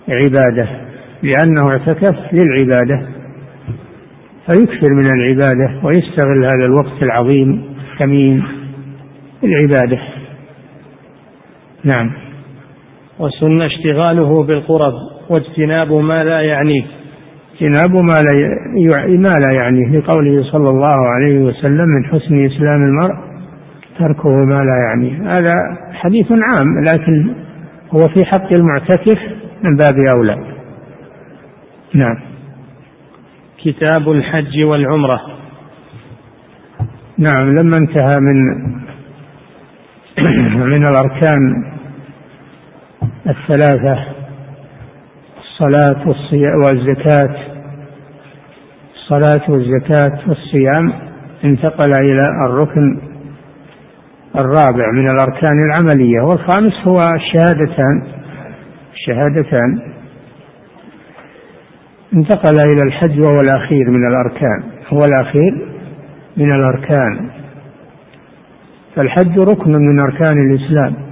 عباده 0.09 0.69
لأنه 1.23 1.69
اعتكف 1.69 2.15
للعبادة 2.33 3.07
فيكثر 4.45 4.93
من 4.93 5.05
العبادة 5.05 5.81
ويستغل 5.83 6.45
هذا 6.45 6.65
الوقت 6.65 7.03
العظيم 7.03 7.75
الثمين 7.93 8.43
العباده 9.43 9.99
نعم. 11.83 12.26
وسن 13.19 13.61
اشتغاله 13.61 14.43
بالقرب 14.43 14.93
واجتناب 15.29 15.93
ما 15.93 16.23
لا 16.23 16.41
يعنيه. 16.41 16.83
اجتناب 17.53 17.91
ما 17.91 18.21
لا 18.21 18.33
ما 19.07 19.39
لا 19.39 19.53
يعنيه. 19.53 19.97
لقوله 19.97 20.43
صلى 20.51 20.69
الله 20.69 21.09
عليه 21.09 21.39
وسلم 21.39 21.85
من 21.87 22.05
حسن 22.05 22.45
إسلام 22.45 22.83
المرء 22.83 23.15
تركه 23.99 24.29
ما 24.29 24.63
لا 24.63 24.77
يعنيه. 24.87 25.37
هذا 25.37 25.53
حديث 25.93 26.25
عام 26.31 26.83
لكن 26.83 27.35
هو 27.91 28.07
في 28.07 28.25
حق 28.25 28.53
المعتكف 28.53 29.19
من 29.63 29.75
باب 29.77 29.97
أولى. 29.97 30.37
نعم. 31.93 32.15
كتاب 33.63 34.09
الحج 34.11 34.63
والعمرة. 34.63 35.37
نعم 37.17 37.59
لما 37.59 37.77
انتهى 37.77 38.19
من 38.19 38.35
من 40.73 40.85
الأركان 40.85 41.66
الثلاثة 43.27 44.05
الصلاة 45.37 46.07
والزكاة. 46.65 47.35
الصلاة 48.95 49.51
والزكاة 49.51 50.19
والصيام 50.27 50.93
انتقل 51.43 51.93
إلى 51.93 52.27
الركن 52.49 52.99
الرابع 54.35 54.91
من 54.91 55.09
الأركان 55.09 55.65
العملية 55.69 56.21
والخامس 56.21 56.73
هو 56.87 57.13
الشهادتان. 57.15 58.03
الشهادتان. 58.93 59.81
انتقل 62.13 62.59
إلى 62.59 62.81
الحج 62.87 63.19
وهو 63.19 63.41
الأخير 63.41 63.89
من 63.89 64.07
الأركان. 64.07 64.63
هو 64.93 65.05
الأخير 65.05 65.67
من 66.37 66.51
الأركان. 66.51 67.29
فالحج 68.95 69.39
ركن 69.39 69.71
من 69.71 69.99
أركان 69.99 70.37
الإسلام. 70.37 71.06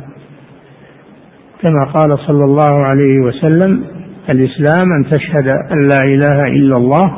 كما 1.66 1.92
قال 1.94 2.20
صلى 2.28 2.46
الله 2.46 2.86
عليه 2.86 3.20
وسلم 3.20 3.84
الإسلام 4.30 4.86
أن 4.92 5.10
تشهد 5.10 5.48
أن 5.48 5.88
لا 5.88 6.04
إله 6.04 6.48
إلا 6.48 6.78
الله 6.78 7.12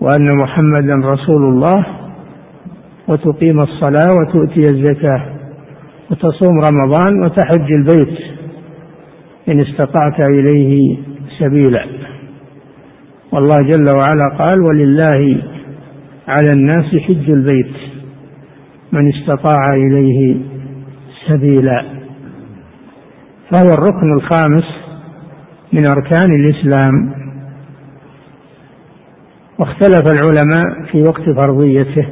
وأن 0.00 0.36
محمدا 0.36 0.94
رسول 0.96 1.42
الله 1.42 1.86
وتقيم 3.08 3.60
الصلاة 3.60 4.14
وتؤتي 4.14 4.60
الزكاة 4.60 5.22
وتصوم 6.10 6.60
رمضان 6.60 7.24
وتحج 7.24 7.72
البيت 7.72 8.18
إن 9.48 9.60
استطعت 9.60 10.20
إليه 10.20 10.98
سبيلا. 11.38 11.84
والله 13.32 13.62
جل 13.62 13.90
وعلا 13.90 14.36
قال 14.38 14.60
ولله 14.60 15.42
على 16.28 16.52
الناس 16.52 16.96
حج 17.06 17.30
البيت 17.30 17.74
من 18.92 19.12
استطاع 19.12 19.74
إليه 19.74 20.36
سبيلا. 21.28 21.99
فهو 23.50 23.74
الركن 23.74 24.12
الخامس 24.12 24.64
من 25.72 25.86
أركان 25.86 26.34
الإسلام. 26.34 27.20
واختلف 29.58 30.06
العلماء 30.12 30.86
في 30.92 31.02
وقت 31.02 31.22
فرضيته 31.36 32.08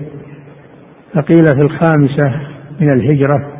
فقيل 1.14 1.44
في 1.44 1.60
الخامسة 1.60 2.32
من 2.80 2.92
الهجرة 2.92 3.52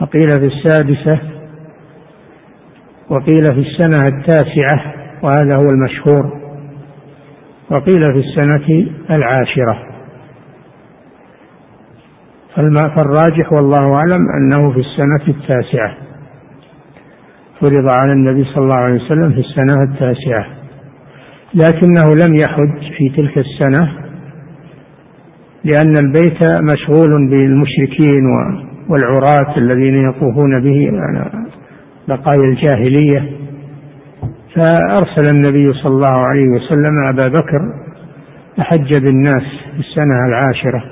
وقيل 0.00 0.32
في 0.32 0.46
السادسة 0.46 1.20
وقيل 3.10 3.44
في 3.44 3.60
السنة 3.60 4.06
التاسعة 4.08 4.94
وهذا 5.22 5.56
هو 5.56 5.70
المشهور 5.70 6.38
وقيل 7.70 8.12
في 8.12 8.18
السنة 8.18 8.86
العاشرة. 9.10 9.88
فالراجح 12.96 13.52
والله 13.52 13.94
أعلم 13.94 14.20
أنه 14.36 14.72
في 14.72 14.80
السنة 14.80 15.28
التاسعة. 15.28 16.07
فرض 17.60 17.88
على 17.88 18.12
النبي 18.12 18.44
صلى 18.44 18.64
الله 18.64 18.74
عليه 18.74 18.94
وسلم 18.94 19.32
في 19.32 19.40
السنة 19.40 19.82
التاسعة. 19.82 20.46
لكنه 21.54 22.14
لم 22.14 22.34
يحج 22.34 22.78
في 22.98 23.08
تلك 23.16 23.38
السنة 23.38 23.92
لأن 25.64 25.96
البيت 25.96 26.42
مشغول 26.42 27.30
بالمشركين 27.30 28.24
والعراة 28.88 29.58
الذين 29.58 30.08
يطوفون 30.08 30.60
به 30.60 30.90
بقايا 32.08 32.44
الجاهلية. 32.44 33.38
فأرسل 34.54 35.30
النبي 35.30 35.72
صلى 35.72 35.92
الله 35.94 36.26
عليه 36.26 36.48
وسلم 36.48 37.08
أبا 37.08 37.28
بكر 37.28 37.60
فحج 38.56 38.94
بالناس 39.04 39.42
في 39.72 39.78
السنة 39.78 40.26
العاشرة 40.28 40.84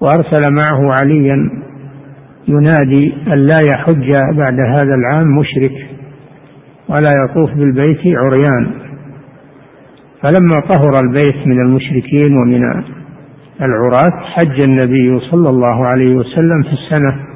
وأرسل 0.00 0.54
معه 0.54 0.92
عليا 0.92 1.36
ينادي 2.48 3.14
أن 3.26 3.46
لا 3.46 3.60
يحج 3.60 4.12
بعد 4.38 4.54
هذا 4.74 4.94
العام 4.94 5.26
مشرك 5.38 5.88
ولا 6.88 7.10
يطوف 7.24 7.50
بالبيت 7.50 8.18
عريان. 8.18 8.82
فلما 10.22 10.60
طهر 10.60 11.00
البيت 11.00 11.46
من 11.46 11.60
المشركين 11.60 12.32
ومن 12.36 12.84
العراة 13.60 14.20
حج 14.24 14.60
النبي 14.60 15.20
صلى 15.30 15.48
الله 15.50 15.86
عليه 15.86 16.14
وسلم 16.14 16.62
في 16.62 16.72
السنة 16.72 17.26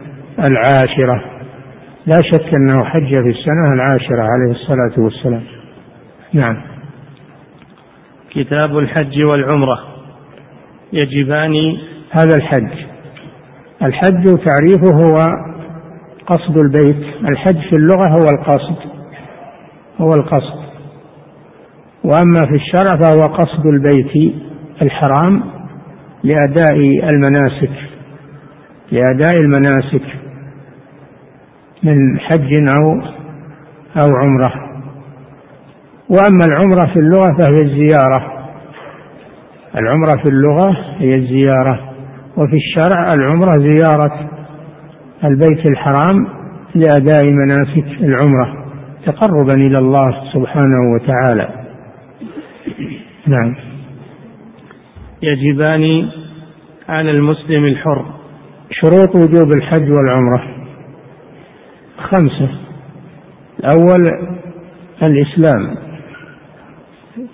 العاشرة. 0.44 1.24
لا 2.06 2.22
شك 2.22 2.54
أنه 2.54 2.84
حج 2.84 3.08
في 3.08 3.30
السنة 3.30 3.72
العاشرة 3.74 4.22
عليه 4.22 4.50
الصلاة 4.50 5.04
والسلام. 5.04 5.42
نعم. 6.32 6.56
كتاب 8.30 8.78
الحج 8.78 9.22
والعمرة. 9.22 9.78
يجبان 10.92 11.54
هذا 12.10 12.36
الحج. 12.36 12.85
الحج 13.82 14.38
تعريفه 14.44 14.90
هو 14.90 15.30
قصد 16.26 16.58
البيت 16.58 17.04
الحج 17.28 17.70
في 17.70 17.76
اللغة 17.76 18.08
هو 18.08 18.30
القصد 18.30 18.76
هو 20.00 20.14
القصد. 20.14 20.66
وأما 22.04 22.46
في 22.46 22.54
الشرع 22.54 23.00
فهو 23.00 23.26
قصد 23.26 23.66
البيت 23.66 24.34
الحرام 24.82 25.42
لأداء 26.24 26.76
المناسك 27.10 27.72
لأداء 28.92 29.36
المناسك 29.36 30.02
من 31.82 32.20
حج 32.20 32.68
أو 32.68 33.00
أو 33.96 34.16
عمرة. 34.16 34.52
وأما 36.08 36.44
العمرة 36.44 36.92
في 36.92 36.98
اللغة 36.98 37.36
فهي 37.38 37.60
الزيارة 37.60 38.48
العمرة 39.76 40.22
في 40.22 40.28
اللغة 40.28 40.70
هي 40.98 41.14
الزيارة. 41.14 41.85
وفي 42.36 42.56
الشرع 42.56 43.14
العمرة 43.14 43.50
زيارة 43.50 44.30
البيت 45.24 45.66
الحرام 45.66 46.26
لأداء 46.74 47.24
مناسك 47.24 48.02
العمرة 48.02 48.66
تقربا 49.06 49.54
إلى 49.54 49.78
الله 49.78 50.10
سبحانه 50.32 50.94
وتعالى. 50.94 51.48
نعم. 53.26 53.56
يجبان 55.22 56.10
على 56.88 57.10
المسلم 57.10 57.64
الحر. 57.64 58.04
شروط 58.70 59.16
وجوب 59.16 59.52
الحج 59.52 59.90
والعمرة. 59.90 60.42
خمسة. 61.98 62.50
الأول 63.60 64.10
الإسلام. 65.02 65.76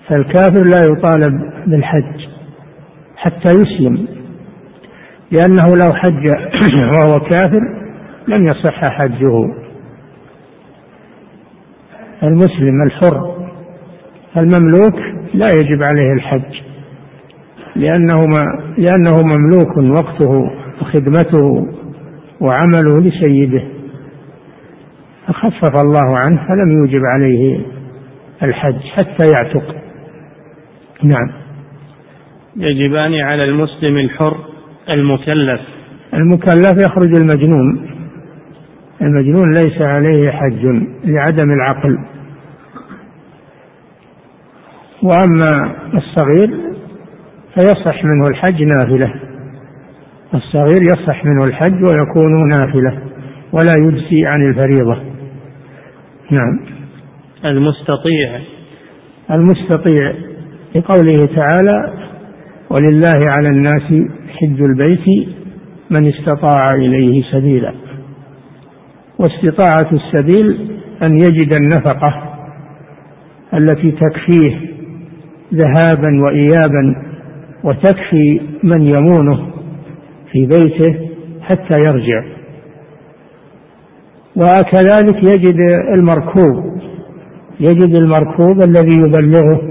فالكافر 0.07 0.63
لا 0.63 0.85
يطالب 0.85 1.33
بالحج 1.67 2.27
حتى 3.17 3.47
يسلم. 3.47 4.22
لأنه 5.33 5.75
لو 5.75 5.93
حج 5.93 6.27
وهو 6.93 7.19
كافر 7.19 7.61
لم 8.27 8.43
يصح 8.43 8.89
حجه. 8.89 9.53
المسلم 12.23 12.83
الحر 12.85 13.47
المملوك 14.37 14.95
لا 15.33 15.49
يجب 15.51 15.83
عليه 15.83 16.13
الحج 16.13 16.61
لأنه 17.75 18.27
لأنه 18.77 19.21
مملوك 19.21 19.77
وقته 19.77 20.49
وخدمته 20.81 21.67
وعمله 22.41 23.01
لسيده. 23.01 23.63
فخفف 25.27 25.75
الله 25.75 26.17
عنه 26.17 26.47
فلم 26.47 26.71
يوجب 26.71 27.01
عليه 27.05 27.65
الحج 28.43 28.79
حتى 28.95 29.31
يعتق. 29.31 29.75
نعم. 31.03 31.31
يجبان 32.55 33.13
على 33.13 33.43
المسلم 33.43 33.97
الحر 33.97 34.52
المكلف. 34.89 35.61
المكلف 36.13 36.77
يخرج 36.77 37.15
المجنون. 37.15 37.89
المجنون 39.01 39.53
ليس 39.53 39.81
عليه 39.81 40.31
حج 40.31 40.65
لعدم 41.05 41.51
العقل. 41.51 41.97
وأما 45.03 45.75
الصغير 45.93 46.49
فيصح 47.55 48.03
منه 48.03 48.27
الحج 48.27 48.61
نافلة. 48.61 49.13
الصغير 50.33 50.81
يصح 50.81 51.25
منه 51.25 51.43
الحج 51.43 51.83
ويكون 51.83 52.47
نافلة 52.49 52.99
ولا 53.53 53.75
يجزي 53.75 54.25
عن 54.25 54.47
الفريضة. 54.47 55.03
نعم. 56.31 56.59
المستطيع. 57.45 58.39
المستطيع. 59.31 60.13
لقوله 60.75 61.25
تعالى 61.35 61.93
ولله 62.73 63.29
على 63.29 63.49
الناس 63.49 63.81
حج 64.27 64.61
البيت 64.61 65.29
من 65.89 66.07
استطاع 66.13 66.73
إليه 66.73 67.23
سبيلا. 67.31 67.73
واستطاعة 69.19 69.89
السبيل 69.93 70.71
أن 71.03 71.15
يجد 71.17 71.53
النفقة 71.53 72.13
التي 73.53 73.91
تكفيه 73.91 74.59
ذهابا 75.53 76.09
وايابا 76.23 76.95
وتكفي 77.63 78.41
من 78.63 78.81
يمونه 78.87 79.53
في 80.31 80.45
بيته 80.45 81.09
حتى 81.41 81.79
يرجع. 81.79 82.23
وكذلك 84.35 85.23
يجد 85.23 85.59
المركوب 85.95 86.73
يجد 87.59 87.95
المركوب 87.95 88.61
الذي 88.61 88.95
يبلغه 88.95 89.61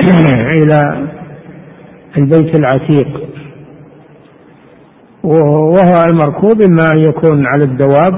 إلى 0.62 1.05
البيت 2.18 2.54
العتيق. 2.54 3.20
وهو 5.24 6.04
المركوب 6.08 6.62
إما 6.62 6.92
أن 6.92 6.98
يكون 7.00 7.46
على 7.46 7.64
الدواب 7.64 8.12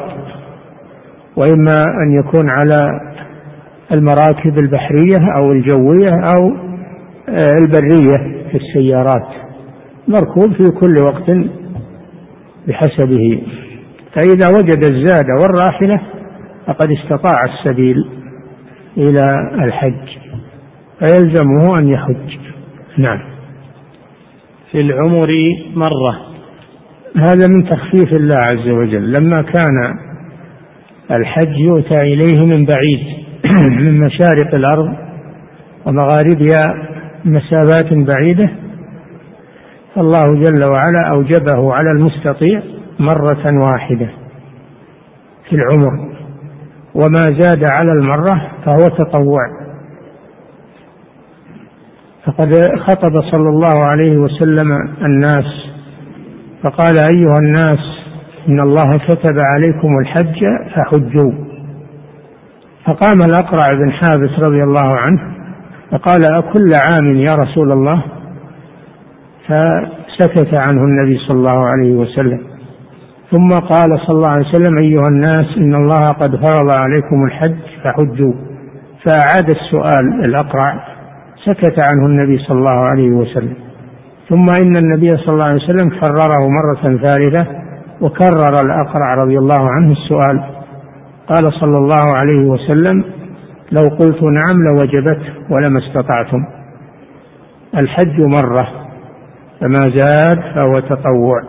وإما 1.36 1.84
أن 2.02 2.12
يكون 2.12 2.50
على 2.50 3.00
المراكب 3.92 4.58
البحرية 4.58 5.18
أو 5.36 5.52
الجوية 5.52 6.10
أو 6.34 6.50
البرية 7.58 8.16
في 8.50 8.56
السيارات. 8.58 9.26
مركوب 10.08 10.52
في 10.52 10.70
كل 10.70 10.98
وقت 10.98 11.30
بحسبه. 12.68 13.42
فإذا 14.14 14.48
وجد 14.48 14.84
الزاد 14.84 15.26
والراحلة 15.40 16.00
فقد 16.66 16.88
استطاع 16.90 17.44
السبيل 17.44 17.96
إلى 18.96 19.34
الحج 19.64 20.08
فيلزمه 20.98 21.78
أن 21.78 21.88
يحج. 21.88 22.38
نعم. 22.98 23.37
في 24.72 24.80
العمر 24.80 25.28
مرة. 25.74 26.28
هذا 27.16 27.46
من 27.48 27.64
تخفيف 27.64 28.12
الله 28.12 28.36
عز 28.36 28.74
وجل. 28.74 29.12
لما 29.12 29.42
كان 29.42 29.94
الحج 31.10 31.58
يؤتى 31.58 32.00
إليه 32.00 32.44
من 32.44 32.64
بعيد 32.64 33.00
من 33.82 34.00
مشارق 34.00 34.54
الأرض 34.54 34.96
ومغاربها 35.86 36.74
مسافات 37.24 37.92
بعيدة 37.92 38.50
فالله 39.94 40.34
جل 40.34 40.64
وعلا 40.64 41.10
أوجبه 41.10 41.74
على 41.74 41.90
المستطيع 41.90 42.62
مرة 42.98 43.64
واحدة 43.64 44.10
في 45.48 45.56
العمر. 45.56 46.08
وما 46.94 47.38
زاد 47.38 47.64
على 47.64 47.92
المرة 47.92 48.50
فهو 48.64 48.88
تطوع. 48.88 49.67
فقد 52.28 52.70
خطب 52.86 53.22
صلى 53.32 53.48
الله 53.48 53.84
عليه 53.84 54.16
وسلم 54.16 54.68
الناس 55.02 55.44
فقال 56.62 56.98
أيها 56.98 57.38
الناس 57.38 57.78
إن 58.48 58.60
الله 58.60 58.98
كتب 58.98 59.38
عليكم 59.38 59.88
الحج 60.00 60.36
فحجوا. 60.74 61.32
فقام 62.86 63.22
الأقرع 63.22 63.72
بن 63.72 63.92
حابس 63.92 64.30
رضي 64.38 64.62
الله 64.64 64.96
عنه 65.04 65.20
فقال 65.90 66.24
أكل 66.24 66.74
عام 66.74 67.16
يا 67.16 67.34
رسول 67.34 67.72
الله؟ 67.72 68.04
فسكت 69.46 70.54
عنه 70.54 70.84
النبي 70.84 71.18
صلى 71.28 71.36
الله 71.36 71.66
عليه 71.68 71.92
وسلم. 71.92 72.40
ثم 73.30 73.50
قال 73.52 73.90
صلى 74.06 74.16
الله 74.16 74.28
عليه 74.28 74.48
وسلم 74.48 74.78
أيها 74.78 75.08
الناس 75.08 75.46
إن 75.56 75.74
الله 75.74 76.12
قد 76.12 76.36
فرض 76.36 76.70
عليكم 76.70 77.24
الحج 77.26 77.58
فحجوا. 77.84 78.32
فأعاد 79.04 79.50
السؤال 79.50 80.24
الأقرع 80.24 80.97
سكت 81.44 81.78
عنه 81.78 82.06
النبي 82.06 82.38
صلى 82.38 82.58
الله 82.58 82.80
عليه 82.80 83.10
وسلم. 83.10 83.54
ثم 84.28 84.50
إن 84.50 84.76
النبي 84.76 85.16
صلى 85.16 85.32
الله 85.34 85.44
عليه 85.44 85.64
وسلم 85.64 85.88
كرره 86.00 86.48
مرة 86.48 87.06
ثالثة 87.06 87.46
وكرر 88.00 88.60
الأقرع 88.60 89.14
رضي 89.14 89.38
الله 89.38 89.70
عنه 89.70 89.92
السؤال. 89.92 90.44
قال 91.28 91.52
صلى 91.60 91.78
الله 91.78 92.16
عليه 92.16 92.44
وسلم 92.44 93.04
لو 93.72 93.88
قلت 93.88 94.22
نعم 94.22 94.62
لوجبت 94.62 95.20
ولما 95.50 95.78
استطعتم. 95.78 96.44
الحج 97.76 98.20
مرة 98.20 98.68
فما 99.60 99.82
زاد 99.96 100.38
فهو 100.54 100.78
تطوع. 100.80 101.42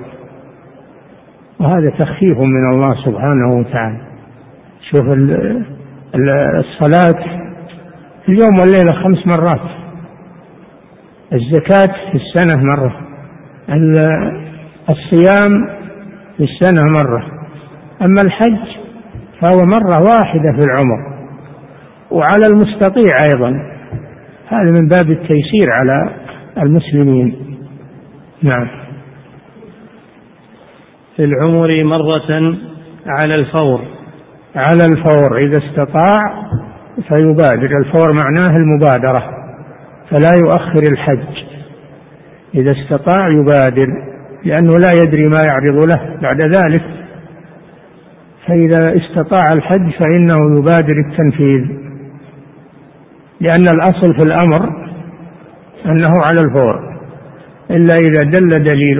وهذا 1.59 1.89
تخفيف 1.89 2.37
من 2.37 2.73
الله 2.73 2.95
سبحانه 3.05 3.49
وتعالى. 3.57 4.01
شوف 4.91 5.03
الصلاة 6.59 7.23
في 8.25 8.31
اليوم 8.31 8.59
والليلة 8.59 8.91
خمس 8.91 9.27
مرات. 9.27 9.78
الزكاة 11.33 12.11
في 12.11 12.17
السنة 12.17 12.63
مرة. 12.63 12.95
الصيام 14.89 15.51
في 16.37 16.43
السنة 16.43 16.89
مرة. 16.89 17.23
أما 18.01 18.21
الحج 18.21 18.79
فهو 19.41 19.65
مرة 19.65 20.01
واحدة 20.01 20.51
في 20.51 20.65
العمر. 20.65 21.19
وعلى 22.11 22.45
المستطيع 22.45 23.23
أيضا. 23.23 23.49
هذا 24.47 24.71
من 24.71 24.87
باب 24.87 25.11
التيسير 25.11 25.69
على 25.71 26.15
المسلمين. 26.57 27.57
نعم. 28.43 28.67
في 31.15 31.23
العمر 31.23 31.83
مرة 31.83 32.57
على 33.07 33.35
الفور. 33.35 33.81
على 34.55 34.85
الفور. 34.85 35.37
إذا 35.37 35.57
استطاع 35.57 36.21
فيبادر. 37.09 37.77
الفور 37.77 38.13
معناه 38.13 38.57
المبادرة. 38.57 39.38
فلا 40.09 40.33
يؤخر 40.33 40.83
الحج. 40.91 41.49
إذا 42.55 42.71
استطاع 42.71 43.27
يبادر 43.27 43.87
لأنه 44.45 44.77
لا 44.77 44.93
يدري 44.93 45.27
ما 45.27 45.41
يعرض 45.47 45.89
له 45.89 46.19
بعد 46.21 46.41
ذلك. 46.41 46.83
فإذا 48.47 48.93
استطاع 48.97 49.53
الحج 49.53 49.91
فإنه 49.99 50.59
يبادر 50.59 50.95
التنفيذ. 50.97 51.61
لأن 53.41 53.67
الأصل 53.67 54.15
في 54.15 54.23
الأمر 54.23 54.69
أنه 55.85 56.21
على 56.25 56.39
الفور 56.39 56.99
إلا 57.71 57.97
إذا 57.97 58.23
دل 58.23 58.49
دليل 58.49 58.99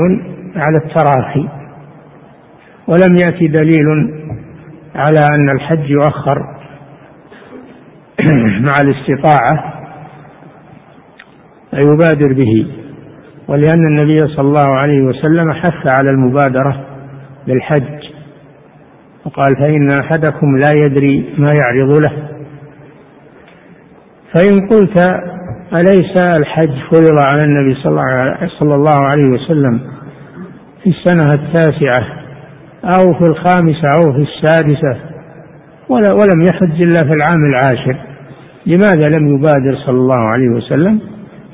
على 0.56 0.78
التراخي. 0.78 1.50
ولم 2.88 3.16
يأتي 3.16 3.48
دليل 3.48 3.86
على 4.96 5.20
أن 5.20 5.50
الحج 5.50 5.90
يؤخر 5.90 6.38
مع 8.62 8.82
الاستطاعة. 8.82 9.79
فيبادر 11.72 12.34
به 12.34 12.68
ولأن 13.48 13.86
النبي 13.86 14.28
صلى 14.28 14.48
الله 14.48 14.68
عليه 14.78 15.02
وسلم 15.02 15.54
حث 15.54 15.88
على 15.88 16.10
المبادرة 16.10 16.86
بالحج. 17.48 18.00
وقال 19.26 19.56
فإن 19.56 19.92
أحدكم 19.92 20.58
لا 20.58 20.72
يدري 20.72 21.36
ما 21.38 21.54
يعرض 21.54 21.98
له. 21.98 22.30
فإن 24.34 24.68
قلت 24.68 25.00
أليس 25.74 26.18
الحج 26.18 26.70
فرض 26.92 27.18
على 27.18 27.44
النبي 27.44 27.76
صلى 28.60 28.76
الله 28.76 29.00
عليه 29.00 29.30
وسلم 29.30 29.80
في 30.84 30.90
السنة 30.90 31.34
التاسعة 31.34 32.02
أو 32.84 33.14
في 33.14 33.26
الخامسة 33.26 33.88
أو 33.88 34.14
في 34.14 34.22
السادسة 34.22 35.00
ولم 35.90 36.42
يحج 36.42 36.82
إلا 36.82 37.04
في 37.04 37.16
العام 37.16 37.40
العاشر 37.46 37.98
لماذا 38.66 39.10
لم 39.10 39.36
يبادر 39.36 39.76
صلى 39.86 39.98
الله 39.98 40.30
عليه 40.30 40.50
وسلم؟ 40.50 41.00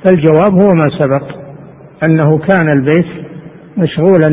فالجواب 0.05 0.53
هو 0.53 0.73
ما 0.73 0.89
سبق 0.99 1.23
أنه 2.03 2.37
كان 2.37 2.69
البيت 2.69 3.05
مشغولا 3.77 4.29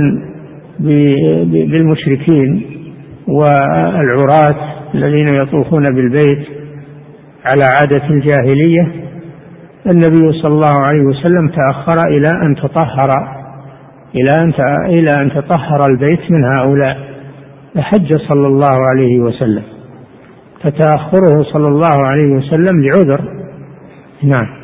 بالمشركين 1.71 2.67
والعراة 3.29 4.57
الذين 4.95 5.29
يطوفون 5.29 5.95
بالبيت 5.95 6.47
على 7.47 7.65
عادة 7.65 8.05
الجاهلية. 8.11 9.03
النبي 9.87 10.43
صلى 10.43 10.55
الله 10.55 10.79
عليه 10.79 11.01
وسلم 11.01 11.49
تأخر 11.49 12.03
إلى 12.03 12.29
أن 12.29 12.55
تطهر 12.55 13.11
إلى 14.15 14.31
أن 14.31 14.53
إلى 14.87 15.15
أن 15.15 15.31
تطهر 15.31 15.87
البيت 15.87 16.21
من 16.31 16.45
هؤلاء. 16.45 16.97
فحج 17.75 18.17
صلى 18.29 18.47
الله 18.47 18.77
عليه 18.91 19.21
وسلم 19.21 19.63
فتأخره 20.63 21.43
صلى 21.53 21.69
الله 21.69 22.07
عليه 22.07 22.33
وسلم 22.33 22.83
لعذر. 22.83 23.21
نعم. 24.23 24.62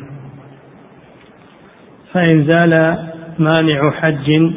فإن 2.13 2.47
زال 2.47 2.97
مانع 3.39 3.91
حج 3.91 4.53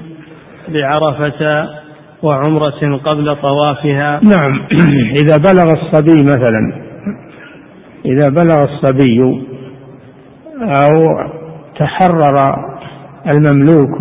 بعرفة 0.69 1.69
وعمرة 2.23 2.97
قبل 3.05 3.37
طوافها. 3.43 4.21
نعم. 4.23 4.67
إذا 5.23 5.37
بلغ 5.37 5.73
الصبي 5.73 6.23
مثلا 6.23 6.73
إذا 8.05 8.29
بلغ 8.29 8.65
الصبي 8.65 9.21
أو 10.63 11.19
تحرر 11.79 12.55
المملوك 13.27 14.01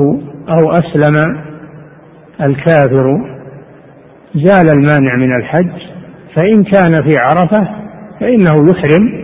أو 0.49 0.71
أسلم 0.71 1.41
الكافر 2.41 3.05
زال 4.35 4.69
المانع 4.69 5.15
من 5.15 5.35
الحج 5.35 5.71
فإن 6.35 6.63
كان 6.63 7.09
في 7.09 7.17
عرفة 7.17 7.67
فإنه 8.19 8.69
يحرم 8.69 9.21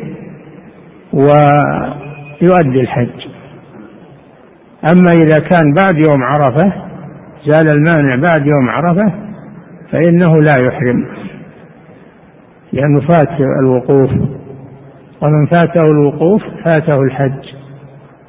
ويؤدي 1.14 2.82
الحج. 2.82 3.27
أما 4.92 5.12
إذا 5.12 5.40
كان 5.40 5.74
بعد 5.74 5.98
يوم 5.98 6.24
عرفة 6.24 6.74
زال 7.48 7.68
المانع 7.68 8.16
بعد 8.16 8.42
يوم 8.46 8.70
عرفة 8.70 9.14
فإنه 9.92 10.42
لا 10.42 10.58
يحرم. 10.58 11.06
لأنه 12.74 13.08
فات 13.08 13.30
الوقوف 13.62 14.10
ومن 15.22 15.46
فاته 15.52 15.86
الوقوف 15.86 16.42
فاته 16.66 17.02
الحج. 17.02 17.44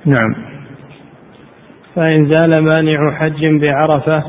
نعم. 0.07 0.35
فإن 1.97 2.31
زال 2.31 2.65
مانع 2.65 3.11
حج 3.11 3.61
بعرفة 3.61 4.25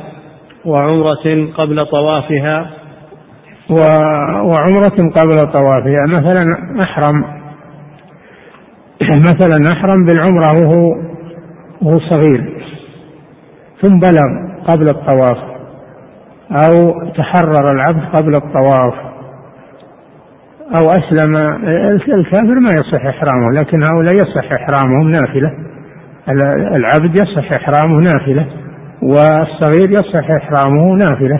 وعمرة 0.65 1.53
قبل 1.57 1.85
طوافها. 1.85 2.69
وعمرة 4.43 5.11
قبل 5.15 5.51
طوافها 5.53 6.05
مثلا 6.07 6.45
أحرم. 6.83 7.23
مثلا 9.01 9.71
أحرم 9.71 10.05
بالعمرة 10.05 10.53
وهو 10.53 11.08
وهو 11.81 11.99
صغير 11.99 12.63
ثم 13.81 13.99
بلغ 13.99 14.27
قبل 14.67 14.89
الطواف 14.89 15.37
أو 16.51 16.93
تحرر 17.09 17.71
العبد 17.71 18.03
قبل 18.13 18.35
الطواف 18.35 18.93
أو 20.75 20.89
أسلم. 20.89 21.35
الكافر 22.17 22.59
ما 22.59 22.69
يصح 22.69 23.05
إحرامه 23.05 23.51
لكن 23.51 23.83
هؤلاء 23.83 24.15
يصح 24.15 24.51
إحرامهم 24.53 25.09
نافلة 25.09 25.51
العبد 26.75 27.15
يصح 27.15 27.53
إحرامه 27.53 27.99
نافلة 27.99 28.47
والصغير 29.01 29.91
يصح 29.91 30.31
إحرامه 30.31 30.95
نافلة. 30.95 31.39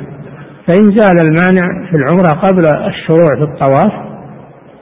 فإن 0.67 0.97
زال 0.97 1.19
المانع 1.19 1.89
في 1.91 1.97
العمرة 1.97 2.33
قبل 2.33 2.65
الشروع 2.65 3.35
في 3.35 3.43
الطواف 3.43 3.91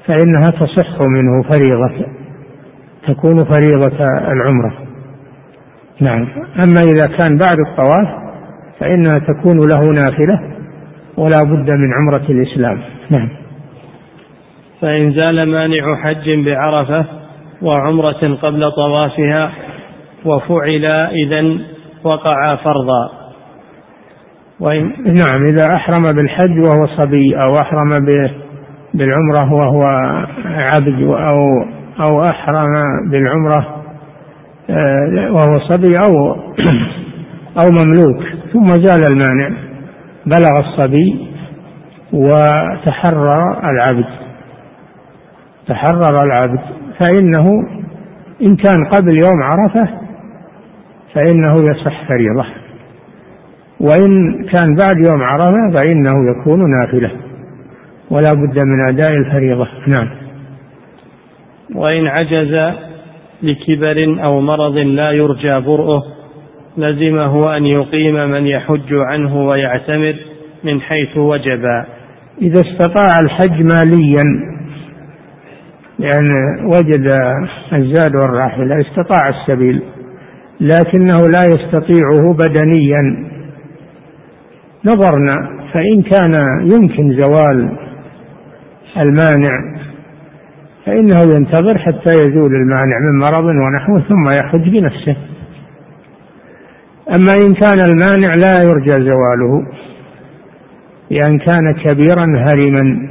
فإنها 0.08 0.48
تصح 0.48 1.02
منه 1.02 1.44
فريضة 1.50 2.06
تكون 3.08 3.46
فريضة 3.46 3.98
العمرة. 4.32 4.87
نعم. 6.02 6.28
أما 6.64 6.82
إذا 6.82 7.06
كان 7.06 7.38
بعد 7.38 7.58
الطواف 7.60 8.08
فإنها 8.80 9.20
تكون 9.20 9.70
له 9.70 9.80
نافلة 9.80 10.40
ولا 11.18 11.44
بد 11.44 11.70
من 11.70 11.94
عمرة 11.94 12.26
الإسلام. 12.30 12.82
نعم. 13.10 13.30
فإن 14.82 15.14
زال 15.18 15.52
مانع 15.52 15.96
حج 15.96 16.46
بعرفة 16.46 17.06
وعمرة 17.62 18.36
قبل 18.42 18.72
طوافها 18.72 19.52
وفعل 20.26 20.86
إذا 21.26 21.58
وقع 22.04 22.56
فرضا. 22.56 23.10
وإن 24.60 24.94
نعم. 25.14 25.46
إذا 25.46 25.76
أحرم 25.76 26.04
بالحج 26.16 26.60
وهو 26.60 26.88
صبي 26.98 27.36
أو 27.42 27.60
أحرم 27.60 27.90
بالعمرة 28.94 29.54
وهو 29.54 29.84
عبد 30.46 31.02
أو 31.04 31.38
أو 32.00 32.24
أحرم 32.24 32.74
بالعمرة 33.12 33.77
وهو 35.32 35.60
صبي 35.70 36.00
أو 36.00 36.36
أو 37.62 37.72
مملوك. 37.72 38.24
ثم 38.54 38.66
زال 38.66 39.04
المانع. 39.04 39.50
بلغ 40.26 40.60
الصبي 40.60 41.28
وتحرر 42.14 43.70
العبد. 43.70 44.06
تحرر 45.68 46.24
العبد. 46.24 46.60
فإنه 47.00 47.48
إن 48.42 48.56
كان 48.56 48.86
قبل 48.86 49.18
يوم 49.18 49.44
عرفة 49.44 49.90
فإنه 51.16 51.56
يصح 51.62 52.08
فريضة. 52.08 52.46
وإن 53.80 54.44
كان 54.54 54.76
بعد 54.76 54.98
يوم 55.06 55.24
عرفة 55.24 55.72
فإنه 55.76 56.32
يكون 56.32 56.60
نافلة. 56.80 57.12
ولا 58.12 58.34
بد 58.34 58.60
من 58.60 58.88
أداء 58.88 59.12
الفريضة. 59.14 59.68
نعم. 59.88 60.10
وإن 61.76 62.08
عجز 62.08 62.87
لكبر 63.44 64.24
أو 64.24 64.42
مرض 64.42 64.78
لا 64.78 65.12
يرجى 65.12 65.60
برؤه 65.60 66.04
لزمه 66.78 67.58
أن 67.58 67.66
يقيم 67.66 68.14
من 68.14 68.48
يحج 68.48 68.94
عنه 68.94 69.48
ويعتمر 69.48 70.16
من 70.64 70.82
حيث 70.82 71.18
وجب. 71.18 71.64
إذا 72.42 72.62
استطاع 72.62 73.20
الحج 73.20 73.62
ماليا 73.62 74.24
لأن 76.00 76.30
وجد 76.66 77.08
الزاد 77.74 78.16
والراحلة 78.16 78.82
استطاع 78.82 79.30
السبيل 79.30 79.82
لكنه 80.60 81.28
لا 81.28 81.46
يستطيعه 81.46 82.34
بدنيا. 82.34 83.28
نظرنا 84.86 85.36
فإن 85.74 86.02
كان 86.02 86.34
يمكن 86.74 87.24
زوال 87.24 87.78
المانع 88.98 89.60
فإنه 90.88 91.22
ينتظر 91.36 91.78
حتى 91.78 92.10
يزول 92.10 92.56
المانع 92.56 93.00
من 93.00 93.20
مرض 93.20 93.44
ونحوه 93.46 94.02
ثم 94.10 94.30
يحج 94.30 94.70
بنفسه. 94.70 95.18
أما 97.16 97.34
إن 97.34 97.54
كان 97.54 97.80
المانع 97.80 98.36
لا 98.36 98.64
يرجى 98.64 99.10
زواله 99.10 99.66
لأن 101.12 101.40
كان 101.40 101.72
كبيرا 101.72 102.26
هرما 102.46 103.10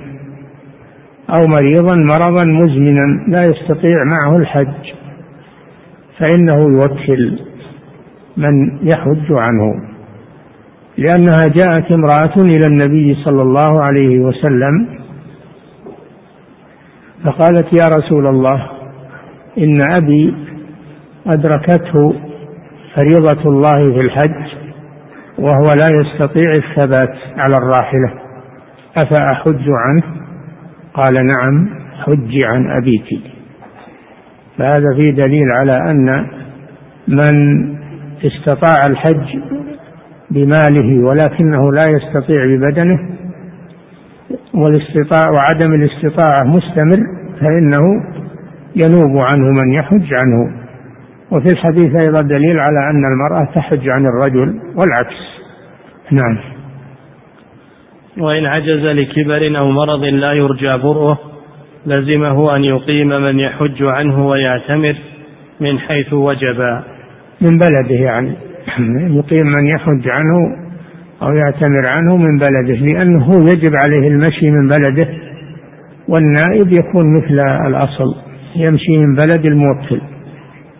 أو 1.34 1.46
مريضا 1.46 1.94
مرضا 1.94 2.44
مزمنا 2.44 3.06
لا 3.28 3.44
يستطيع 3.44 4.04
معه 4.04 4.36
الحج 4.36 4.92
فإنه 6.18 6.58
يوكل 6.58 7.40
من 8.36 8.86
يحج 8.88 9.32
عنه. 9.32 9.74
لأنها 10.98 11.46
جاءت 11.46 11.92
امرأة 11.92 12.36
إلى 12.36 12.66
النبي 12.66 13.14
صلى 13.24 13.42
الله 13.42 13.82
عليه 13.82 14.18
وسلم 14.18 15.05
فقالت 17.26 17.72
يا 17.72 17.88
رسول 17.88 18.26
الله 18.26 18.70
إن 19.58 19.80
أبي 19.80 20.34
أدركته 21.26 22.14
فريضة 22.94 23.50
الله 23.50 23.78
في 23.82 24.00
الحج 24.00 24.56
وهو 25.38 25.64
لا 25.64 25.88
يستطيع 25.88 26.50
الثبات 26.50 27.14
على 27.38 27.56
الراحلة. 27.56 28.12
أفأحج 28.96 29.64
عنه؟ 29.68 30.02
قال 30.94 31.14
نعم 31.14 31.68
حج 32.04 32.44
عن 32.44 32.70
أبيك. 32.70 33.20
فهذا 34.58 34.96
فيه 35.00 35.10
دليل 35.10 35.52
على 35.52 35.90
أن 35.90 36.26
من 37.08 37.36
استطاع 38.24 38.86
الحج 38.86 39.38
بماله 40.30 41.06
ولكنه 41.08 41.72
لا 41.72 41.86
يستطيع 41.86 42.46
ببدنه 42.46 42.98
والاستطاع 44.54 45.30
وعدم 45.30 45.72
الاستطاعة 45.74 46.44
مستمر 46.44 47.15
فإنه 47.40 47.82
ينوب 48.76 49.18
عنه 49.18 49.52
من 49.52 49.74
يحج 49.74 50.14
عنه. 50.14 50.66
وفي 51.32 51.50
الحديث 51.50 52.02
أيضا 52.02 52.22
دليل 52.22 52.60
على 52.60 52.90
أن 52.90 53.04
المرأة 53.04 53.54
تحج 53.54 53.88
عن 53.88 54.06
الرجل 54.06 54.60
والعكس. 54.76 55.16
نعم. 56.10 56.38
وإن 58.18 58.46
عجز 58.46 58.84
لكبر 58.84 59.58
أو 59.58 59.70
مرض 59.70 60.04
لا 60.04 60.32
يرجى 60.32 60.82
برؤه 60.82 61.18
لزمه 61.86 62.56
أن 62.56 62.64
يقيم 62.64 63.08
من 63.08 63.40
يحج 63.40 63.82
عنه 63.82 64.26
ويعتمر 64.26 64.96
من 65.60 65.78
حيث 65.78 66.12
وجب. 66.12 66.82
من 67.40 67.58
بلده 67.58 67.94
يعني. 67.94 68.36
يقيم 69.18 69.46
من 69.46 69.66
يحج 69.66 70.08
عنه 70.08 70.66
أو 71.22 71.28
يعتمر 71.28 71.86
عنه 71.86 72.16
من 72.16 72.38
بلده 72.38 72.74
لأنه 72.74 73.50
يجب 73.50 73.74
عليه 73.74 74.08
المشي 74.08 74.50
من 74.50 74.68
بلده. 74.68 75.25
والنائب 76.08 76.72
يكون 76.72 77.16
مثل 77.16 77.40
الأصل 77.66 78.14
يمشي 78.56 78.98
من 78.98 79.14
بلد 79.14 79.44
الموكل. 79.44 80.00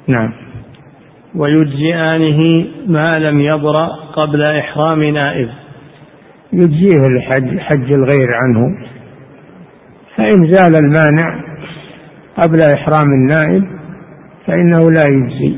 نعم. 0.08 0.32
ويجزئانه 1.34 2.66
ما 2.86 3.18
لم 3.18 3.40
يبرأ 3.40 3.88
قبل 4.16 4.42
إحرام 4.42 5.02
نائب. 5.02 5.48
يجزيه 6.52 7.06
الحج 7.06 7.58
حج 7.58 7.92
الغير 7.92 8.28
عنه. 8.34 8.78
فإن 10.16 10.52
زال 10.52 10.76
المانع 10.76 11.44
قبل 12.36 12.60
إحرام 12.60 13.06
النائب 13.06 13.64
فإنه 14.46 14.90
لا 14.90 15.04
يجزي. 15.06 15.56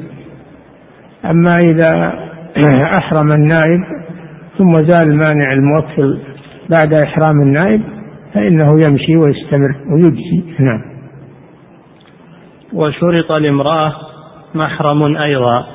أما 1.24 1.58
إذا 1.58 2.12
أحرم 2.98 3.32
النائب 3.32 3.80
ثم 4.58 4.72
زال 4.72 5.08
المانع 5.08 5.52
الموكل 5.52 6.20
بعد 6.70 6.94
إحرام 6.94 7.40
النائب 7.42 7.97
فإنه 8.34 8.80
يمشي 8.84 9.16
ويستمر 9.16 9.74
ويجزي. 9.92 10.42
نعم. 10.58 10.82
وشرط 12.72 13.32
لامرأة 13.32 13.92
محرم 14.54 15.16
أيضا. 15.16 15.66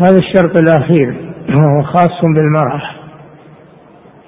هذا 0.00 0.18
الشرط 0.18 0.58
الأخير 0.58 1.34
وهو 1.48 1.82
خاص 1.82 2.20
بالمرأة. 2.22 2.82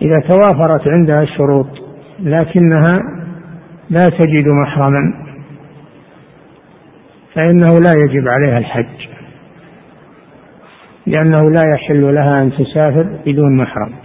إذا 0.02 0.20
توافرت 0.28 0.88
عندها 0.88 1.22
الشروط 1.22 1.66
لكنها 2.20 3.00
لا 3.90 4.08
تجد 4.08 4.46
محرما. 4.48 5.14
فإنه 7.34 7.80
لا 7.80 7.92
يجب 7.92 8.28
عليها 8.28 8.58
الحج. 8.58 9.08
لأنه 11.06 11.50
لا 11.50 11.74
يحل 11.74 12.14
لها 12.14 12.42
أن 12.42 12.52
تسافر 12.52 13.18
بدون 13.26 13.56
محرم. 13.56 14.01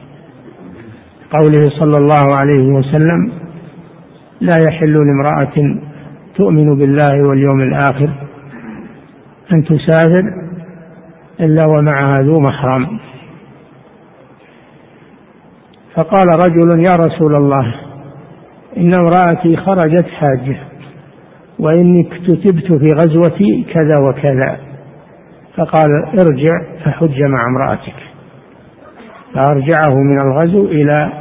قوله 1.31 1.69
صلى 1.79 1.97
الله 1.97 2.35
عليه 2.35 2.63
وسلم 2.63 3.31
لا 4.41 4.57
يحل 4.57 4.93
لامرأة 4.93 5.79
تؤمن 6.35 6.77
بالله 6.77 7.27
واليوم 7.27 7.61
الآخر 7.61 8.09
أن 9.53 9.63
تسافر 9.63 10.23
إلا 11.39 11.65
ومعها 11.65 12.19
ذو 12.21 12.39
محرم. 12.39 12.99
فقال 15.95 16.27
رجل 16.27 16.85
يا 16.85 16.95
رسول 16.95 17.35
الله 17.35 17.75
إن 18.77 18.93
امرأتي 18.95 19.57
خرجت 19.57 20.05
حاجة 20.07 20.57
وإني 21.59 22.03
كتبت 22.03 22.73
في 22.73 22.93
غزوتي 22.93 23.65
كذا 23.73 23.97
وكذا. 23.97 24.59
فقال 25.57 25.89
ارجع 26.19 26.83
فحج 26.85 27.21
مع 27.21 27.45
امرأتك. 27.47 28.06
فأرجعه 29.37 29.95
من 29.95 30.21
الغزو 30.21 30.65
إلى 30.65 31.11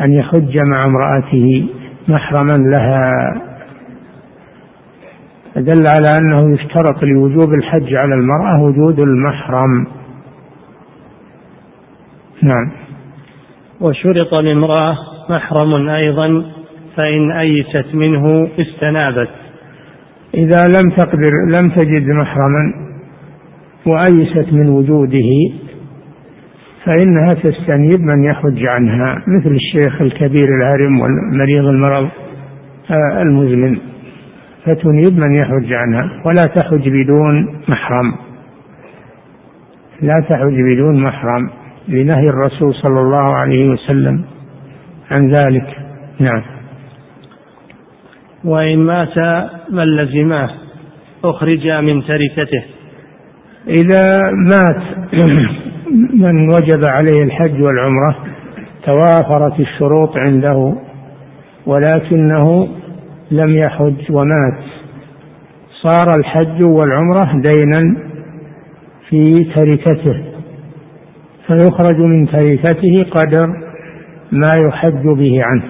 أن 0.00 0.12
يحج 0.12 0.58
مع 0.58 0.84
امرأته 0.84 1.68
محرما 2.08 2.56
لها. 2.56 3.12
دل 5.56 5.86
على 5.86 6.18
أنه 6.18 6.54
يشترط 6.54 7.02
لوجوب 7.02 7.54
الحج 7.54 7.96
على 7.96 8.14
المرأة 8.14 8.62
وجود 8.62 8.98
المحرم. 8.98 9.86
نعم. 12.42 12.70
وشرط 13.80 14.34
لامرأة 14.34 14.96
محرم 15.30 15.88
أيضا 15.88 16.44
فإن 16.96 17.32
أيست 17.32 17.94
منه 17.94 18.48
استنابت. 18.58 19.30
إذا 20.34 20.68
لم 20.68 20.90
تقدر 20.90 21.32
لم 21.52 21.70
تجد 21.70 22.06
محرما 22.06 22.88
وأيست 23.86 24.52
من 24.52 24.68
وجوده 24.68 25.30
فإنها 26.88 27.34
تستنيب 27.34 28.00
من 28.00 28.24
يحج 28.24 28.66
عنها 28.66 29.22
مثل 29.26 29.50
الشيخ 29.50 30.02
الكبير 30.02 30.44
الهرم 30.44 31.00
والمريض 31.00 31.64
المرض 31.64 32.08
آه، 32.90 33.22
المزمن. 33.22 33.78
فتنيب 34.64 35.18
من 35.18 35.34
يحج 35.34 35.72
عنها 35.72 36.22
ولا 36.26 36.44
تحج 36.44 36.88
بدون 36.88 37.60
محرم. 37.68 38.14
لا 40.02 40.20
تحج 40.30 40.62
بدون 40.72 41.02
محرم 41.02 41.50
لنهي 41.88 42.28
الرسول 42.28 42.74
صلى 42.74 43.00
الله 43.00 43.36
عليه 43.36 43.68
وسلم 43.68 44.24
عن 45.10 45.34
ذلك. 45.34 45.66
نعم. 46.20 46.42
وإن 48.44 48.78
مات 48.78 49.18
من 49.70 49.84
لزماه 49.84 50.50
أخرج 51.24 51.68
من 51.68 52.02
تركته. 52.02 52.64
إذا 53.68 54.30
مات 54.32 54.82
من 56.14 56.48
وجب 56.48 56.84
عليه 56.84 57.22
الحج 57.22 57.62
والعمرة 57.62 58.16
توافرت 58.84 59.60
الشروط 59.60 60.16
عنده 60.16 60.74
ولكنه 61.66 62.68
لم 63.30 63.58
يحج 63.58 64.10
ومات. 64.10 64.64
صار 65.82 66.14
الحج 66.14 66.62
والعمرة 66.62 67.40
دينا 67.42 67.96
في 69.08 69.44
تركته 69.54 70.24
فيخرج 71.46 71.96
من 71.96 72.26
تركته 72.26 73.06
قدر 73.10 73.46
ما 74.32 74.54
يحج 74.54 75.02
به 75.02 75.40
عنه 75.44 75.64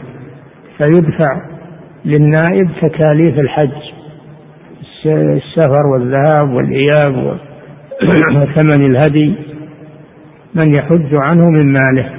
فيدفع 0.79 1.41
للنائب 2.05 2.69
تكاليف 2.83 3.39
الحج 3.39 3.99
السفر 5.07 5.87
والذهاب 5.87 6.51
والإياب 6.51 7.39
وثمن 8.37 8.85
الهدي. 8.91 9.35
من 10.59 10.75
يحج 10.75 11.15
عنه 11.15 11.51
من 11.51 11.73
ماله 11.73 12.11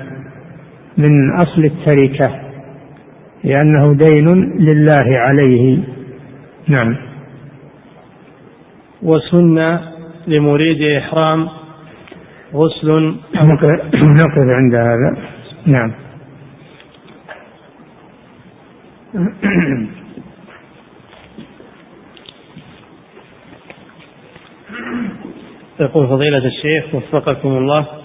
من 0.98 1.32
أصل 1.32 1.66
التركة 1.66 2.42
لأنه 3.44 3.94
دين 3.94 4.28
لله 4.60 5.06
عليه. 5.08 5.80
نعم. 6.68 6.96
وسن 9.02 9.80
لمريد 10.28 10.98
إحرام 10.98 11.50
غسل 12.54 13.16
نقف 13.94 14.38
عند 14.38 14.76
هذا. 14.76 15.18
نعم. 15.66 15.92
يقول 25.80 26.08
فضيلة 26.08 26.46
الشيخ 26.46 26.96
وفقكم 26.96 27.50
الله. 27.50 27.99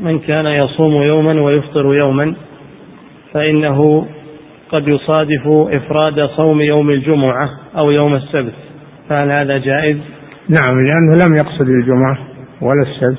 من 0.00 0.18
كان 0.18 0.46
يصوم 0.46 1.02
يوما 1.02 1.42
ويفطر 1.42 1.94
يوما 1.94 2.34
فإنه 3.32 4.06
قد 4.68 4.88
يصادف 4.88 5.46
إفراد 5.46 6.26
صوم 6.36 6.60
يوم 6.60 6.90
الجمعة 6.90 7.50
أو 7.76 7.90
يوم 7.90 8.14
السبت. 8.14 8.54
فهل 9.08 9.32
هذا 9.32 9.58
جائز؟ 9.58 9.96
نعم 10.48 10.74
لأنه 10.74 11.26
لم 11.26 11.36
يقصد 11.36 11.68
الجمعة 11.68 12.18
ولا 12.60 12.82
السبت. 12.82 13.18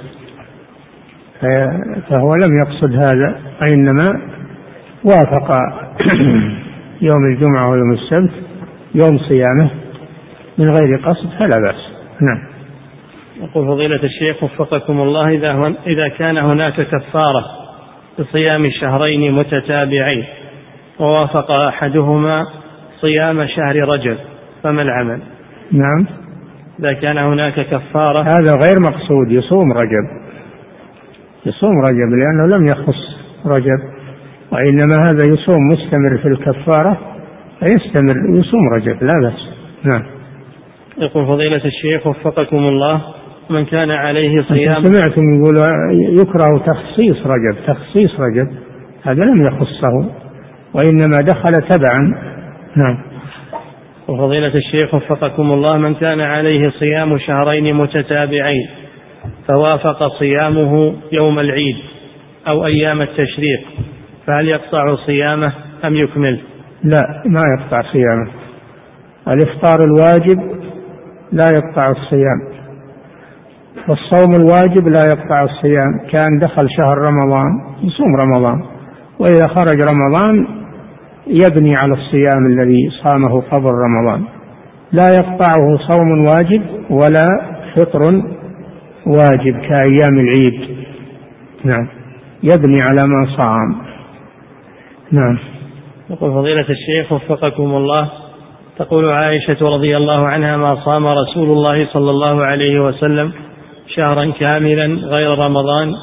فهو 2.09 2.35
لم 2.35 2.59
يقصد 2.59 2.93
هذا 2.95 3.41
وإنما 3.61 4.21
وافق 5.03 5.51
يوم 7.09 7.25
الجمعة 7.25 7.69
ويوم 7.69 7.93
السبت 7.93 8.31
يوم 8.95 9.17
صيامه 9.17 9.71
من 10.57 10.69
غير 10.69 10.97
قصد 10.97 11.29
فلا 11.39 11.59
بأس. 11.59 11.81
نعم. 12.21 12.46
يقول 13.41 13.67
فضيلة 13.67 14.03
الشيخ 14.03 14.43
وفقكم 14.43 15.01
الله 15.01 15.29
إذا, 15.29 15.75
إذا 15.87 16.07
كان 16.07 16.37
هناك 16.37 16.73
كفارة 16.73 17.45
بصيام 18.19 18.69
شهرين 18.81 19.33
متتابعين 19.33 20.25
ووافق 20.99 21.51
أحدهما 21.51 22.45
صيام 23.01 23.47
شهر 23.47 23.75
رجب 23.75 24.17
فما 24.63 24.81
العمل؟ 24.81 25.21
نعم. 25.71 26.07
إذا 26.79 26.93
كان 26.93 27.17
هناك 27.17 27.53
كفارة 27.53 28.21
هذا 28.21 28.55
غير 28.55 28.79
مقصود 28.79 29.31
يصوم 29.31 29.71
رجب. 29.71 30.27
يصوم 31.45 31.81
رجب 31.85 32.09
لأنه 32.09 32.57
لم 32.57 32.67
يخص 32.67 33.17
رجب 33.45 33.79
وإنما 34.51 34.95
هذا 34.95 35.23
يصوم 35.23 35.59
مستمر 35.71 36.17
في 36.21 36.27
الكفارة 36.27 36.97
فيستمر 37.59 38.39
يصوم 38.39 38.69
رجب 38.75 39.03
لا 39.03 39.19
بأس. 39.23 39.49
نعم. 39.83 40.03
يقول 40.97 41.25
فضيلة 41.25 41.65
الشيخ 41.65 42.07
وفقكم 42.07 42.57
الله 42.57 43.16
من 43.49 43.65
كان 43.65 43.91
عليه 43.91 44.41
صيام. 44.41 44.83
سمعتم 44.83 45.21
يقول 45.39 45.57
يكره 46.21 46.63
تخصيص 46.65 47.17
رجب. 47.25 47.65
تخصيص 47.67 48.11
رجب 48.19 48.47
هذا 49.03 49.23
لم 49.23 49.47
يخصه 49.47 50.09
وإنما 50.73 51.21
دخل 51.21 51.51
تبعا. 51.69 51.99
نعم. 52.75 52.97
وفضيلة 54.07 54.55
الشيخ 54.55 54.93
وفقكم 54.93 55.51
الله 55.51 55.77
من 55.77 55.95
كان 55.95 56.21
عليه 56.21 56.69
صيام 56.69 57.17
شهرين 57.17 57.75
متتابعين 57.75 58.67
فوافق 59.47 60.19
صيامه 60.19 60.95
يوم 61.11 61.39
العيد 61.39 61.75
أو 62.49 62.65
أيام 62.65 63.01
التشريق 63.01 63.61
فهل 64.27 64.47
يقطع 64.47 64.95
صيامه 65.05 65.53
أم 65.85 65.95
يكمل؟ 65.95 66.39
لا 66.83 67.23
ما 67.25 67.41
يقطع 67.57 67.81
صيامه. 67.91 68.31
الإفطار 69.27 69.83
الواجب 69.83 70.37
لا 71.31 71.49
يقطع 71.49 71.91
الصيام. 71.91 72.56
والصوم 73.89 74.35
الواجب 74.35 74.87
لا 74.87 75.05
يقطع 75.05 75.43
الصيام 75.43 76.07
كان 76.11 76.39
دخل 76.41 76.67
شهر 76.77 76.97
رمضان 76.97 77.51
يصوم 77.83 78.15
رمضان 78.15 78.61
وإذا 79.19 79.47
خرج 79.47 79.81
رمضان 79.81 80.47
يبني 81.27 81.75
على 81.75 81.93
الصيام 81.93 82.45
الذي 82.45 82.89
صامه 83.03 83.41
قبل 83.41 83.69
رمضان. 83.69 84.23
لا 84.91 85.15
يقطعه 85.15 85.77
صوم 85.87 86.25
واجب 86.27 86.61
ولا 86.89 87.27
فطر 87.75 88.21
واجب 89.07 89.53
كأيام 89.69 90.15
العيد. 90.19 90.77
نعم. 91.63 91.87
يبني 92.43 92.81
على 92.81 93.07
ما 93.07 93.37
صام. 93.37 93.75
نعم. 95.11 95.37
يقول 96.09 96.31
فضيلة 96.31 96.65
الشيخ 96.69 97.11
وفقكم 97.11 97.63
الله 97.63 98.09
تقول 98.79 99.11
عائشة 99.11 99.57
رضي 99.61 99.97
الله 99.97 100.27
عنها 100.27 100.57
ما 100.57 100.85
صام 100.85 101.07
رسول 101.07 101.49
الله 101.49 101.87
صلى 101.93 102.11
الله 102.11 102.45
عليه 102.45 102.79
وسلم 102.79 103.33
شهرا 103.95 104.33
كاملا 104.39 104.85
غير 104.85 105.39
رمضان 105.39 105.93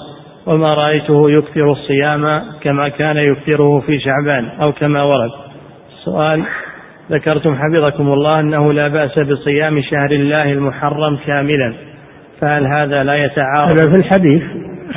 وما 0.47 0.75
رأيته 0.75 1.31
يكثر 1.31 1.73
الصيام 1.73 2.43
كما 2.63 2.89
كان 2.89 3.17
يكثره 3.17 3.81
في 3.81 3.99
شعبان 4.01 4.61
أو 4.63 4.73
كما 4.73 5.03
ورد. 5.03 5.31
السؤال 5.99 6.45
ذكرتم 7.11 7.55
حفظكم 7.55 8.13
الله 8.13 8.41
أنه 8.41 8.73
لا 8.73 8.89
بأس 8.89 9.19
بصيام 9.19 9.81
شهر 9.81 10.11
الله 10.11 10.53
المحرم 10.53 11.19
كاملا 11.27 11.75
فهل 12.41 12.67
هذا 12.67 13.05
لا 13.05 13.15
يتعارض؟ 13.15 13.79
هذا 13.79 13.93
في 13.93 13.99
الحديث. 13.99 14.43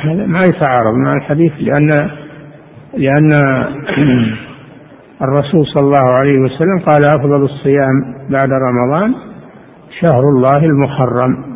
ما 0.04 0.40
يتعارض 0.44 0.94
مع 1.04 1.12
الحديث 1.16 1.52
لأن 1.60 2.10
لأن 2.96 3.32
الرسول 5.24 5.66
صلى 5.66 5.84
الله 5.84 6.14
عليه 6.14 6.38
وسلم 6.38 6.78
قال 6.86 7.04
أفضل 7.04 7.44
الصيام 7.44 8.28
بعد 8.30 8.48
رمضان 8.48 9.14
شهر 10.00 10.20
الله 10.20 10.58
المحرم. 10.58 11.47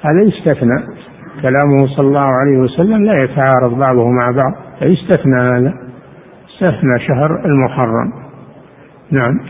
هذا 0.00 0.28
يستثنى. 0.28 0.98
كلامه 1.42 1.96
صلى 1.96 2.06
الله 2.06 2.28
عليه 2.40 2.58
وسلم 2.58 3.04
لا 3.04 3.22
يتعارض 3.22 3.78
بعضه 3.78 4.04
مع 4.04 4.30
بعض 4.36 4.78
فيستثنى 4.78 5.40
هذا؟ 5.40 5.72
استثنى 6.50 7.00
شهر 7.08 7.30
المحرم. 7.44 8.12
نعم. 9.10 9.40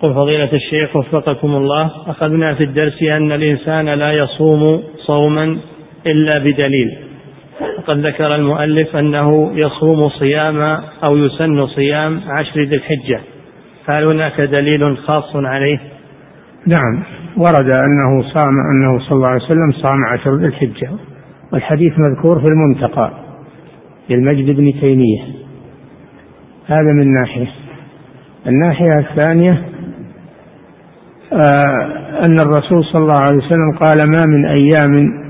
قل 0.00 0.14
فضيلة 0.14 0.52
الشيخ 0.52 0.96
وفقكم 0.96 1.48
الله 1.48 1.90
أخذنا 2.06 2.54
في 2.54 2.64
الدرس 2.64 3.02
أن 3.02 3.32
الإنسان 3.32 3.88
لا 3.88 4.12
يصوم 4.12 4.82
صوما 5.06 5.58
إلا 6.06 6.38
بدليل. 6.38 6.98
وقد 7.78 8.06
ذكر 8.06 8.34
المؤلف 8.34 8.96
أنه 8.96 9.52
يصوم 9.54 10.08
صيام 10.08 10.80
أو 11.04 11.16
يسن 11.16 11.66
صيام 11.66 12.20
عشر 12.26 12.60
ذي 12.60 12.76
الحجة. 12.76 13.20
فهل 13.86 14.04
هناك 14.04 14.40
دليل 14.40 14.98
خاص 14.98 15.36
عليه؟ 15.36 15.93
نعم. 16.66 17.02
ورد 17.36 17.70
أنه 17.70 18.22
صام 18.34 18.54
أنه 18.70 18.98
صلى 18.98 19.16
الله 19.16 19.28
عليه 19.28 19.44
وسلم 19.44 19.72
صام 19.82 20.04
عشر 20.04 20.36
ذي 20.36 20.46
الحجة. 20.46 20.90
والحديث 21.52 21.92
مذكور 21.98 22.40
في 22.40 22.46
المنتقى 22.48 23.10
للمجد 24.10 24.56
بن 24.56 24.80
تيمية. 24.80 25.22
هذا 26.66 26.92
من 26.92 27.12
ناحية. 27.12 27.48
الناحية 28.46 28.98
الثانية 28.98 29.64
آه 31.32 32.04
أن 32.24 32.40
الرسول 32.40 32.84
صلى 32.92 33.02
الله 33.02 33.16
عليه 33.16 33.36
وسلم 33.36 33.78
قال 33.80 34.10
ما 34.10 34.26
من 34.26 34.46
أيام 34.46 35.24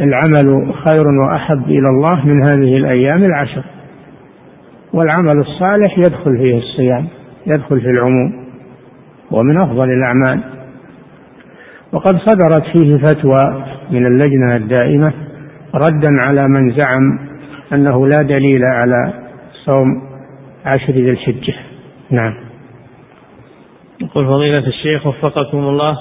العمل 0.00 0.74
خير 0.84 1.06
وأحب 1.08 1.64
إلى 1.64 1.88
الله 1.88 2.26
من 2.26 2.44
هذه 2.44 2.76
الأيام 2.76 3.24
العشر. 3.24 3.64
والعمل 4.92 5.38
الصالح 5.38 5.98
يدخل 5.98 6.38
فيه 6.38 6.58
الصيام 6.58 7.08
يدخل 7.46 7.80
في 7.80 7.90
العموم. 7.90 8.43
ومن 9.34 9.56
أفضل 9.56 9.88
الأعمال. 9.90 10.40
وقد 11.92 12.18
صدرت 12.18 12.62
فيه 12.72 12.96
فتوى 12.96 13.64
من 13.90 14.06
اللجنة 14.06 14.56
الدائمة 14.56 15.12
ردا 15.74 16.20
على 16.20 16.48
من 16.48 16.76
زعم 16.76 17.18
أنه 17.72 18.06
لا 18.06 18.22
دليل 18.22 18.64
على 18.64 19.12
صوم 19.64 19.86
عشر 20.66 20.92
ذي 20.92 21.10
الحجة. 21.10 21.54
نعم. 22.10 22.34
يقول 24.00 24.26
فضيلة 24.26 24.66
الشيخ 24.66 25.06
وفقكم 25.06 25.58
الله 25.58 25.98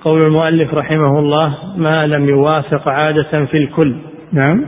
قول 0.00 0.22
المؤلف 0.22 0.74
رحمه 0.74 1.18
الله 1.18 1.54
ما 1.76 2.06
لم 2.06 2.28
يوافق 2.28 2.88
عادة 2.88 3.46
في 3.46 3.56
الكل. 3.56 3.96
نعم. 4.32 4.64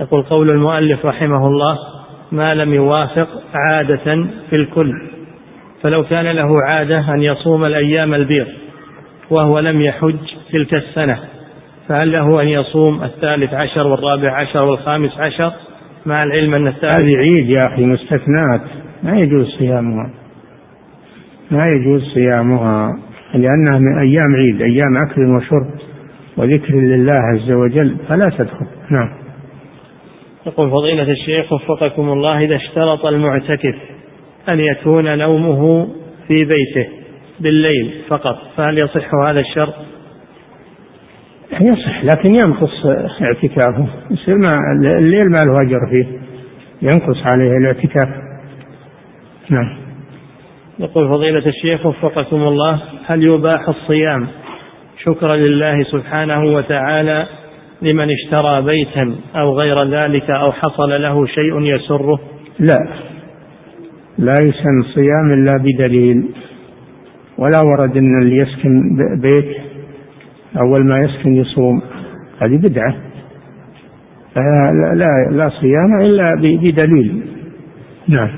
يقول 0.00 0.22
قول 0.22 0.50
المؤلف 0.50 1.06
رحمه 1.06 1.46
الله 1.46 1.78
ما 2.32 2.54
لم 2.54 2.74
يوافق 2.74 3.28
عادة 3.54 4.26
في 4.50 4.56
الكل. 4.56 5.15
فلو 5.86 6.04
كان 6.04 6.24
له 6.24 6.48
عادة 6.68 7.14
أن 7.14 7.22
يصوم 7.22 7.64
الأيام 7.64 8.14
البيض 8.14 8.46
وهو 9.30 9.58
لم 9.58 9.80
يحج 9.80 10.16
تلك 10.52 10.74
السنة 10.74 11.18
فهل 11.88 12.12
له 12.12 12.42
أن 12.42 12.48
يصوم 12.48 13.02
الثالث 13.02 13.54
عشر 13.54 13.86
والرابع 13.86 14.32
عشر 14.40 14.64
والخامس 14.64 15.18
عشر؟ 15.18 15.52
مع 16.06 16.22
العلم 16.22 16.54
أن 16.54 16.66
الثالث 16.66 16.94
هذه 16.94 17.16
عيد 17.16 17.50
يا 17.50 17.60
أخي 17.72 17.86
مستثنات. 17.86 18.60
ما 19.02 19.18
يجوز 19.18 19.46
صيامها. 19.58 20.10
ما 21.50 21.68
يجوز 21.68 22.02
صيامها 22.14 22.98
لأنها 23.34 23.78
من 23.78 23.98
أيام 23.98 24.36
عيد 24.36 24.62
أيام 24.62 24.96
أكل 24.96 25.20
وشرب 25.36 25.80
وذكر 26.36 26.74
لله 26.74 27.20
عز 27.34 27.50
وجل 27.50 27.96
فلا 28.08 28.28
تدخل. 28.38 28.66
نعم. 28.90 29.08
يقول 30.46 30.70
فضيلة 30.70 31.10
الشيخ 31.10 31.52
وفقكم 31.52 32.08
الله 32.08 32.44
إذا 32.44 32.56
اشترط 32.56 33.06
المعتكف 33.06 33.95
أن 34.48 34.60
يكون 34.60 35.18
نومه 35.18 35.88
في 36.28 36.44
بيته 36.44 36.88
بالليل 37.40 37.94
فقط 38.08 38.38
فهل 38.56 38.78
يصح 38.78 39.14
هذا 39.28 39.40
الشرط؟ 39.40 39.74
يصح 41.60 42.04
لكن 42.04 42.34
ينقص 42.34 42.86
اعتكافه. 43.22 43.88
يصير 44.10 44.34
ما 44.34 44.58
الليل 44.98 45.30
ما 45.30 45.44
له 45.44 45.62
أجر 45.62 45.80
فيه. 45.90 46.06
ينقص 46.82 47.26
عليه 47.26 47.50
الاعتكاف. 47.50 48.08
نعم. 49.50 49.78
يقول 50.78 51.08
فضيلة 51.08 51.46
الشيخ 51.46 51.86
وفقكم 51.86 52.42
الله 52.42 52.82
هل 53.06 53.22
يباح 53.22 53.68
الصيام؟ 53.68 54.26
شكرا 55.04 55.36
لله 55.36 55.82
سبحانه 55.82 56.44
وتعالى 56.44 57.26
لمن 57.82 58.10
اشترى 58.10 58.62
بيتا 58.62 59.16
أو 59.36 59.58
غير 59.58 59.84
ذلك 59.84 60.30
أو 60.30 60.52
حصل 60.52 61.02
له 61.02 61.26
شيء 61.26 61.60
يسره؟ 61.60 62.20
لا. 62.58 62.78
لا 64.18 64.38
يسن 64.38 64.82
صيام 64.94 65.32
إلا 65.32 65.56
بدليل 65.56 66.28
ولا 67.38 67.60
ورد 67.60 67.96
أن 67.96 68.22
اللي 68.22 68.36
يسكن 68.36 68.96
بيت 69.20 69.56
أول 70.60 70.86
ما 70.88 70.98
يسكن 70.98 71.34
يصوم 71.34 71.82
هذه 72.42 72.56
بدعة. 72.56 72.96
لا, 74.36 74.94
لا, 74.94 75.30
لا 75.30 75.50
صيام 75.60 76.00
إلا 76.00 76.34
بدليل. 76.34 77.22
نعم. 78.08 78.30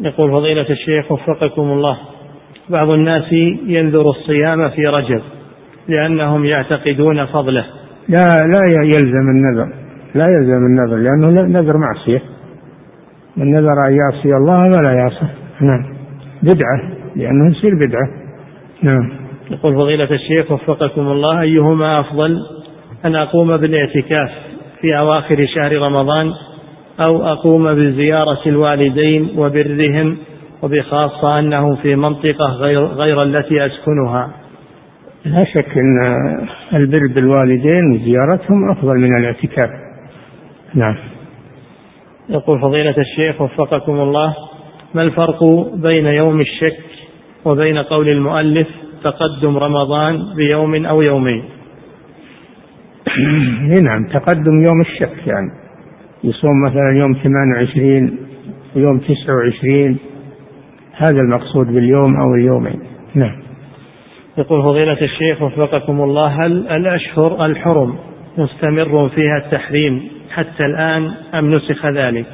يقول 0.00 0.30
فضيلة 0.30 0.70
الشيخ 0.70 1.12
وفقكم 1.12 1.62
الله 1.62 1.98
بعض 2.70 2.90
الناس 2.90 3.32
ينذر 3.66 4.10
الصيام 4.10 4.70
في 4.70 4.86
رجب 4.86 5.22
لأنهم 5.88 6.44
يعتقدون 6.44 7.26
فضله. 7.26 7.66
لا 8.08 8.46
لا 8.46 8.64
يلزم 8.84 9.26
النذر 9.34 9.72
لا 10.14 10.26
يلزم 10.26 10.66
النذر 10.66 10.96
لأنه 10.96 11.42
نذر 11.60 11.76
معصية. 11.76 12.22
من 13.36 13.50
نذر 13.50 13.86
أن 13.88 13.96
يعصي 13.96 14.36
الله 14.36 14.62
فلا 14.62 14.92
يعصى 14.92 15.26
نعم. 15.60 15.84
بدعة 16.42 17.00
لأنه 17.16 17.50
يصير 17.50 17.74
بدعة. 17.74 18.08
نعم. 18.82 19.10
يقول 19.50 19.74
فضيلة 19.74 20.08
الشيخ 20.10 20.52
وفقكم 20.52 21.00
الله 21.00 21.40
أيهما 21.40 22.00
أفضل 22.00 22.36
أن 23.04 23.14
أقوم 23.16 23.56
بالاعتكاف 23.56 24.30
في 24.80 24.98
أواخر 24.98 25.46
شهر 25.54 25.72
رمضان 25.72 26.32
أو 27.00 27.24
أقوم 27.24 27.74
بزيارة 27.74 28.40
الوالدين 28.46 29.28
وبرهم 29.36 30.16
وبخاصة 30.62 31.38
أنهم 31.38 31.76
في 31.76 31.96
منطقة 31.96 32.46
غير, 32.58 32.84
غير 32.86 33.22
التي 33.22 33.66
أسكنها؟ 33.66 34.30
لا 35.24 35.44
شك 35.44 35.78
أن 35.78 36.16
البر 36.74 37.14
بالوالدين 37.14 37.92
وزيارتهم 37.92 38.70
أفضل 38.70 38.96
من 38.96 39.16
الاعتكاف. 39.16 39.70
نعم. 40.74 40.96
يقول 42.30 42.60
فضيلة 42.60 42.94
الشيخ 42.98 43.40
وفقكم 43.40 44.00
الله 44.00 44.34
ما 44.94 45.02
الفرق 45.02 45.44
بين 45.74 46.06
يوم 46.06 46.40
الشك 46.40 46.78
وبين 47.44 47.78
قول 47.78 48.08
المؤلف 48.08 48.68
تقدم 49.04 49.58
رمضان 49.58 50.34
بيوم 50.36 50.86
أو 50.86 51.02
يومين؟ 51.02 51.44
نعم 53.86 54.04
تقدم 54.04 54.64
يوم 54.64 54.80
الشك 54.80 55.26
يعني. 55.26 55.50
يصوم 56.24 56.62
مثلا 56.66 56.98
يوم 56.98 57.12
28 57.12 58.18
ويوم 58.76 58.98
29 58.98 59.96
هذا 60.96 61.20
المقصود 61.20 61.66
باليوم 61.66 62.16
أو 62.20 62.34
اليومين. 62.34 62.80
نعم. 63.14 63.42
يقول 64.38 64.62
فضيلة 64.62 65.02
الشيخ 65.02 65.42
وفقكم 65.42 66.00
الله 66.00 66.26
هل 66.26 66.68
الأشهر 66.68 67.46
الحرم 67.46 67.94
مستمر 68.38 69.08
فيها 69.08 69.36
التحريم 69.44 70.19
حتى 70.30 70.64
الآن 70.64 71.14
أم 71.34 71.54
نسخ 71.54 71.86
ذلك؟ 71.86 72.26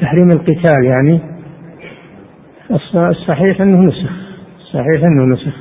تحريم 0.00 0.30
القتال 0.30 0.84
يعني؟ 0.84 1.20
الصحيح 2.94 3.60
أنه 3.60 3.78
نسخ. 3.78 4.10
صحيح 4.72 5.02
أنه 5.04 5.34
نسخ. 5.34 5.54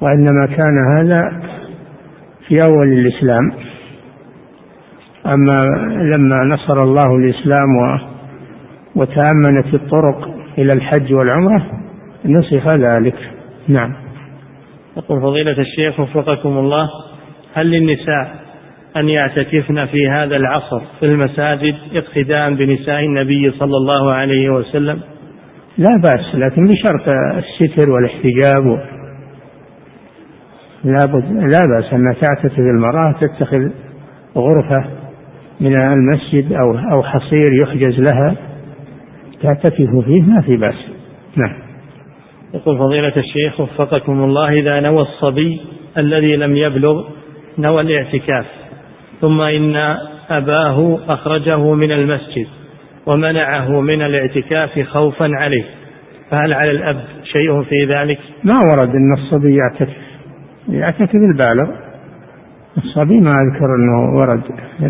وإنما 0.00 0.46
كان 0.46 0.74
هذا 0.96 1.42
في 2.48 2.64
أول 2.64 2.88
الإسلام. 2.88 3.52
أما 5.26 5.66
لما 6.14 6.44
نصر 6.44 6.82
الله 6.82 7.16
الإسلام 7.16 8.00
وتأمنت 8.96 9.74
الطرق 9.74 10.34
إلى 10.58 10.72
الحج 10.72 11.14
والعمرة 11.14 11.66
نسخ 12.24 12.68
ذلك. 12.68 13.16
نعم. 13.68 13.92
يقول 14.96 15.20
فضيلة 15.20 15.56
الشيخ 15.58 16.00
وفقكم 16.00 16.58
الله 16.58 16.88
هل 17.54 17.70
للنساء 17.70 18.42
أن 18.96 19.08
يعتكفن 19.08 19.86
في 19.86 20.08
هذا 20.08 20.36
العصر 20.36 20.80
في 21.00 21.06
المساجد 21.06 21.74
اقتداء 21.92 22.54
بنساء 22.54 23.00
النبي 23.00 23.50
صلى 23.50 23.76
الله 23.76 24.12
عليه 24.12 24.50
وسلم؟ 24.50 25.00
لا 25.78 26.00
بأس 26.02 26.34
لكن 26.34 26.68
بشرط 26.68 27.08
الستر 27.36 27.90
والاحتجاب 27.90 28.92
لا, 30.84 31.06
بد 31.06 31.24
لا 31.32 31.66
بأس 31.66 31.92
أن 31.92 32.14
تعتكف 32.20 32.58
المرأة 32.58 33.14
تتخذ 33.20 33.70
غرفة 34.36 34.90
من 35.60 35.76
المسجد 35.76 36.52
أو 36.52 36.78
أو 36.92 37.02
حصير 37.02 37.52
يحجز 37.62 38.00
لها 38.00 38.36
تعتكف 39.42 39.90
فيه 40.04 40.22
ما 40.22 40.40
في 40.40 40.56
بأس. 40.56 40.74
نعم. 41.36 41.62
يقول 42.54 42.78
فضيلة 42.78 43.16
الشيخ 43.16 43.60
وفقكم 43.60 44.24
الله 44.24 44.48
إذا 44.48 44.80
نوى 44.80 45.02
الصبي 45.02 45.60
الذي 45.98 46.36
لم 46.36 46.56
يبلغ 46.56 47.04
نوى 47.58 47.80
الاعتكاف 47.80 48.46
ثم 49.20 49.40
إن 49.40 49.76
أباه 50.30 50.98
أخرجه 51.08 51.74
من 51.74 51.92
المسجد 51.92 52.46
ومنعه 53.06 53.80
من 53.80 54.02
الاعتكاف 54.02 54.80
خوفا 54.80 55.30
عليه. 55.34 55.64
فهل 56.30 56.52
على 56.52 56.70
الأب 56.70 57.04
شيء 57.24 57.62
في 57.62 57.94
ذلك؟ 57.94 58.18
ما 58.44 58.54
ورد 58.54 58.88
أن 58.88 59.12
الصبي 59.18 59.56
يعتكف. 59.56 59.96
يعتكف 60.68 61.14
البالغ. 61.14 61.76
الصبي 62.76 63.20
ما 63.20 63.30
أذكر 63.30 63.66
أنه 63.78 64.16
ورد 64.16 64.42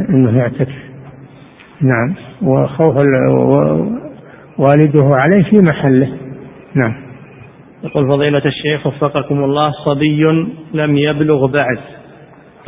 أنه 0.09 0.39
يعتكف. 0.39 0.83
نعم. 1.81 2.15
وخوف 2.43 2.97
والده 4.59 5.05
عليه 5.05 5.43
في 5.43 5.57
محله. 5.57 6.17
نعم. 6.75 6.95
يقول 7.85 8.09
فضيلة 8.09 8.43
الشيخ 8.47 8.87
وفقكم 8.87 9.45
الله 9.45 9.71
صبي 9.85 10.23
لم 10.75 10.97
يبلغ 10.97 11.47
بعد. 11.47 11.79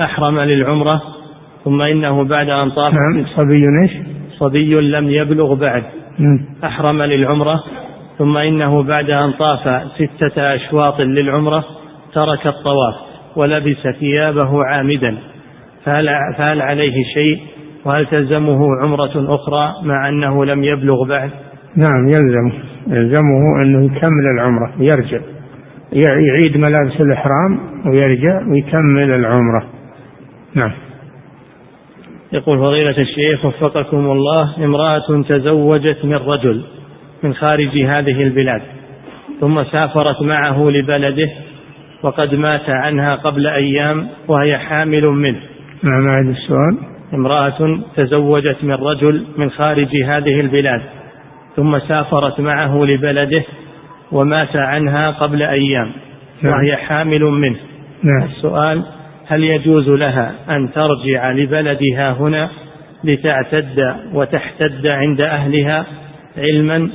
أحرم 0.00 0.40
للعمرة 0.40 1.02
ثم 1.64 1.82
إنه 1.82 2.24
بعد 2.24 2.48
أن 2.48 2.70
طاف 2.70 2.94
نعم 2.94 3.26
صبي 3.36 3.64
إيش؟ 3.82 3.90
صبي 4.38 4.74
لم 4.74 5.10
يبلغ 5.10 5.54
بعد. 5.54 5.82
أحرم 6.64 7.02
للعمرة 7.02 7.60
ثم 8.18 8.36
إنه 8.36 8.82
بعد 8.82 9.10
أن 9.10 9.32
طاف 9.32 9.60
ستة 9.94 10.54
أشواط 10.54 11.00
للعمرة 11.00 11.64
ترك 12.14 12.46
الطواف 12.46 12.94
ولبس 13.36 13.98
ثيابه 14.00 14.64
عامدا. 14.64 15.18
فهل, 15.84 16.08
فهل 16.38 16.62
عليه 16.62 16.94
شيء؟ 17.14 17.40
وهل 17.86 18.06
تلزمه 18.06 18.58
عمرة 18.82 19.34
أخرى 19.34 19.74
مع 19.82 20.08
أنه 20.08 20.44
لم 20.44 20.64
يبلغ 20.64 21.08
بعد؟ 21.08 21.30
نعم 21.76 22.08
يلزمه 22.08 22.52
يلزمه 22.88 23.62
أنه 23.62 23.84
يكمل 23.84 24.26
العمرة 24.34 24.72
يرجع. 24.78 25.20
يعيد 25.92 26.56
ملابس 26.56 27.00
الإحرام 27.00 27.58
ويرجع 27.86 28.40
ويكمل 28.52 29.14
العمرة. 29.14 29.74
نعم 30.54 30.72
يقول 32.32 32.58
فضيلة 32.58 32.98
الشيخ 32.98 33.44
وفقكم 33.44 34.10
الله 34.10 34.64
امرأة 34.64 35.22
تزوجت 35.28 36.04
من 36.04 36.14
رجل 36.14 36.64
من 37.22 37.34
خارج 37.34 37.78
هذه 37.78 38.22
البلاد 38.22 38.62
ثم 39.40 39.64
سافرت 39.64 40.22
معه 40.22 40.70
لبلده 40.70 41.30
وقد 42.02 42.34
مات 42.34 42.68
عنها 42.68 43.14
قبل 43.14 43.46
أيام 43.46 44.08
وهي 44.28 44.58
حامل 44.58 45.06
منه 45.06 45.40
نعم 45.82 46.08
هذا 46.08 46.30
السؤال 46.30 46.78
امرأة 47.14 47.80
تزوجت 47.96 48.56
من 48.62 48.74
رجل 48.74 49.26
من 49.36 49.50
خارج 49.50 49.96
هذه 50.06 50.40
البلاد 50.40 50.82
ثم 51.56 51.78
سافرت 51.78 52.40
معه 52.40 52.84
لبلده 52.84 53.44
ومات 54.12 54.56
عنها 54.56 55.10
قبل 55.10 55.42
أيام 55.42 55.92
نعم. 56.42 56.52
وهي 56.52 56.76
حامل 56.76 57.20
منه 57.20 57.56
نعم. 58.02 58.28
السؤال 58.28 58.84
هل 59.26 59.44
يجوز 59.44 59.88
لها 59.88 60.34
أن 60.50 60.72
ترجع 60.72 61.30
لبلدها 61.30 62.12
هنا 62.12 62.50
لتعتد 63.04 63.94
وتحتد 64.14 64.86
عند 64.86 65.20
أهلها 65.20 65.86
علما 66.38 66.90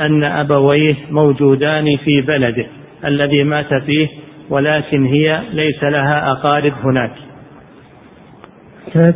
أن 0.00 0.24
أبويه 0.24 0.94
موجودان 1.10 1.96
في 1.96 2.20
بلده 2.20 2.66
الذي 3.04 3.44
مات 3.44 3.74
فيه 3.86 4.08
ولكن 4.50 5.04
هي 5.04 5.40
ليس 5.52 5.82
لها 5.82 6.32
أقارب 6.32 6.72
هناك؟ 6.84 7.10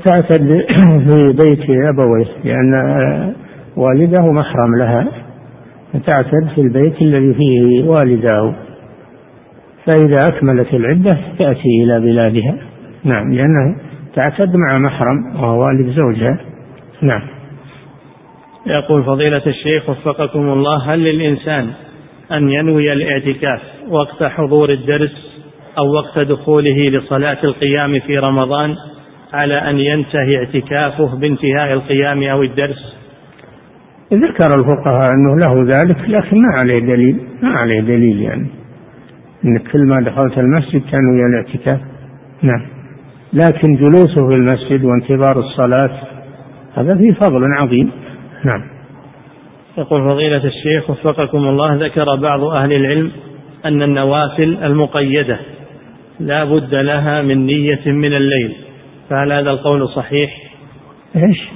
تعتد 0.04 0.64
في 1.04 1.32
بيت 1.38 1.70
أبويه 1.70 2.26
لأن 2.44 2.72
والده 3.76 4.32
محرم 4.32 4.78
لها. 4.78 5.08
تعتد 6.06 6.48
في 6.54 6.60
البيت 6.60 7.02
الذي 7.02 7.34
فيه 7.34 7.84
والداه 7.84 8.54
فإذا 9.88 10.28
أكملت 10.28 10.74
العدة 10.74 11.18
تأتي 11.38 11.82
إلى 11.84 12.00
بلادها. 12.00 12.58
نعم 13.04 13.32
لأنها 13.32 13.76
تعتد 14.14 14.56
مع 14.56 14.78
محرم 14.78 15.36
وهو 15.36 15.64
والد 15.64 15.90
زوجها. 15.90 16.38
نعم. 17.02 17.22
يقول 18.66 19.04
فضيلة 19.04 19.42
الشيخ 19.46 19.88
وفقكم 19.88 20.52
الله 20.52 20.94
هل 20.94 20.98
للإنسان 20.98 21.70
أن 22.32 22.50
ينوي 22.50 22.92
الاعتكاف 22.92 23.60
وقت 23.90 24.22
حضور 24.22 24.70
الدرس 24.70 25.42
أو 25.78 25.94
وقت 25.94 26.18
دخوله 26.18 26.88
لصلاة 26.88 27.38
القيام 27.44 28.00
في 28.00 28.18
رمضان 28.18 28.74
على 29.32 29.54
أن 29.54 29.78
ينتهي 29.78 30.36
اعتكافه 30.36 31.16
بانتهاء 31.20 31.72
القيام 31.72 32.22
أو 32.22 32.42
الدرس؟ 32.42 32.98
ذكر 34.12 34.54
الفقهاء 34.54 35.10
أنه 35.12 35.36
له 35.40 35.78
ذلك 35.78 35.96
لكن 36.08 36.36
ما 36.36 36.58
عليه 36.58 36.78
دليل 36.78 37.20
ما 37.42 37.58
عليه 37.58 37.80
دليل 37.80 38.22
يعني. 38.22 38.57
أنك 39.44 39.62
كل 39.72 39.86
ما 39.86 40.00
دخلت 40.00 40.38
المسجد 40.38 40.82
تنوي 40.92 41.26
الاعتكاف 41.26 41.80
نعم 42.42 42.66
لكن 43.32 43.76
جلوسه 43.76 44.28
في 44.28 44.34
المسجد 44.34 44.84
وانتظار 44.84 45.38
الصلاة 45.38 45.90
هذا 46.74 46.96
فيه 46.96 47.12
فضل 47.12 47.52
عظيم 47.52 47.90
نعم 48.44 48.62
يقول 49.78 50.04
فضيلة 50.04 50.44
الشيخ 50.44 50.90
وفقكم 50.90 51.38
الله 51.38 51.74
ذكر 51.74 52.16
بعض 52.16 52.40
أهل 52.40 52.72
العلم 52.72 53.10
أن 53.64 53.82
النوافل 53.82 54.58
المقيدة 54.62 55.38
لا 56.20 56.44
بد 56.44 56.74
لها 56.74 57.22
من 57.22 57.46
نية 57.46 57.92
من 57.92 58.14
الليل 58.14 58.56
فهل 59.10 59.32
هذا 59.32 59.50
القول 59.50 59.88
صحيح؟ 59.88 60.30
إيش؟ 61.16 61.48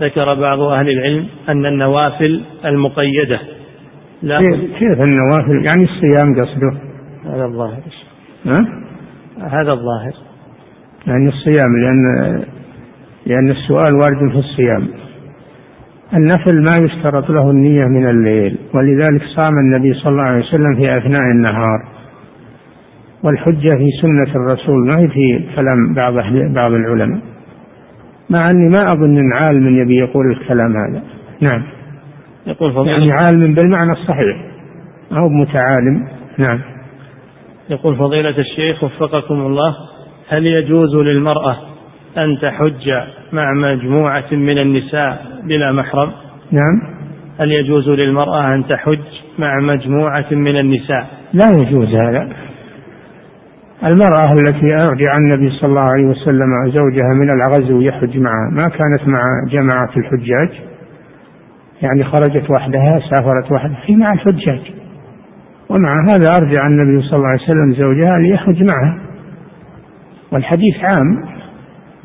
ذكر 0.00 0.34
بعض 0.34 0.60
أهل 0.60 0.88
العلم 0.88 1.26
أن 1.48 1.66
النوافل 1.66 2.40
المقيدة 2.64 3.40
لا 4.22 4.38
كيف, 4.38 4.60
كيف 4.78 5.00
النوافل؟ 5.00 5.66
يعني 5.66 5.84
الصيام 5.84 6.34
قصده 6.34 6.93
هذا 7.26 7.44
الظاهر. 7.44 7.82
ها؟ 8.46 8.66
هذا 9.38 9.72
الظاهر. 9.72 10.12
يعني 11.06 11.28
الصيام 11.28 11.70
لأن 11.82 12.44
لأن 13.26 13.50
السؤال 13.50 13.94
وارد 13.94 14.32
في 14.32 14.38
الصيام. 14.38 14.88
النفل 16.14 16.62
ما 16.62 16.84
يشترط 16.84 17.30
له 17.30 17.50
النية 17.50 17.84
من 17.84 18.08
الليل 18.08 18.58
ولذلك 18.74 19.22
صام 19.36 19.58
النبي 19.58 19.94
صلى 19.94 20.12
الله 20.12 20.22
عليه 20.22 20.44
وسلم 20.44 20.76
في 20.76 20.98
أثناء 20.98 21.30
النهار. 21.30 21.84
والحجة 23.22 23.76
في 23.76 23.90
سنة 24.02 24.34
الرسول 24.36 24.86
ما 24.86 24.98
هي 24.98 25.08
في 25.08 25.48
كلام 25.56 25.94
بعض 25.94 26.14
بعض 26.54 26.72
العلماء. 26.72 27.20
مع 28.30 28.50
أني 28.50 28.68
ما 28.68 28.92
أظن 28.92 29.18
أن 29.18 29.32
عالم 29.32 29.78
يبي 29.78 29.96
يقول 29.96 30.30
الكلام 30.32 30.76
هذا. 30.76 31.02
نعم. 31.40 31.62
يقول 32.46 32.72
فضيلة 32.72 32.92
يعني 32.92 33.12
عالم 33.12 33.54
بالمعنى 33.54 33.92
الصحيح. 33.92 34.36
أو 35.12 35.28
متعالم. 35.28 36.06
نعم. 36.38 36.73
يقول 37.70 37.96
فضيلة 37.96 38.38
الشيخ 38.38 38.84
وفقكم 38.84 39.34
الله 39.34 39.74
هل 40.28 40.46
يجوز 40.46 40.94
للمرأة 40.94 41.56
أن 42.18 42.38
تحج 42.42 42.90
مع 43.32 43.52
مجموعة 43.52 44.32
من 44.32 44.58
النساء 44.58 45.26
بلا 45.44 45.72
محرم؟ 45.72 46.12
نعم. 46.52 46.94
هل 47.40 47.52
يجوز 47.52 47.88
للمرأة 47.88 48.54
أن 48.54 48.66
تحج 48.66 48.98
مع 49.38 49.60
مجموعة 49.60 50.26
من 50.32 50.56
النساء؟ 50.56 51.06
لا 51.32 51.50
يجوز 51.50 51.88
هذا. 51.88 52.28
المرأة 53.84 54.32
التي 54.32 54.74
أرجع 54.74 55.16
النبي 55.16 55.58
صلى 55.60 55.70
الله 55.70 55.80
عليه 55.80 56.04
وسلم 56.04 56.48
زوجها 56.66 57.14
من 57.14 57.30
الغزو 57.30 57.80
يحج 57.80 58.16
معها 58.18 58.50
ما 58.52 58.68
كانت 58.68 59.08
مع 59.08 59.20
جماعة 59.52 59.90
الحجاج؟ 59.96 60.60
يعني 61.82 62.04
خرجت 62.04 62.50
وحدها 62.50 63.00
سافرت 63.10 63.52
وحدها 63.52 63.80
هي 63.86 63.96
مع 63.96 64.12
الحجاج. 64.12 64.83
ومع 65.70 66.04
هذا 66.08 66.36
أرجع 66.36 66.66
النبي 66.66 67.02
صلى 67.02 67.16
الله 67.16 67.28
عليه 67.28 67.42
وسلم 67.42 67.74
زوجها 67.74 68.18
ليحج 68.18 68.62
معها. 68.62 68.98
والحديث 70.32 70.74
عام 70.84 71.24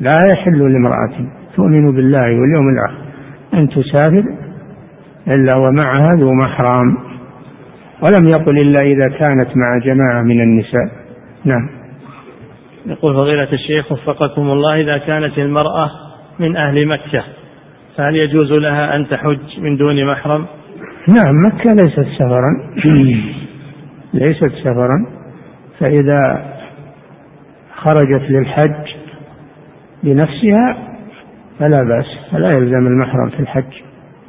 لا 0.00 0.26
يحل 0.32 0.72
لامرأة 0.72 1.30
تؤمن 1.56 1.92
بالله 1.92 2.40
واليوم 2.40 2.68
الآخر 2.68 3.04
أن 3.54 3.68
تسافر 3.68 4.24
إلا 5.28 5.56
ومعها 5.56 6.14
ذو 6.14 6.32
محرم. 6.34 6.96
ولم 8.02 8.28
يقل 8.28 8.58
إلا 8.58 8.80
إذا 8.80 9.08
كانت 9.08 9.56
مع 9.56 9.78
جماعة 9.84 10.22
من 10.22 10.40
النساء. 10.40 10.88
نعم. 11.44 11.80
يقول 12.86 13.14
فضيلة 13.14 13.52
الشيخ 13.52 13.92
وفقكم 13.92 14.42
الله 14.42 14.80
إذا 14.80 14.98
كانت 14.98 15.38
المرأة 15.38 15.90
من 16.38 16.56
أهل 16.56 16.88
مكة 16.88 17.24
فهل 17.96 18.16
يجوز 18.16 18.52
لها 18.52 18.96
أن 18.96 19.08
تحج 19.08 19.60
من 19.60 19.76
دون 19.76 20.12
محرم؟ 20.12 20.46
نعم 21.08 21.34
مكة 21.46 21.72
ليست 21.72 22.06
سفرا. 22.18 22.50
ليست 24.14 24.52
سفرا 24.64 25.06
فإذا 25.78 26.50
خرجت 27.76 28.30
للحج 28.30 28.94
بنفسها 30.02 30.90
فلا 31.58 31.82
بأس 31.82 32.06
فلا 32.32 32.48
يلزم 32.48 32.86
المحرم 32.86 33.30
في 33.30 33.40
الحج 33.40 33.72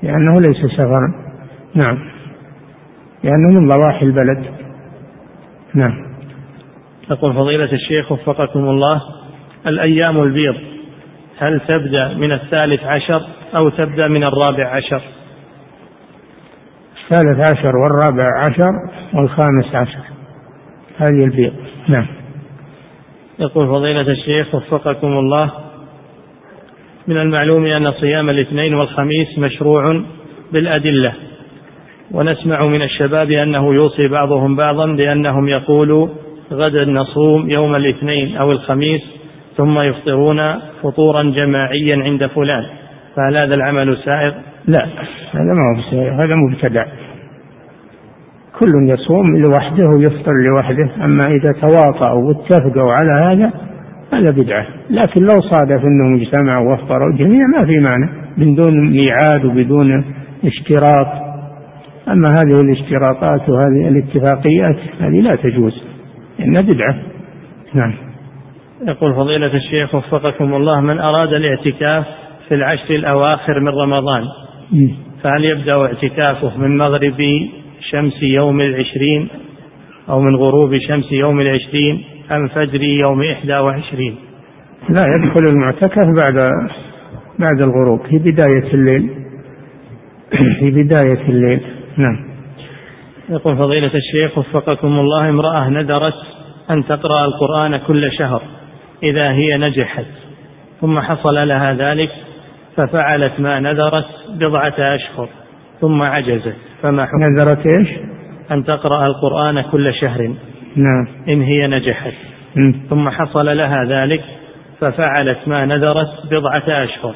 لأنه 0.03 0.41
ليس 0.41 0.57
سفرا. 0.77 1.13
نعم. 1.75 1.97
لأنه 3.23 3.59
من 3.59 3.67
ضواحي 3.67 4.05
البلد. 4.05 4.45
نعم. 5.73 6.11
يقول 7.11 7.33
فضيلة 7.33 7.73
الشيخ 7.73 8.11
وفقكم 8.11 8.59
الله 8.59 9.01
الأيام 9.67 10.21
البيض 10.21 10.55
هل 11.37 11.59
تبدأ 11.67 12.13
من 12.13 12.31
الثالث 12.31 12.83
عشر 12.83 13.21
أو 13.55 13.69
تبدأ 13.69 14.07
من 14.07 14.23
الرابع 14.23 14.75
عشر؟ 14.75 15.01
الثالث 17.11 17.39
عشر 17.39 17.77
والرابع 17.77 18.39
عشر 18.39 18.71
والخامس 19.13 19.75
عشر. 19.75 19.99
هذه 20.97 21.23
البيض 21.23 21.53
نعم. 21.89 22.07
يقول 23.39 23.67
فضيلة 23.67 24.01
الشيخ 24.01 24.55
وفقكم 24.55 25.07
الله 25.07 25.51
من 27.07 27.17
المعلوم 27.17 27.65
أن 27.65 27.91
صيام 27.91 28.29
الاثنين 28.29 28.73
والخميس 28.73 29.37
مشروع 29.37 30.03
بالأدلة 30.51 31.13
ونسمع 32.11 32.65
من 32.65 32.81
الشباب 32.81 33.31
أنه 33.31 33.73
يوصي 33.73 34.07
بعضهم 34.07 34.55
بعضا 34.55 34.85
بأنهم 34.85 35.47
يقولوا 35.47 36.07
غدا 36.51 36.85
نصوم 36.85 37.49
يوم 37.49 37.75
الاثنين 37.75 38.37
أو 38.37 38.51
الخميس 38.51 39.01
ثم 39.57 39.79
يفطرون 39.79 40.59
فطورا 40.83 41.23
جماعيا 41.23 42.03
عند 42.03 42.25
فلان 42.25 42.63
فهل 43.15 43.37
هذا 43.37 43.55
العمل 43.55 43.97
سائغ؟ 44.05 44.50
لا 44.67 44.85
هذا 45.33 45.53
ما 45.53 45.61
هو 45.61 45.91
سائغ 45.91 46.13
هذا 46.13 46.35
مبتدع 46.35 46.85
كل 48.59 48.89
يصوم 48.89 49.37
لوحده 49.37 49.89
ويفطر 49.89 50.31
لوحده 50.47 51.05
أما 51.05 51.25
إذا 51.25 51.51
تواطؤوا 51.61 52.27
واتفقوا 52.27 52.91
على 52.91 53.11
هذا 53.11 53.51
هذا 54.13 54.31
بدعة. 54.31 54.67
لكن 54.89 55.21
لو 55.21 55.41
صادف 55.41 55.81
أنهم 55.83 56.21
اجتمعوا 56.21 56.69
وافطروا 56.71 57.09
الجميع 57.13 57.47
ما 57.57 57.65
في 57.65 57.79
معنى 57.79 58.09
من 58.37 58.55
دون 58.55 58.91
ميعاد 58.91 59.45
وبدون 59.45 60.05
اشتراط. 60.45 61.07
أما 62.07 62.29
هذه 62.29 62.61
الاشتراطات 62.61 63.49
وهذه 63.49 63.87
الاتفاقيات 63.87 64.77
هذه 64.99 65.21
لا 65.21 65.35
تجوز 65.35 65.83
إنها 66.39 66.61
بدعة. 66.61 66.95
نعم. 67.73 67.93
يقول 68.87 69.15
فضيلة 69.15 69.53
الشيخ 69.53 69.95
وفقكم 69.95 70.53
الله 70.53 70.81
من 70.81 70.99
أراد 70.99 71.33
الاعتكاف 71.33 72.05
في 72.47 72.55
العشر 72.55 72.95
الأواخر 72.95 73.59
من 73.59 73.67
رمضان 73.67 74.23
فهل 75.23 75.45
يبدأ 75.45 75.75
اعتكافه 75.75 76.57
من 76.57 76.77
مغرب 76.77 77.17
شمس 77.91 78.23
يوم 78.23 78.61
العشرين 78.61 79.27
أو 80.09 80.19
من 80.19 80.35
غروب 80.35 80.77
شمس 80.77 81.11
يوم 81.11 81.41
العشرين 81.41 82.03
أم 82.31 82.47
فجر 82.47 82.83
يوم 82.83 83.23
إحدى 83.23 83.53
وعشرين؟ 83.53 84.15
لا 84.89 85.05
يدخل 85.15 85.47
المعتكف 85.47 86.05
بعد 86.17 86.49
بعد 87.39 87.61
الغروب 87.61 87.99
في 88.09 88.17
بداية 88.17 88.73
الليل. 88.73 89.09
في 90.59 90.71
بداية 90.71 91.29
الليل. 91.29 91.61
نعم. 91.97 92.31
يقول 93.29 93.57
فضيلة 93.57 93.91
الشيخ 93.95 94.37
وفقكم 94.37 94.99
الله 94.99 95.29
امرأة 95.29 95.69
ندرت 95.69 96.13
أن 96.69 96.85
تقرأ 96.85 97.25
القرآن 97.25 97.77
كل 97.77 98.11
شهر 98.19 98.41
إذا 99.03 99.31
هي 99.31 99.57
نجحت 99.57 100.05
ثم 100.81 100.99
حصل 100.99 101.47
لها 101.47 101.73
ذلك 101.73 102.09
ففعلت 102.77 103.39
ما 103.39 103.59
نذرت 103.59 104.05
بضعة 104.39 104.95
أشهر 104.95 105.29
ثم 105.81 106.01
عجزت. 106.01 106.55
فما 106.83 107.05
حكم؟ 107.05 107.23
نذرت 107.23 107.67
إيش؟ 107.67 107.89
أن 108.51 108.63
تقرأ 108.63 109.05
القرآن 109.05 109.61
كل 109.61 109.93
شهر. 110.01 110.21
نعم. 110.75 111.07
إن 111.29 111.41
هي 111.41 111.67
نجحت. 111.67 112.13
م. 112.55 112.71
ثم 112.89 113.09
حصل 113.09 113.45
لها 113.57 113.85
ذلك 113.89 114.23
ففعلت 114.81 115.47
ما 115.47 115.65
نذرت 115.65 116.07
بضعة 116.31 116.83
أشهر 116.83 117.15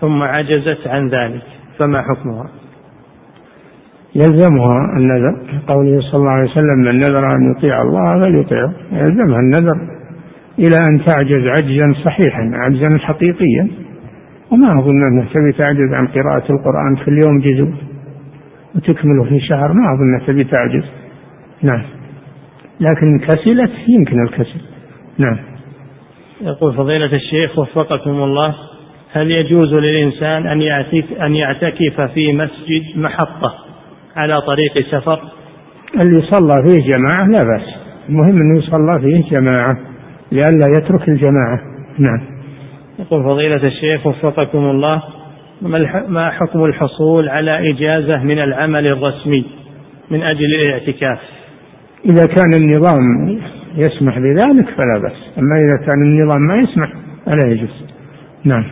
ثم 0.00 0.22
عجزت 0.22 0.86
عن 0.86 1.08
ذلك. 1.08 1.42
فما 1.78 2.02
حكمها؟ 2.02 2.50
يلزمها 4.14 4.76
النذر 4.98 5.62
قوله 5.68 6.00
صلى 6.00 6.20
الله 6.20 6.30
عليه 6.30 6.50
وسلم 6.50 6.78
من 6.78 6.98
نذر 6.98 7.26
أن 7.26 7.50
يطيع 7.56 7.82
الله 7.82 8.20
فليطيعه 8.20 8.72
يلزمها 8.92 9.40
النذر 9.40 9.76
إلى 10.58 10.76
أن 10.76 11.04
تعجز 11.04 11.46
عجزا 11.56 11.94
صحيحا 12.04 12.50
عجزا 12.54 12.98
حقيقيا. 12.98 13.85
وما 14.50 14.66
أظن 14.66 15.04
أنها 15.04 15.28
تبي 15.34 15.52
تعجز 15.58 15.94
عن 15.94 16.06
قراءة 16.06 16.52
القرآن 16.52 16.96
في 17.04 17.08
اليوم 17.08 17.38
جزء 17.40 17.74
وتكمله 18.74 19.24
في 19.28 19.40
شهر 19.40 19.72
ما 19.72 19.84
أظن 19.94 20.26
تبي 20.26 20.44
تعجز. 20.44 20.84
نعم. 21.62 21.82
لكن 22.80 23.18
كسلت 23.18 23.72
يمكن 23.88 24.22
الكسل. 24.22 24.60
نعم. 25.18 25.36
يقول 26.40 26.76
فضيلة 26.76 27.12
الشيخ 27.16 27.58
وفقكم 27.58 28.10
الله 28.10 28.54
هل 29.12 29.30
يجوز 29.30 29.74
للإنسان 29.74 30.46
أن 30.46 30.62
أن 31.26 31.34
يعتكف 31.34 32.00
في 32.14 32.32
مسجد 32.32 32.96
محطة 32.96 33.54
على 34.16 34.40
طريق 34.40 34.72
سفر؟ 34.90 35.20
اللي 36.00 36.22
صلى 36.30 36.62
فيه 36.62 36.96
جماعة 36.96 37.26
لا 37.26 37.44
بأس. 37.44 37.86
المهم 38.08 38.40
أنه 38.40 38.58
يصلى 38.58 39.00
فيه 39.00 39.30
جماعة 39.38 39.76
لئلا 40.32 40.66
يترك 40.66 41.08
الجماعة. 41.08 41.60
نعم. 41.98 42.35
يقول 42.98 43.30
فضيلة 43.30 43.62
الشيخ 43.62 44.06
وفقكم 44.06 44.58
الله 44.58 45.02
ما 46.08 46.30
حكم 46.30 46.64
الحصول 46.64 47.28
على 47.28 47.70
إجازة 47.70 48.24
من 48.24 48.38
العمل 48.38 48.86
الرسمي 48.86 49.44
من 50.10 50.22
أجل 50.22 50.54
الاعتكاف؟ 50.54 51.18
إذا 52.04 52.26
كان 52.26 52.54
النظام 52.54 53.00
يسمح 53.76 54.18
بذلك 54.18 54.68
فلا 54.68 54.98
بأس 55.02 55.38
أما 55.38 55.56
إذا 55.56 55.86
كان 55.86 56.02
النظام 56.02 56.40
ما 56.40 56.62
يسمح 56.62 56.88
فلا 57.26 57.52
يجوز. 57.52 57.86
نعم. 58.44 58.64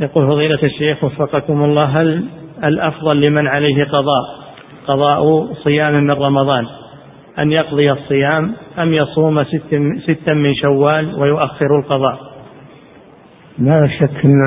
يقول 0.00 0.26
فضيلة 0.26 0.62
الشيخ 0.62 1.04
وفقكم 1.04 1.64
الله 1.64 1.84
هل 1.84 2.24
الأفضل 2.64 3.20
لمن 3.20 3.48
عليه 3.48 3.84
قضاء 3.84 4.40
قضاء 4.86 5.52
صيام 5.54 6.04
من 6.04 6.10
رمضان 6.10 6.64
أن 7.38 7.52
يقضي 7.52 7.84
الصيام 7.92 8.52
أم 8.78 8.94
يصوم 8.94 9.44
ست 9.44 9.82
ستا 10.06 10.34
من 10.34 10.54
شوال 10.54 11.14
ويؤخر 11.14 11.78
القضاء؟ 11.78 12.29
لا 13.60 13.88
شك 14.00 14.24
أن 14.24 14.40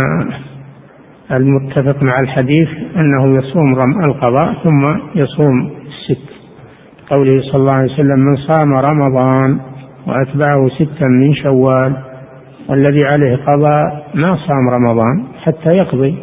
المتفق 1.39 2.03
مع 2.03 2.19
الحديث 2.19 2.69
أنه 2.95 3.37
يصوم 3.37 3.73
القضاء 4.05 4.53
ثم 4.63 4.97
يصوم 5.15 5.71
الست. 5.87 6.33
قوله 7.09 7.41
صلى 7.41 7.55
الله 7.55 7.71
عليه 7.71 7.93
وسلم 7.93 8.19
من 8.19 8.35
صام 8.35 8.73
رمضان 8.73 9.59
وأتبعه 10.07 10.69
ستا 10.69 11.05
من 11.05 11.35
شوال 11.35 11.97
الذي 12.71 13.05
عليه 13.05 13.35
قضاء 13.35 14.07
ما 14.13 14.37
صام 14.47 14.69
رمضان 14.69 15.27
حتى 15.43 15.77
يقضي. 15.77 16.15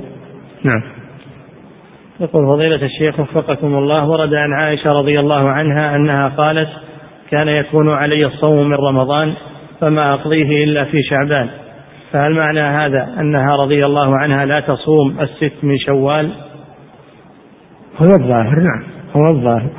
نعم. 0.65 0.83
يقول 2.21 2.47
فضيلة 2.47 2.85
الشيخ 2.85 3.21
وفقكم 3.21 3.75
الله 3.75 4.09
ورد 4.09 4.35
عن 4.35 4.53
عائشة 4.53 4.93
رضي 4.93 5.21
الله 5.21 5.51
عنها 5.51 5.97
أنها 5.97 6.29
قالت 6.29 6.69
كان 7.31 7.49
يكون 7.49 7.89
علي 7.89 8.27
الصوم 8.27 8.69
من 8.69 8.75
رمضان 8.75 9.35
فما 9.81 10.15
أقضيه 10.15 10.65
إلا 10.65 10.85
في 10.85 11.03
شعبان. 11.03 11.49
فهل 12.13 12.35
معنى 12.35 12.61
هذا 12.61 13.21
أنها 13.21 13.57
رضي 13.57 13.87
الله 13.87 14.17
عنها 14.17 14.45
لا 14.45 14.61
تصوم 14.61 15.21
الست 15.21 15.65
من 15.65 15.79
شوال؟ 15.79 16.33
هو 17.97 18.07
الظاهر 18.07 18.61
نعم 18.61 18.83
هو 19.17 19.31
الظاهر. 19.31 19.71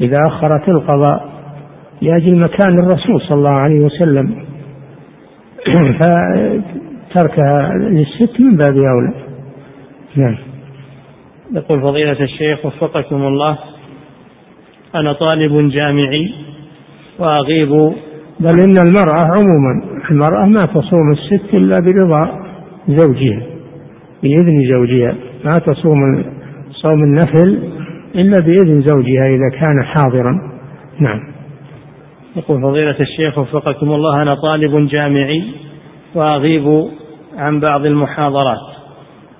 إذا 0.00 0.18
أخرت 0.26 0.68
القضاء 0.68 1.34
لأجل 2.02 2.38
مكان 2.38 2.78
الرسول 2.78 3.20
صلى 3.20 3.38
الله 3.38 3.50
عليه 3.50 3.80
وسلم 3.80 4.44
فتركها 6.00 7.72
للست 7.90 8.40
من 8.40 8.56
باب 8.56 8.74
أولى. 8.76 9.14
نعم. 10.16 10.38
يقول 11.52 11.82
فضيلة 11.82 12.20
الشيخ 12.20 12.66
وفقكم 12.66 13.26
الله 13.26 13.58
أنا 14.94 15.12
طالب 15.12 15.70
جامعي 15.70 16.34
وأغيب 17.18 17.94
بل 18.40 18.60
إن 18.60 18.78
المرأة 18.78 19.26
عموما. 19.34 19.93
المرأة 20.10 20.46
ما 20.46 20.66
تصوم 20.66 21.12
الست 21.12 21.54
إلا 21.54 21.80
برضا 21.80 22.40
زوجها 22.88 23.42
بإذن 24.22 24.70
زوجها 24.70 25.14
ما 25.44 25.58
تصوم 25.58 26.24
صوم 26.70 27.04
النفل 27.04 27.58
إلا 28.14 28.40
بإذن 28.40 28.80
زوجها 28.80 29.26
إذا 29.26 29.60
كان 29.60 29.84
حاضرا. 29.84 30.40
نعم. 31.00 31.20
يقول 32.36 32.62
فضيلة 32.62 32.96
الشيخ 33.00 33.38
وفقكم 33.38 33.92
الله 33.92 34.22
أنا 34.22 34.34
طالب 34.34 34.88
جامعي 34.88 35.44
وأغيب 36.14 36.88
عن 37.36 37.60
بعض 37.60 37.86
المحاضرات 37.86 38.74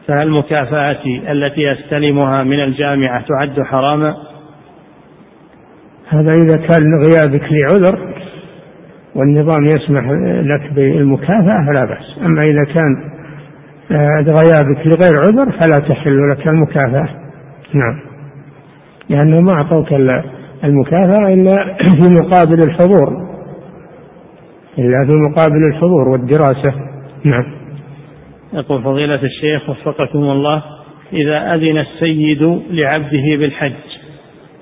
فهل 0.09 0.31
مكافأتي 0.31 1.33
التي 1.33 1.73
أستلمها 1.73 2.45
من 2.45 2.61
الجامعة 2.61 3.25
تعد 3.29 3.63
حراما؟ 3.63 4.17
هذا 6.09 6.35
إذا 6.35 6.57
كان 6.57 6.83
غيابك 7.05 7.43
لعذر 7.53 8.14
والنظام 9.15 9.67
يسمح 9.67 10.05
لك 10.43 10.73
بالمكافأة 10.73 11.67
فلا 11.67 11.85
بأس. 11.85 12.27
أما 12.27 12.43
إذا 12.43 12.65
كان 12.65 13.15
آه، 13.91 14.21
غيابك 14.21 14.87
لغير 14.87 15.15
عذر 15.15 15.53
فلا 15.53 15.79
تحل 15.79 16.31
لك 16.31 16.49
المكافأة. 16.49 17.09
نعم. 17.75 18.01
لأنه 19.09 19.41
ما 19.41 19.53
أعطوك 19.53 19.93
المكافأة 20.65 21.35
إلا 21.35 21.77
في 22.01 22.21
مقابل 22.21 22.63
الحضور. 22.63 23.25
إلا 24.79 25.07
في 25.07 25.13
مقابل 25.31 25.63
الحضور 25.69 26.09
والدراسة. 26.09 26.75
نعم. 27.25 27.45
يقول 28.53 28.83
فضيلة 28.83 29.21
الشيخ 29.23 29.71
وفقكم 29.71 30.19
الله 30.19 30.63
إذا 31.13 31.55
أذن 31.55 31.79
السيد 31.79 32.43
لعبده 32.71 33.37
بالحج 33.39 33.73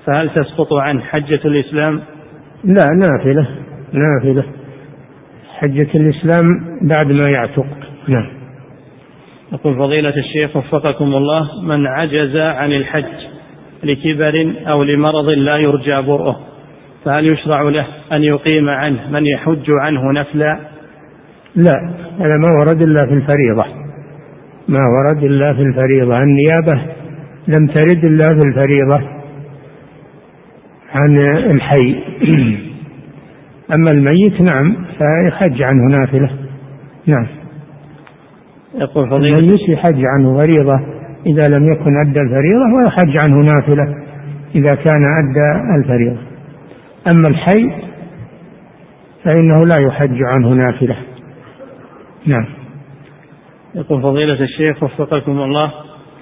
فهل 0.05 0.29
تسقط 0.29 0.73
عنه 0.73 1.01
حجة 1.01 1.39
الإسلام؟ 1.45 2.01
لا 2.63 2.89
نافلة. 2.99 3.62
نافلة 3.93 4.43
حجة 5.57 5.89
الإسلام 5.95 6.43
بعد 6.81 7.11
ما 7.11 7.29
يعتق. 7.29 7.65
نعم. 8.07 8.27
يقول 9.53 9.77
فضيلة 9.77 10.13
الشيخ 10.17 10.55
وفقكم 10.55 11.05
الله 11.05 11.61
من 11.63 11.87
عجز 11.87 12.35
عن 12.35 12.71
الحج 12.71 13.33
لكبر 13.83 14.53
أو 14.67 14.83
لمرض 14.83 15.29
لا 15.29 15.57
يرجى 15.57 16.07
برؤه 16.07 16.39
فهل 17.05 17.33
يشرع 17.33 17.61
له 17.61 17.87
أن 18.13 18.23
يقيم 18.23 18.69
عنه 18.69 19.09
من 19.11 19.25
يحج 19.25 19.65
عنه 19.81 20.11
نفلا؟ 20.11 20.59
لا 21.55 21.75
هذا 22.19 22.37
ما 22.37 22.59
ورد 22.59 22.81
إلا 22.81 23.05
في 23.05 23.13
الفريضة. 23.13 23.65
ما 24.67 24.79
ورد 24.79 25.23
إلا 25.23 25.53
في 25.53 25.61
الفريضة. 25.61 26.17
النيابة 26.17 26.93
لم 27.47 27.67
ترد 27.67 28.05
إلا 28.05 28.29
في 28.29 28.43
الفريضة 28.43 29.09
عن 30.93 31.17
الحي. 31.51 31.95
أما 33.75 33.91
الميت 33.91 34.41
نعم 34.41 34.75
فيحج 34.97 35.61
عنه 35.61 35.97
نافلة. 35.97 36.29
نعم. 37.07 37.27
يقول 38.75 39.09
فضيلة 39.09 39.39
الميت 39.39 39.69
يحج 39.69 40.01
عنه 40.05 40.37
فريضة 40.37 40.79
إذا 41.25 41.57
لم 41.57 41.73
يكن 41.73 41.97
أدى 41.97 42.19
الفريضة 42.19 42.65
ويحج 42.77 43.17
عنه 43.17 43.37
نافلة 43.37 44.03
إذا 44.55 44.75
كان 44.75 45.03
أدى 45.03 45.79
الفريضة. 45.79 46.21
أما 47.07 47.27
الحي 47.27 47.71
فإنه 49.23 49.65
لا 49.65 49.77
يحج 49.77 50.23
عنه 50.23 50.49
نافلة. 50.49 50.97
نعم. 52.25 52.45
يقول 53.75 54.01
فضيلة 54.01 54.43
الشيخ 54.43 54.83
وفقكم 54.83 55.41
الله 55.41 55.71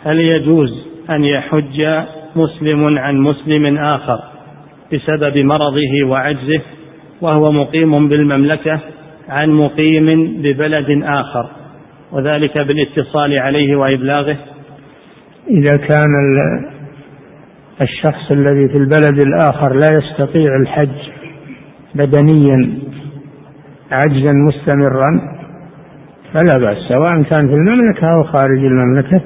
هل 0.04 0.20
يجوز 0.20 0.70
أن 1.10 1.24
يحج 1.24 2.06
مسلم 2.36 3.00
عن 3.00 3.18
مسلم 3.18 3.78
آخر 3.78 4.20
بسبب 4.94 5.46
مرضه 5.46 6.10
وعجزه؟ 6.10 6.62
وهو 7.22 7.52
مقيم 7.52 8.10
بالمملكة 8.10 8.80
عن 9.30 9.50
مقيم 9.50 10.38
ببلد 10.42 11.04
آخر 11.04 11.50
وذلك 12.12 12.58
بالاتصال 12.58 13.40
عليه 13.40 13.76
وإبلاغه. 13.76 14.38
إذا 15.50 15.78
كان 15.78 16.10
الشخص 17.82 18.32
الذي 18.32 18.68
في 18.68 18.78
البلد 18.78 19.20
الآخر 19.20 19.74
لا 19.76 19.88
يستطيع 19.98 20.56
الحج 20.62 21.12
بدنيا 21.96 22.80
عجزا 23.92 24.32
مستمرا 24.34 25.42
فلا 26.34 26.58
بأس 26.58 26.78
سواء 26.90 27.24
كان 27.24 27.48
في 27.48 27.54
المملكة 27.54 28.08
أو 28.14 28.24
خارج 28.24 28.58
المملكة 28.58 29.22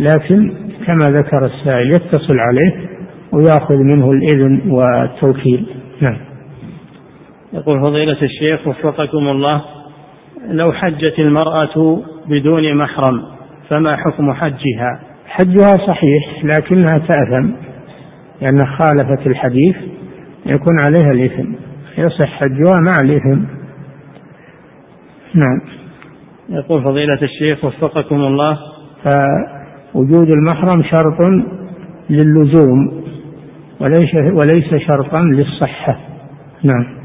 لكن 0.00 0.52
كما 0.86 1.10
ذكر 1.10 1.46
السائل 1.46 1.90
يتصل 1.90 2.40
عليه 2.40 2.88
ويأخذ 3.32 3.74
منه 3.74 4.10
الإذن 4.10 4.70
والتوكيل. 4.70 5.66
نعم. 6.00 6.31
يقول 7.52 7.80
فضيلة 7.80 8.22
الشيخ 8.22 8.68
وفقكم 8.68 9.28
الله 9.28 9.62
لو 10.48 10.72
حجت 10.72 11.18
المرأة 11.18 12.02
بدون 12.26 12.76
محرم 12.76 13.22
فما 13.68 13.96
حكم 13.96 14.32
حجها؟ 14.32 15.00
حجها 15.26 15.76
صحيح 15.86 16.44
لكنها 16.44 16.98
تأثم 16.98 17.50
لأنها 18.42 18.76
خالفت 18.78 19.26
الحديث 19.26 19.76
يكون 20.46 20.78
عليها 20.78 21.10
الإثم 21.12 21.52
يصح 21.98 22.28
حجها 22.28 22.80
مع 22.80 22.96
الإثم. 23.04 23.44
نعم. 25.34 25.60
يقول 26.48 26.84
فضيلة 26.84 27.22
الشيخ 27.22 27.64
وفقكم 27.64 28.16
الله. 28.16 28.58
فوجود 29.04 30.28
المحرم 30.30 30.82
شرط 30.82 31.30
للزوم 32.10 33.02
وليس 33.80 34.14
وليس 34.14 34.74
شرطا 34.88 35.20
للصحة. 35.20 36.00
نعم. 36.62 37.01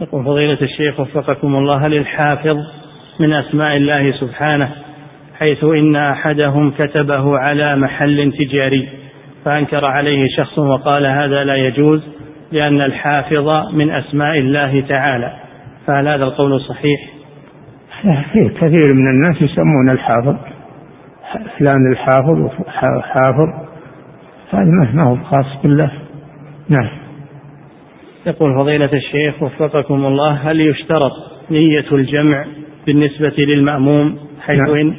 يقول 0.00 0.24
فضيلة 0.24 0.58
الشيخ 0.62 1.00
وفقكم 1.00 1.56
الله 1.56 1.86
هل 1.86 1.94
الحافظ 1.94 2.56
من 3.20 3.32
أسماء 3.32 3.76
الله 3.76 4.12
سبحانه 4.12 4.70
حيث 5.38 5.64
إن 5.64 5.96
أحدهم 5.96 6.70
كتبه 6.70 7.38
على 7.38 7.76
محل 7.76 8.32
تجاري 8.38 8.88
فأنكر 9.44 9.84
عليه 9.84 10.28
شخص 10.36 10.58
وقال 10.58 11.06
هذا 11.06 11.44
لا 11.44 11.56
يجوز 11.56 12.02
لأن 12.52 12.80
الحافظ 12.80 13.48
من 13.72 13.90
أسماء 13.90 14.38
الله 14.38 14.80
تعالى 14.80 15.36
فهل 15.86 16.08
هذا 16.08 16.24
القول 16.24 16.60
صحيح؟ 16.60 17.00
كثير 18.60 18.94
من 18.94 19.08
الناس 19.08 19.42
يسمون 19.42 19.90
الحافظ 19.90 20.36
فلان 21.58 21.92
الحافظ 21.92 22.50
حافظ 23.02 23.66
هذا 24.50 24.92
ما 24.94 25.02
هو 25.02 25.16
خاص 25.16 25.62
بالله. 25.62 25.92
نعم. 26.68 27.05
يقول 28.26 28.54
فضيلة 28.54 28.90
الشيخ 28.92 29.42
وفقكم 29.42 30.06
الله 30.06 30.32
هل 30.32 30.60
يشترط 30.60 31.12
نية 31.50 31.84
الجمع 31.92 32.44
بالنسبة 32.86 33.34
للمأموم؟ 33.38 34.18
حيث 34.40 34.60
نعم. 34.60 34.74
إن 34.74 34.94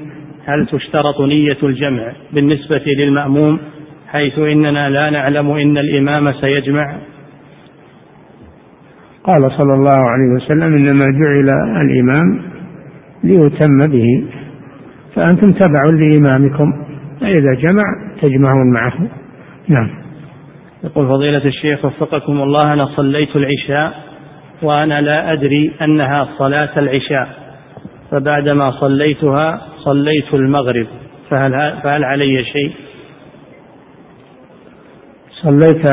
هل 0.46 0.68
تشترط 0.68 1.22
نية 1.22 1.58
الجمع 1.64 2.12
بالنسبة 2.34 2.84
للمأموم؟ 2.86 3.60
حيث 4.08 4.40
إننا 4.40 4.90
لا 4.90 5.10
نعلم 5.10 5.52
إن 5.52 5.78
الإمام 5.78 6.34
سيجمع. 6.34 6.98
قال 9.24 9.42
صلى 9.42 9.74
الله 9.74 10.00
عليه 10.10 10.36
وسلم 10.36 10.76
إنما 10.76 11.06
جعل 11.06 11.50
الإمام 11.82 12.42
ليتم 13.24 13.88
به 13.88 14.24
فأنتم 15.16 15.52
تبع 15.52 15.84
لإمامكم 15.84 16.74
فإذا 17.22 17.54
جمع 17.54 17.84
تجمعون 18.22 18.74
معه. 18.74 19.10
نعم. 19.68 20.07
يقول 20.88 21.08
فضيلة 21.08 21.46
الشيخ 21.46 21.86
وفقكم 21.86 22.42
الله 22.42 22.74
أنا 22.74 22.86
صليت 22.96 23.36
العشاء 23.36 23.94
وأنا 24.62 25.02
لا 25.02 25.34
أدري 25.34 25.72
أنها 25.82 26.30
صلاة 26.40 26.80
العشاء 26.80 27.28
فبعدما 28.12 28.72
صليتها 28.72 29.62
صليت 29.86 30.34
المغرب 30.34 30.88
فهل 31.30 31.52
فهل 31.84 32.04
علي 32.04 32.44
شيء؟ 32.44 32.74
صليت 35.44 35.88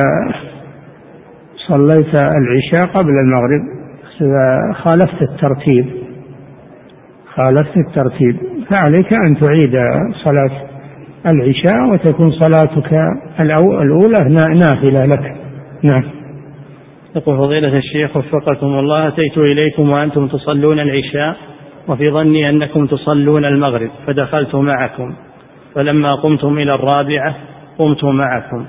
صليت 1.69 2.15
العشاء 2.15 2.87
قبل 2.95 3.13
المغرب 3.25 3.61
خالفت 4.75 5.23
الترتيب 5.23 5.87
خالفت 7.35 7.77
الترتيب 7.77 8.37
فعليك 8.71 9.15
أن 9.15 9.37
تعيد 9.37 9.73
صلاة 10.25 10.74
العشاء 11.27 11.89
وتكون 11.93 12.31
صلاتك 12.31 12.93
الأولى 13.41 14.25
نافلة 14.55 15.05
لك. 15.07 15.37
نعم. 15.83 16.05
يقول 17.17 17.39
فضيلة 17.39 17.79
الشيخ 17.79 18.17
وفقكم 18.17 18.67
الله 18.67 19.09
أتيت 19.09 19.39
إليكم 19.39 19.91
وأنتم 19.91 20.29
تصلون 20.29 20.81
العشاء 20.81 21.37
وفي 21.89 22.11
ظني 22.11 22.49
أنكم 22.49 22.87
تصلون 22.87 23.45
المغرب 23.45 23.91
فدخلت 24.07 24.55
معكم. 24.55 25.15
فلما 25.75 26.15
قمتم 26.15 26.59
إلى 26.59 26.75
الرابعة 26.75 27.35
قمت 27.79 28.05
معكم. 28.05 28.67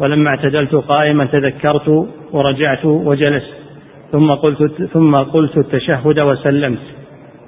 ولما 0.00 0.30
اعتدلت 0.30 0.74
قائما 0.74 1.24
تذكرت 1.24 2.08
ورجعت 2.32 2.84
وجلست. 2.84 3.54
ثم 4.12 4.30
قلت 4.30 4.82
ثم 4.92 5.16
قلت 5.16 5.58
التشهد 5.58 6.20
وسلمت 6.20 6.82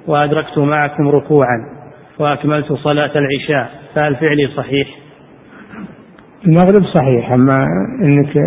وأدركت 0.07 0.57
معكم 0.57 1.07
ركوعا 1.07 1.57
وأكملت 2.19 2.73
صلاة 2.73 3.11
العشاء. 3.15 3.71
فهل 3.97 4.15
فعلي 4.15 4.47
صحيح؟ 4.57 4.87
المغرب 6.47 6.83
صحيح 6.83 7.31
أما 7.31 7.65
أنك 8.01 8.37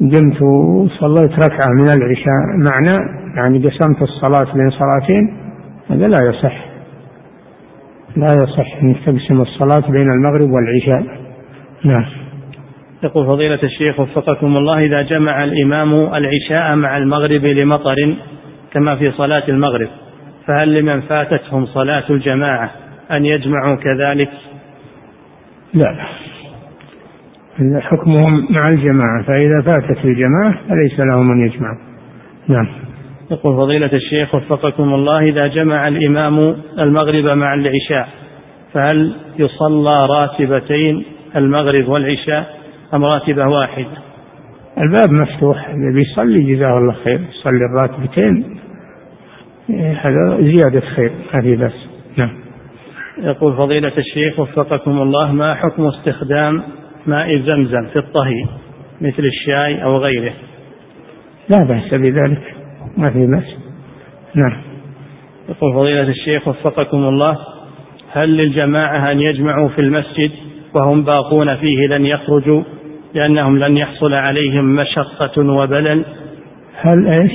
قمت 0.00 0.42
وصليت 0.42 1.32
ركعة 1.32 1.68
من 1.68 1.90
العشاء 1.90 2.42
معنى 2.56 2.98
يعني 3.36 3.58
قسمت 3.58 4.02
الصلاة 4.02 4.54
بين 4.54 4.70
صلاتين 4.70 5.36
هذا 5.90 6.08
لا 6.08 6.18
يصح 6.20 6.64
لا 8.16 8.34
يصح 8.34 8.82
أنك 8.82 8.96
تقسم 9.06 9.40
الصلاة 9.40 9.90
بين 9.90 10.10
المغرب 10.10 10.50
والعشاء 10.50 11.18
نعم 11.84 12.04
يقول 13.02 13.26
فضيلة 13.26 13.62
الشيخ 13.62 14.00
وفقكم 14.00 14.56
الله 14.56 14.84
إذا 14.84 15.02
جمع 15.02 15.44
الإمام 15.44 15.94
العشاء 15.94 16.76
مع 16.76 16.96
المغرب 16.96 17.44
لمطر 17.44 18.14
كما 18.72 18.96
في 18.96 19.12
صلاة 19.12 19.48
المغرب 19.48 19.88
فهل 20.46 20.74
لمن 20.74 21.00
فاتتهم 21.00 21.66
صلاة 21.66 22.04
الجماعة 22.10 22.70
أن 23.10 23.24
يجمعوا 23.24 23.76
كذلك؟ 23.76 24.30
لا. 25.74 26.06
حكمهم 27.80 28.46
مع 28.50 28.68
الجماعة 28.68 29.22
فإذا 29.22 29.62
فاتت 29.66 30.04
الجماعة 30.04 30.68
فليس 30.68 31.00
لهم 31.00 31.30
أن 31.30 31.40
يجمعوا. 31.40 31.78
نعم. 32.48 32.66
يقول 33.30 33.56
فضيلة 33.56 33.90
الشيخ 33.92 34.34
وفقكم 34.34 34.94
الله 34.94 35.18
إذا 35.18 35.46
جمع 35.46 35.88
الإمام 35.88 36.56
المغرب 36.78 37.24
مع 37.24 37.54
العشاء 37.54 38.08
فهل 38.72 39.16
يصلى 39.38 40.06
راتبتين 40.06 41.04
المغرب 41.36 41.88
والعشاء 41.88 42.56
أم 42.94 43.04
راتبة 43.04 43.48
واحدة 43.48 44.10
الباب 44.78 45.10
مفتوح 45.10 45.68
اللي 45.68 45.92
بيصلي 45.94 46.54
جزاه 46.54 46.78
الله 46.78 46.92
خير 47.04 47.20
يصلي 47.20 47.66
الراتبتين 47.72 48.56
هذا 49.78 50.38
زيادة 50.40 50.80
خير 50.80 51.12
هذه 51.32 51.56
بس. 51.56 51.72
نعم. 52.18 52.49
يقول 53.22 53.56
فضيلة 53.56 53.92
الشيخ 53.98 54.38
وفقكم 54.38 55.02
الله 55.02 55.32
ما 55.32 55.54
حكم 55.54 55.86
استخدام 55.86 56.62
ماء 57.06 57.38
زمزم 57.38 57.86
في 57.92 57.96
الطهي؟ 57.96 58.44
مثل 59.00 59.22
الشاي 59.22 59.82
أو 59.82 59.96
غيره. 59.96 60.32
لا 61.48 61.64
بأس 61.64 61.94
بذلك 61.94 62.54
ما 62.96 63.10
في 63.10 63.26
بأس. 63.26 63.56
نعم. 64.34 64.62
يقول 65.48 65.74
فضيلة 65.74 66.08
الشيخ 66.08 66.48
وفقكم 66.48 67.08
الله 67.08 67.38
هل 68.12 68.36
للجماعة 68.36 69.12
أن 69.12 69.20
يجمعوا 69.20 69.68
في 69.68 69.80
المسجد 69.80 70.30
وهم 70.74 71.04
باقون 71.04 71.56
فيه 71.56 71.86
لن 71.86 72.06
يخرجوا؟ 72.06 72.62
لأنهم 73.14 73.58
لن 73.58 73.76
يحصل 73.76 74.14
عليهم 74.14 74.74
مشقة 74.74 75.42
وبلل. 75.42 76.04
هل 76.80 77.06
إيش؟ 77.06 77.32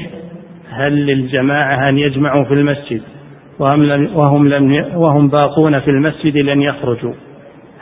هل 0.70 1.06
للجماعة 1.06 1.90
أن 1.90 1.98
يجمعوا 1.98 2.44
في 2.44 2.53
المسجد؟ 2.53 3.02
وهم 3.60 3.84
لم 3.84 4.15
وهم 4.15 4.48
لم 4.48 4.86
وهم 4.95 5.27
باقون 5.27 5.80
في 5.80 5.90
المسجد 5.90 6.38
لن 6.38 6.61
يخرجوا 6.61 7.14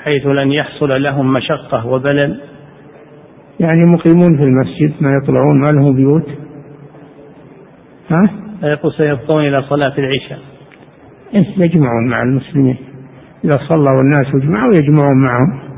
حيث 0.04 0.26
لن 0.26 0.52
يحصل 0.52 1.04
لهم 1.04 1.34
مشقة 1.34 1.88
وبلل. 1.88 2.42
يعني 3.60 3.86
مقيمون 3.86 4.38
في 4.38 4.44
المسجد 4.44 4.94
ما 5.02 5.10
يطلعون 5.24 5.62
ما 5.62 5.72
لهم 5.72 5.96
بيوت؟ 5.96 6.28
ها؟ 8.12 8.30
يقول 8.64 8.94
سيبقون 8.94 9.48
إلى 9.48 9.62
صلاة 9.62 9.94
العشاء. 9.98 10.40
إيه 11.34 11.46
يجمعون 11.58 12.10
مع 12.10 12.22
المسلمين. 12.22 12.78
إذا 13.46 13.58
صلوا 13.70 14.02
الناس 14.02 14.26
أجمعوا 14.36 14.74
يجمعون 14.74 15.24
معهم. 15.24 15.74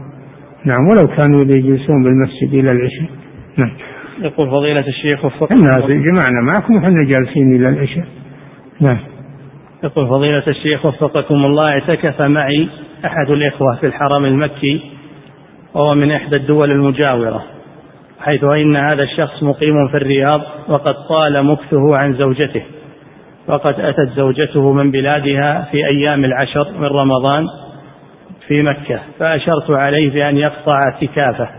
نعم 0.65 0.87
ولو 0.87 1.07
كانوا 1.07 1.41
يجلسون 1.41 2.03
بالمسجد 2.03 2.53
إلى 2.53 2.71
العشاء. 2.71 3.09
نعم. 3.57 3.77
يقول 4.21 4.49
فضيلة 4.49 4.87
الشيخ 4.87 5.25
وفقكم 5.25 5.55
الناس 5.55 5.79
جمعنا 5.79 6.41
معكم 6.41 6.75
وحنا 6.75 7.03
جالسين 7.03 7.55
إلى 7.55 7.69
العشاء. 7.69 8.07
نعم. 8.81 9.14
يقول 9.85 10.07
فضيلة 10.07 10.43
الشيخ 10.47 10.85
وفقكم 10.85 11.45
الله 11.45 11.69
اعتكف 11.69 12.21
معي 12.21 12.69
أحد 13.05 13.29
الإخوة 13.29 13.75
في 13.75 13.85
الحرم 13.85 14.25
المكي 14.25 14.81
وهو 15.73 15.95
من 15.95 16.11
إحدى 16.11 16.35
الدول 16.35 16.71
المجاورة 16.71 17.43
حيث 18.19 18.43
إن 18.43 18.75
هذا 18.75 19.03
الشخص 19.03 19.43
مقيم 19.43 19.87
في 19.87 19.97
الرياض 19.97 20.41
وقد 20.69 20.95
طال 21.09 21.45
مكثه 21.45 21.97
عن 21.97 22.13
زوجته 22.13 22.63
وقد 23.47 23.79
أتت 23.79 24.09
زوجته 24.15 24.73
من 24.73 24.91
بلادها 24.91 25.67
في 25.71 25.77
أيام 25.87 26.25
العشر 26.25 26.71
من 26.77 26.87
رمضان 26.87 27.47
في 28.47 28.61
مكة 28.61 28.99
فأشرت 29.19 29.71
عليه 29.71 30.11
بأن 30.11 30.37
يقطع 30.37 30.77
اعتكافه 30.91 31.49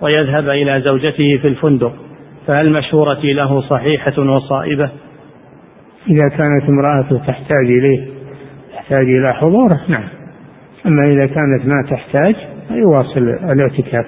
ويذهب 0.00 0.48
إلى 0.48 0.80
زوجته 0.80 1.38
في 1.42 1.48
الفندق 1.48 1.92
فهل 2.46 2.70
مشورتي 2.70 3.32
له 3.32 3.60
صحيحة 3.60 4.18
وصائبة؟ 4.18 4.90
إذا 6.10 6.28
كانت 6.28 6.68
امرأته 6.68 7.26
تحتاج 7.26 7.64
إليه 7.64 8.06
تحتاج 8.74 9.06
إلى 9.06 9.34
حضوره 9.34 9.80
نعم. 9.88 10.08
أما 10.86 11.12
إذا 11.12 11.26
كانت 11.26 11.66
ما 11.66 11.82
تحتاج 11.90 12.34
فيواصل 12.68 13.20
الاعتكاف. 13.52 14.06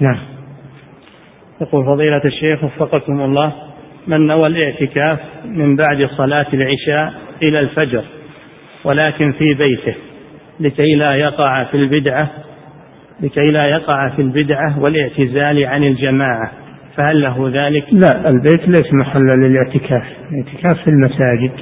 نعم. 0.00 0.18
يقول 1.60 1.84
فضيلة 1.84 2.22
الشيخ 2.24 2.64
وفقكم 2.64 3.20
الله 3.20 3.52
من 4.06 4.26
نوى 4.26 4.46
الاعتكاف 4.46 5.18
من 5.44 5.76
بعد 5.76 6.08
صلاة 6.16 6.46
العشاء 6.54 7.12
إلى 7.42 7.60
الفجر 7.60 8.04
ولكن 8.84 9.32
في 9.32 9.54
بيته 9.54 9.98
لكي 10.60 10.94
لا 10.94 11.14
يقع 11.14 11.64
في 11.64 11.76
البدعة 11.76 12.30
لكي 13.20 13.50
لا 13.50 13.66
يقع 13.66 14.08
في 14.16 14.22
البدعة 14.22 14.80
والاعتزال 14.80 15.66
عن 15.66 15.84
الجماعة. 15.84 16.52
فهل 16.96 17.22
له 17.22 17.48
ذلك؟ 17.48 17.84
لا 17.92 18.28
البيت 18.28 18.68
ليس 18.68 18.92
محلا 18.92 19.32
للاعتكاف. 19.36 20.02
الاعتكاف 20.30 20.84
في 20.84 20.90
المساجد. 20.90 21.52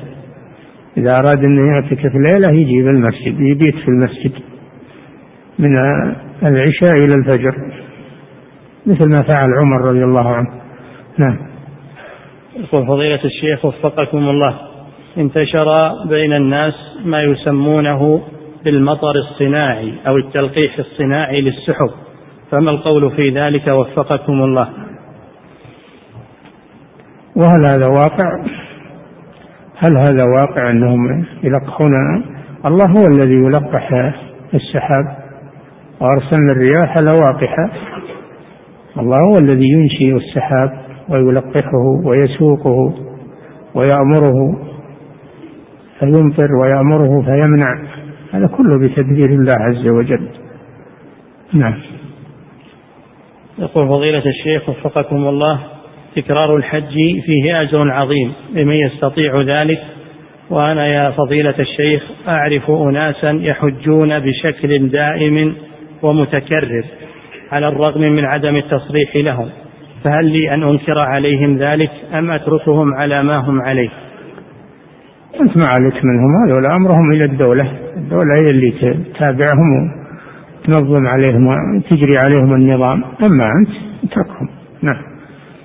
إذا 0.96 1.18
أراد 1.18 1.38
أن 1.44 1.66
يعتكف 1.66 2.14
ليلة 2.14 2.52
يجي 2.52 2.82
في 2.82 2.90
المسجد 2.90 3.40
يبيت 3.40 3.74
في 3.74 3.88
المسجد. 3.88 4.32
من 5.58 5.70
العشاء 6.42 7.04
إلى 7.04 7.14
الفجر. 7.14 7.52
مثل 8.86 9.10
ما 9.10 9.22
فعل 9.22 9.48
عمر 9.60 9.88
رضي 9.88 10.04
الله 10.04 10.28
عنه. 10.28 10.48
نعم. 11.18 11.38
يقول 12.56 12.86
فضيلة 12.86 13.24
الشيخ 13.24 13.64
وفقكم 13.64 14.28
الله. 14.28 14.58
انتشر 15.18 15.90
بين 16.08 16.32
الناس 16.32 16.74
ما 17.04 17.22
يسمونه 17.22 18.22
بالمطر 18.64 19.12
الصناعي 19.16 19.92
أو 20.08 20.16
التلقيح 20.16 20.78
الصناعي 20.78 21.40
للسحب. 21.40 21.90
فما 22.50 22.70
القول 22.70 23.10
في 23.16 23.30
ذلك 23.30 23.68
وفقكم 23.68 24.32
الله؟ 24.32 24.87
وهل 27.38 27.66
هذا 27.66 27.86
واقع؟ 27.86 28.30
هل 29.76 29.96
هذا 29.96 30.24
واقع 30.24 30.70
أنهم 30.70 31.24
يلقحون؟ 31.42 31.92
الله 32.66 32.86
هو 32.86 33.06
الذي 33.06 33.34
يلقح 33.34 33.90
السحاب. 34.54 35.04
وأرسلنا 36.00 36.52
الرياح 36.52 36.98
لواقحة. 36.98 37.70
الله 38.98 39.18
هو 39.30 39.38
الذي 39.38 39.66
ينشئ 39.68 40.16
السحاب 40.16 40.70
ويلقحه 41.08 41.86
ويسوقه 42.04 42.94
ويأمره 43.74 44.58
فيمطر 46.00 46.48
ويأمره 46.62 47.22
فيمنع. 47.22 47.74
هذا 48.32 48.46
كله 48.46 48.78
بتدبير 48.78 49.28
الله 49.28 49.52
عز 49.52 49.92
وجل. 49.92 50.28
نعم. 51.52 51.80
يقول 53.58 53.88
فضيلة 53.88 54.22
الشيخ 54.26 54.68
وفقكم 54.68 55.16
الله 55.16 55.77
تكرار 56.16 56.56
الحج 56.56 56.94
فيه 57.26 57.60
أجر 57.60 57.90
عظيم 57.90 58.32
لمن 58.54 58.74
يستطيع 58.74 59.34
ذلك 59.40 59.78
وأنا 60.50 60.86
يا 60.86 61.10
فضيلة 61.10 61.54
الشيخ 61.58 62.02
أعرف 62.28 62.70
أناسا 62.70 63.30
يحجون 63.30 64.18
بشكل 64.18 64.88
دائم 64.88 65.54
ومتكرر 66.02 66.84
على 67.52 67.68
الرغم 67.68 68.00
من 68.00 68.24
عدم 68.24 68.56
التصريح 68.56 69.16
لهم 69.16 69.48
فهل 70.04 70.24
لي 70.24 70.54
أن 70.54 70.62
أنكر 70.62 70.98
عليهم 70.98 71.58
ذلك 71.58 71.90
أم 72.14 72.30
أتركهم 72.30 72.94
على 72.94 73.22
ما 73.22 73.36
هم 73.36 73.60
عليه؟ 73.60 73.90
أنت 75.40 75.56
ما 75.56 75.66
عليك 75.66 76.04
منهم 76.04 76.30
هذول 76.44 76.66
أمرهم 76.66 77.12
إلى 77.12 77.24
الدولة 77.24 77.72
الدولة 77.96 78.34
هي 78.34 78.50
اللي 78.50 78.70
تتابعهم 78.70 79.90
وتنظم 80.68 81.06
عليهم 81.06 81.46
وتجري 81.46 82.18
عليهم 82.18 82.54
النظام 82.54 83.04
أما 83.22 83.44
أنت 83.60 83.70
اتركهم 84.04 84.48
نعم. 84.82 85.17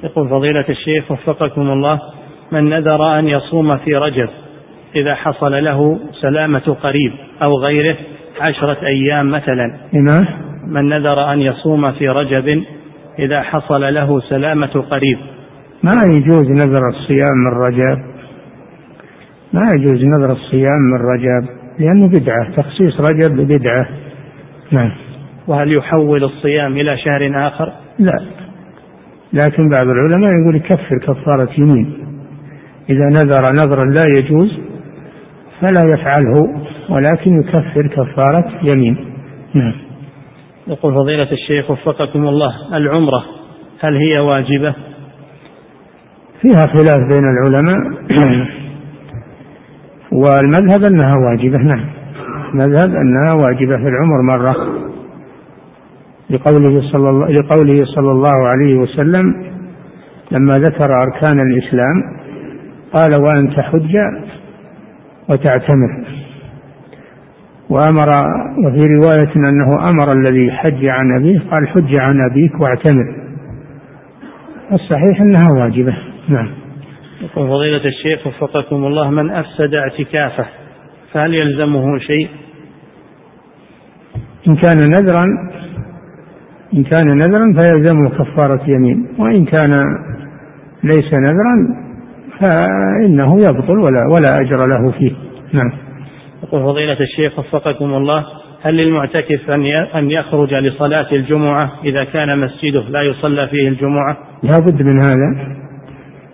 يقول 0.03 0.29
فضيلة 0.29 0.65
الشيخ 0.69 1.11
وفقكم 1.11 1.61
الله 1.61 1.99
من 2.51 2.69
نذر 2.69 3.19
أن 3.19 3.27
يصوم 3.27 3.77
في 3.77 3.95
رجب 3.95 4.29
إذا 4.95 5.15
حصل 5.15 5.63
له 5.63 5.99
سلامة 6.21 6.77
قريب 6.83 7.11
أو 7.43 7.57
غيره 7.59 7.97
عشرة 8.41 8.77
أيام 8.87 9.31
مثلا. 9.31 9.77
نعم 9.93 10.25
من 10.67 10.89
نذر 10.89 11.33
أن 11.33 11.39
يصوم 11.39 11.91
في 11.91 12.09
رجب 12.09 12.63
إذا 13.19 13.41
حصل 13.41 13.93
له 13.93 14.19
سلامة 14.19 14.67
قريب؟ 14.67 15.17
ما 15.83 16.03
يجوز 16.03 16.47
نذر 16.51 16.81
الصيام 16.89 17.37
من 17.37 17.65
رجب؟ 17.65 17.97
ما 19.53 19.61
يجوز 19.73 20.03
نذر 20.03 20.31
الصيام 20.31 20.81
من 20.91 20.99
رجب؟ 21.13 21.49
لأنه 21.79 22.07
بدعة 22.07 22.55
تخصيص 22.55 22.99
رجب 22.99 23.47
بدعة. 23.47 23.87
نعم. 24.71 24.91
وهل 25.47 25.73
يحول 25.73 26.23
الصيام 26.23 26.77
إلى 26.77 26.97
شهر 26.97 27.47
آخر؟ 27.47 27.73
لا. 27.99 28.42
لكن 29.33 29.69
بعض 29.69 29.87
العلماء 29.87 30.31
يقول 30.41 30.55
يكفر 30.55 30.97
كفارة 30.97 31.49
يمين. 31.57 31.93
إذا 32.89 33.09
نذر 33.09 33.51
نذرا 33.51 33.85
لا 33.85 34.05
يجوز 34.17 34.59
فلا 35.61 35.83
يفعله 35.83 36.63
ولكن 36.89 37.41
يكفر 37.41 37.87
كفارة 37.87 38.45
يمين. 38.63 38.97
نعم. 39.55 39.73
يقول 40.67 40.93
فضيلة 40.93 41.31
الشيخ 41.31 41.71
وفقكم 41.71 42.27
الله 42.27 42.51
العمرة 42.73 43.23
هل 43.79 43.97
هي 43.97 44.19
واجبة؟ 44.19 44.75
فيها 46.41 46.67
خلاف 46.67 46.99
بين 47.09 47.23
العلماء. 47.27 47.77
والمذهب 50.23 50.83
أنها 50.83 51.15
واجبة 51.15 51.57
نعم. 51.57 51.89
مذهب 52.53 52.89
أنها 52.89 53.33
واجبة 53.33 53.77
في 53.77 53.87
العمر 53.87 54.21
مرة. 54.21 54.82
لقوله 56.33 56.91
صلى 56.91 57.09
الله 57.09 57.27
لقوله 57.31 57.85
صلى 57.85 58.11
الله 58.11 58.47
عليه 58.47 58.75
وسلم 58.75 59.53
لما 60.31 60.59
ذكر 60.59 60.85
أركان 61.03 61.39
الإسلام 61.39 61.95
قال 62.93 63.21
وأن 63.21 63.55
تحج 63.55 63.97
وتعتمر. 65.29 66.05
وأمر 67.69 68.07
وفي 68.65 68.87
رواية 68.95 69.35
أنه 69.35 69.89
أمر 69.89 70.11
الذي 70.11 70.51
حج 70.51 70.85
عن 70.85 71.11
أبيه 71.19 71.39
قال 71.51 71.67
حج 71.67 71.95
عن 71.95 72.21
أبيك 72.31 72.61
واعتمر. 72.61 73.15
الصحيح 74.71 75.21
أنها 75.21 75.49
واجبة. 75.63 75.97
نعم. 76.29 76.49
يقول 77.21 77.47
فضيلة 77.47 77.85
الشيخ 77.85 78.27
وفقكم 78.27 78.75
الله 78.75 79.09
من 79.09 79.29
أفسد 79.29 79.73
اعتكافه 79.75 80.45
فهل 81.13 81.33
يلزمه 81.33 81.99
شيء؟ 81.99 82.29
إن 84.47 84.55
كان 84.55 84.77
نذرا 84.77 85.25
إن 86.73 86.83
كان 86.83 87.17
نذرا 87.17 87.53
فيلزمه 87.53 88.09
كفارة 88.09 88.61
يمين 88.67 89.07
وإن 89.19 89.45
كان 89.45 89.71
ليس 90.83 91.13
نذرا 91.13 91.83
فإنه 92.39 93.39
يبطل 93.39 93.79
ولا 93.79 94.07
ولا 94.13 94.39
أجر 94.39 94.67
له 94.67 94.91
فيه. 94.91 95.11
نعم. 95.53 95.71
يقول 96.43 96.63
فضيلة 96.63 96.97
الشيخ 96.99 97.39
وفقكم 97.39 97.93
الله 97.93 98.23
هل 98.61 98.77
للمعتكف 98.77 99.49
أن 99.49 99.65
أن 99.95 100.11
يخرج 100.11 100.53
لصلاة 100.53 101.11
الجمعة 101.11 101.71
إذا 101.85 102.03
كان 102.03 102.39
مسجده 102.39 102.81
لا 102.89 103.01
يصلى 103.01 103.47
فيه 103.47 103.67
الجمعة؟ 103.67 104.17
لا 104.43 104.59
بد 104.59 104.81
من 104.81 105.03
هذا. 105.03 105.55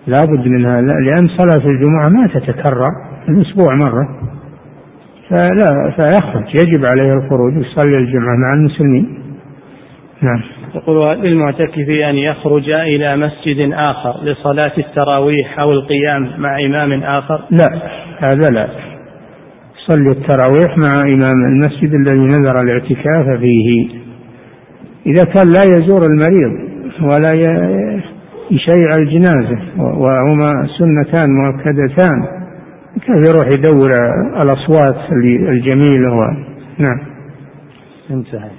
لا 0.08 0.26
بد 0.26 0.48
من 0.48 0.66
هذا 0.66 0.82
لأن 0.82 1.28
صلاة 1.38 1.68
الجمعة 1.68 2.10
ما 2.10 2.28
تتكرر 2.28 2.92
في 3.26 3.32
الأسبوع 3.32 3.76
مرة. 3.76 4.08
فلا 5.30 5.92
فيخرج 5.96 6.56
يجب 6.56 6.86
عليه 6.86 7.14
الخروج 7.14 7.54
يصلي 7.54 7.98
الجمعة 7.98 8.36
مع 8.36 8.54
المسلمين. 8.54 9.19
نعم. 10.22 10.42
يقول 10.76 11.22
للمعتكف 11.22 11.90
أن 12.10 12.16
يخرج 12.16 12.70
إلى 12.70 13.18
مسجد 13.18 13.72
آخر 13.74 14.24
لصلاة 14.24 14.72
التراويح 14.78 15.60
أو 15.60 15.72
القيام 15.72 16.30
مع 16.38 16.60
إمام 16.66 17.04
آخر؟ 17.04 17.42
لا 17.52 17.70
هذا 18.20 18.50
لا. 18.50 18.68
يصلي 19.78 20.12
التراويح 20.12 20.78
مع 20.78 21.02
إمام 21.02 21.36
المسجد 21.52 21.94
الذي 21.94 22.20
نذر 22.20 22.62
الاعتكاف 22.62 23.40
فيه. 23.40 23.90
إذا 25.06 25.24
كان 25.24 25.54
لا 25.54 25.64
يزور 25.64 26.06
المريض 26.06 26.70
ولا 27.02 27.34
يشيع 28.52 28.96
الجنازة 28.96 29.60
وهما 29.78 30.68
سنتان 30.80 31.30
مؤكدتان 31.30 32.40
كيف 33.06 33.30
يروح 33.30 33.48
يدور 33.48 33.92
الأصوات 34.42 34.96
الجميلة 35.50 36.14
و... 36.14 36.22
نعم. 36.78 37.00
انتهى. 38.12 38.59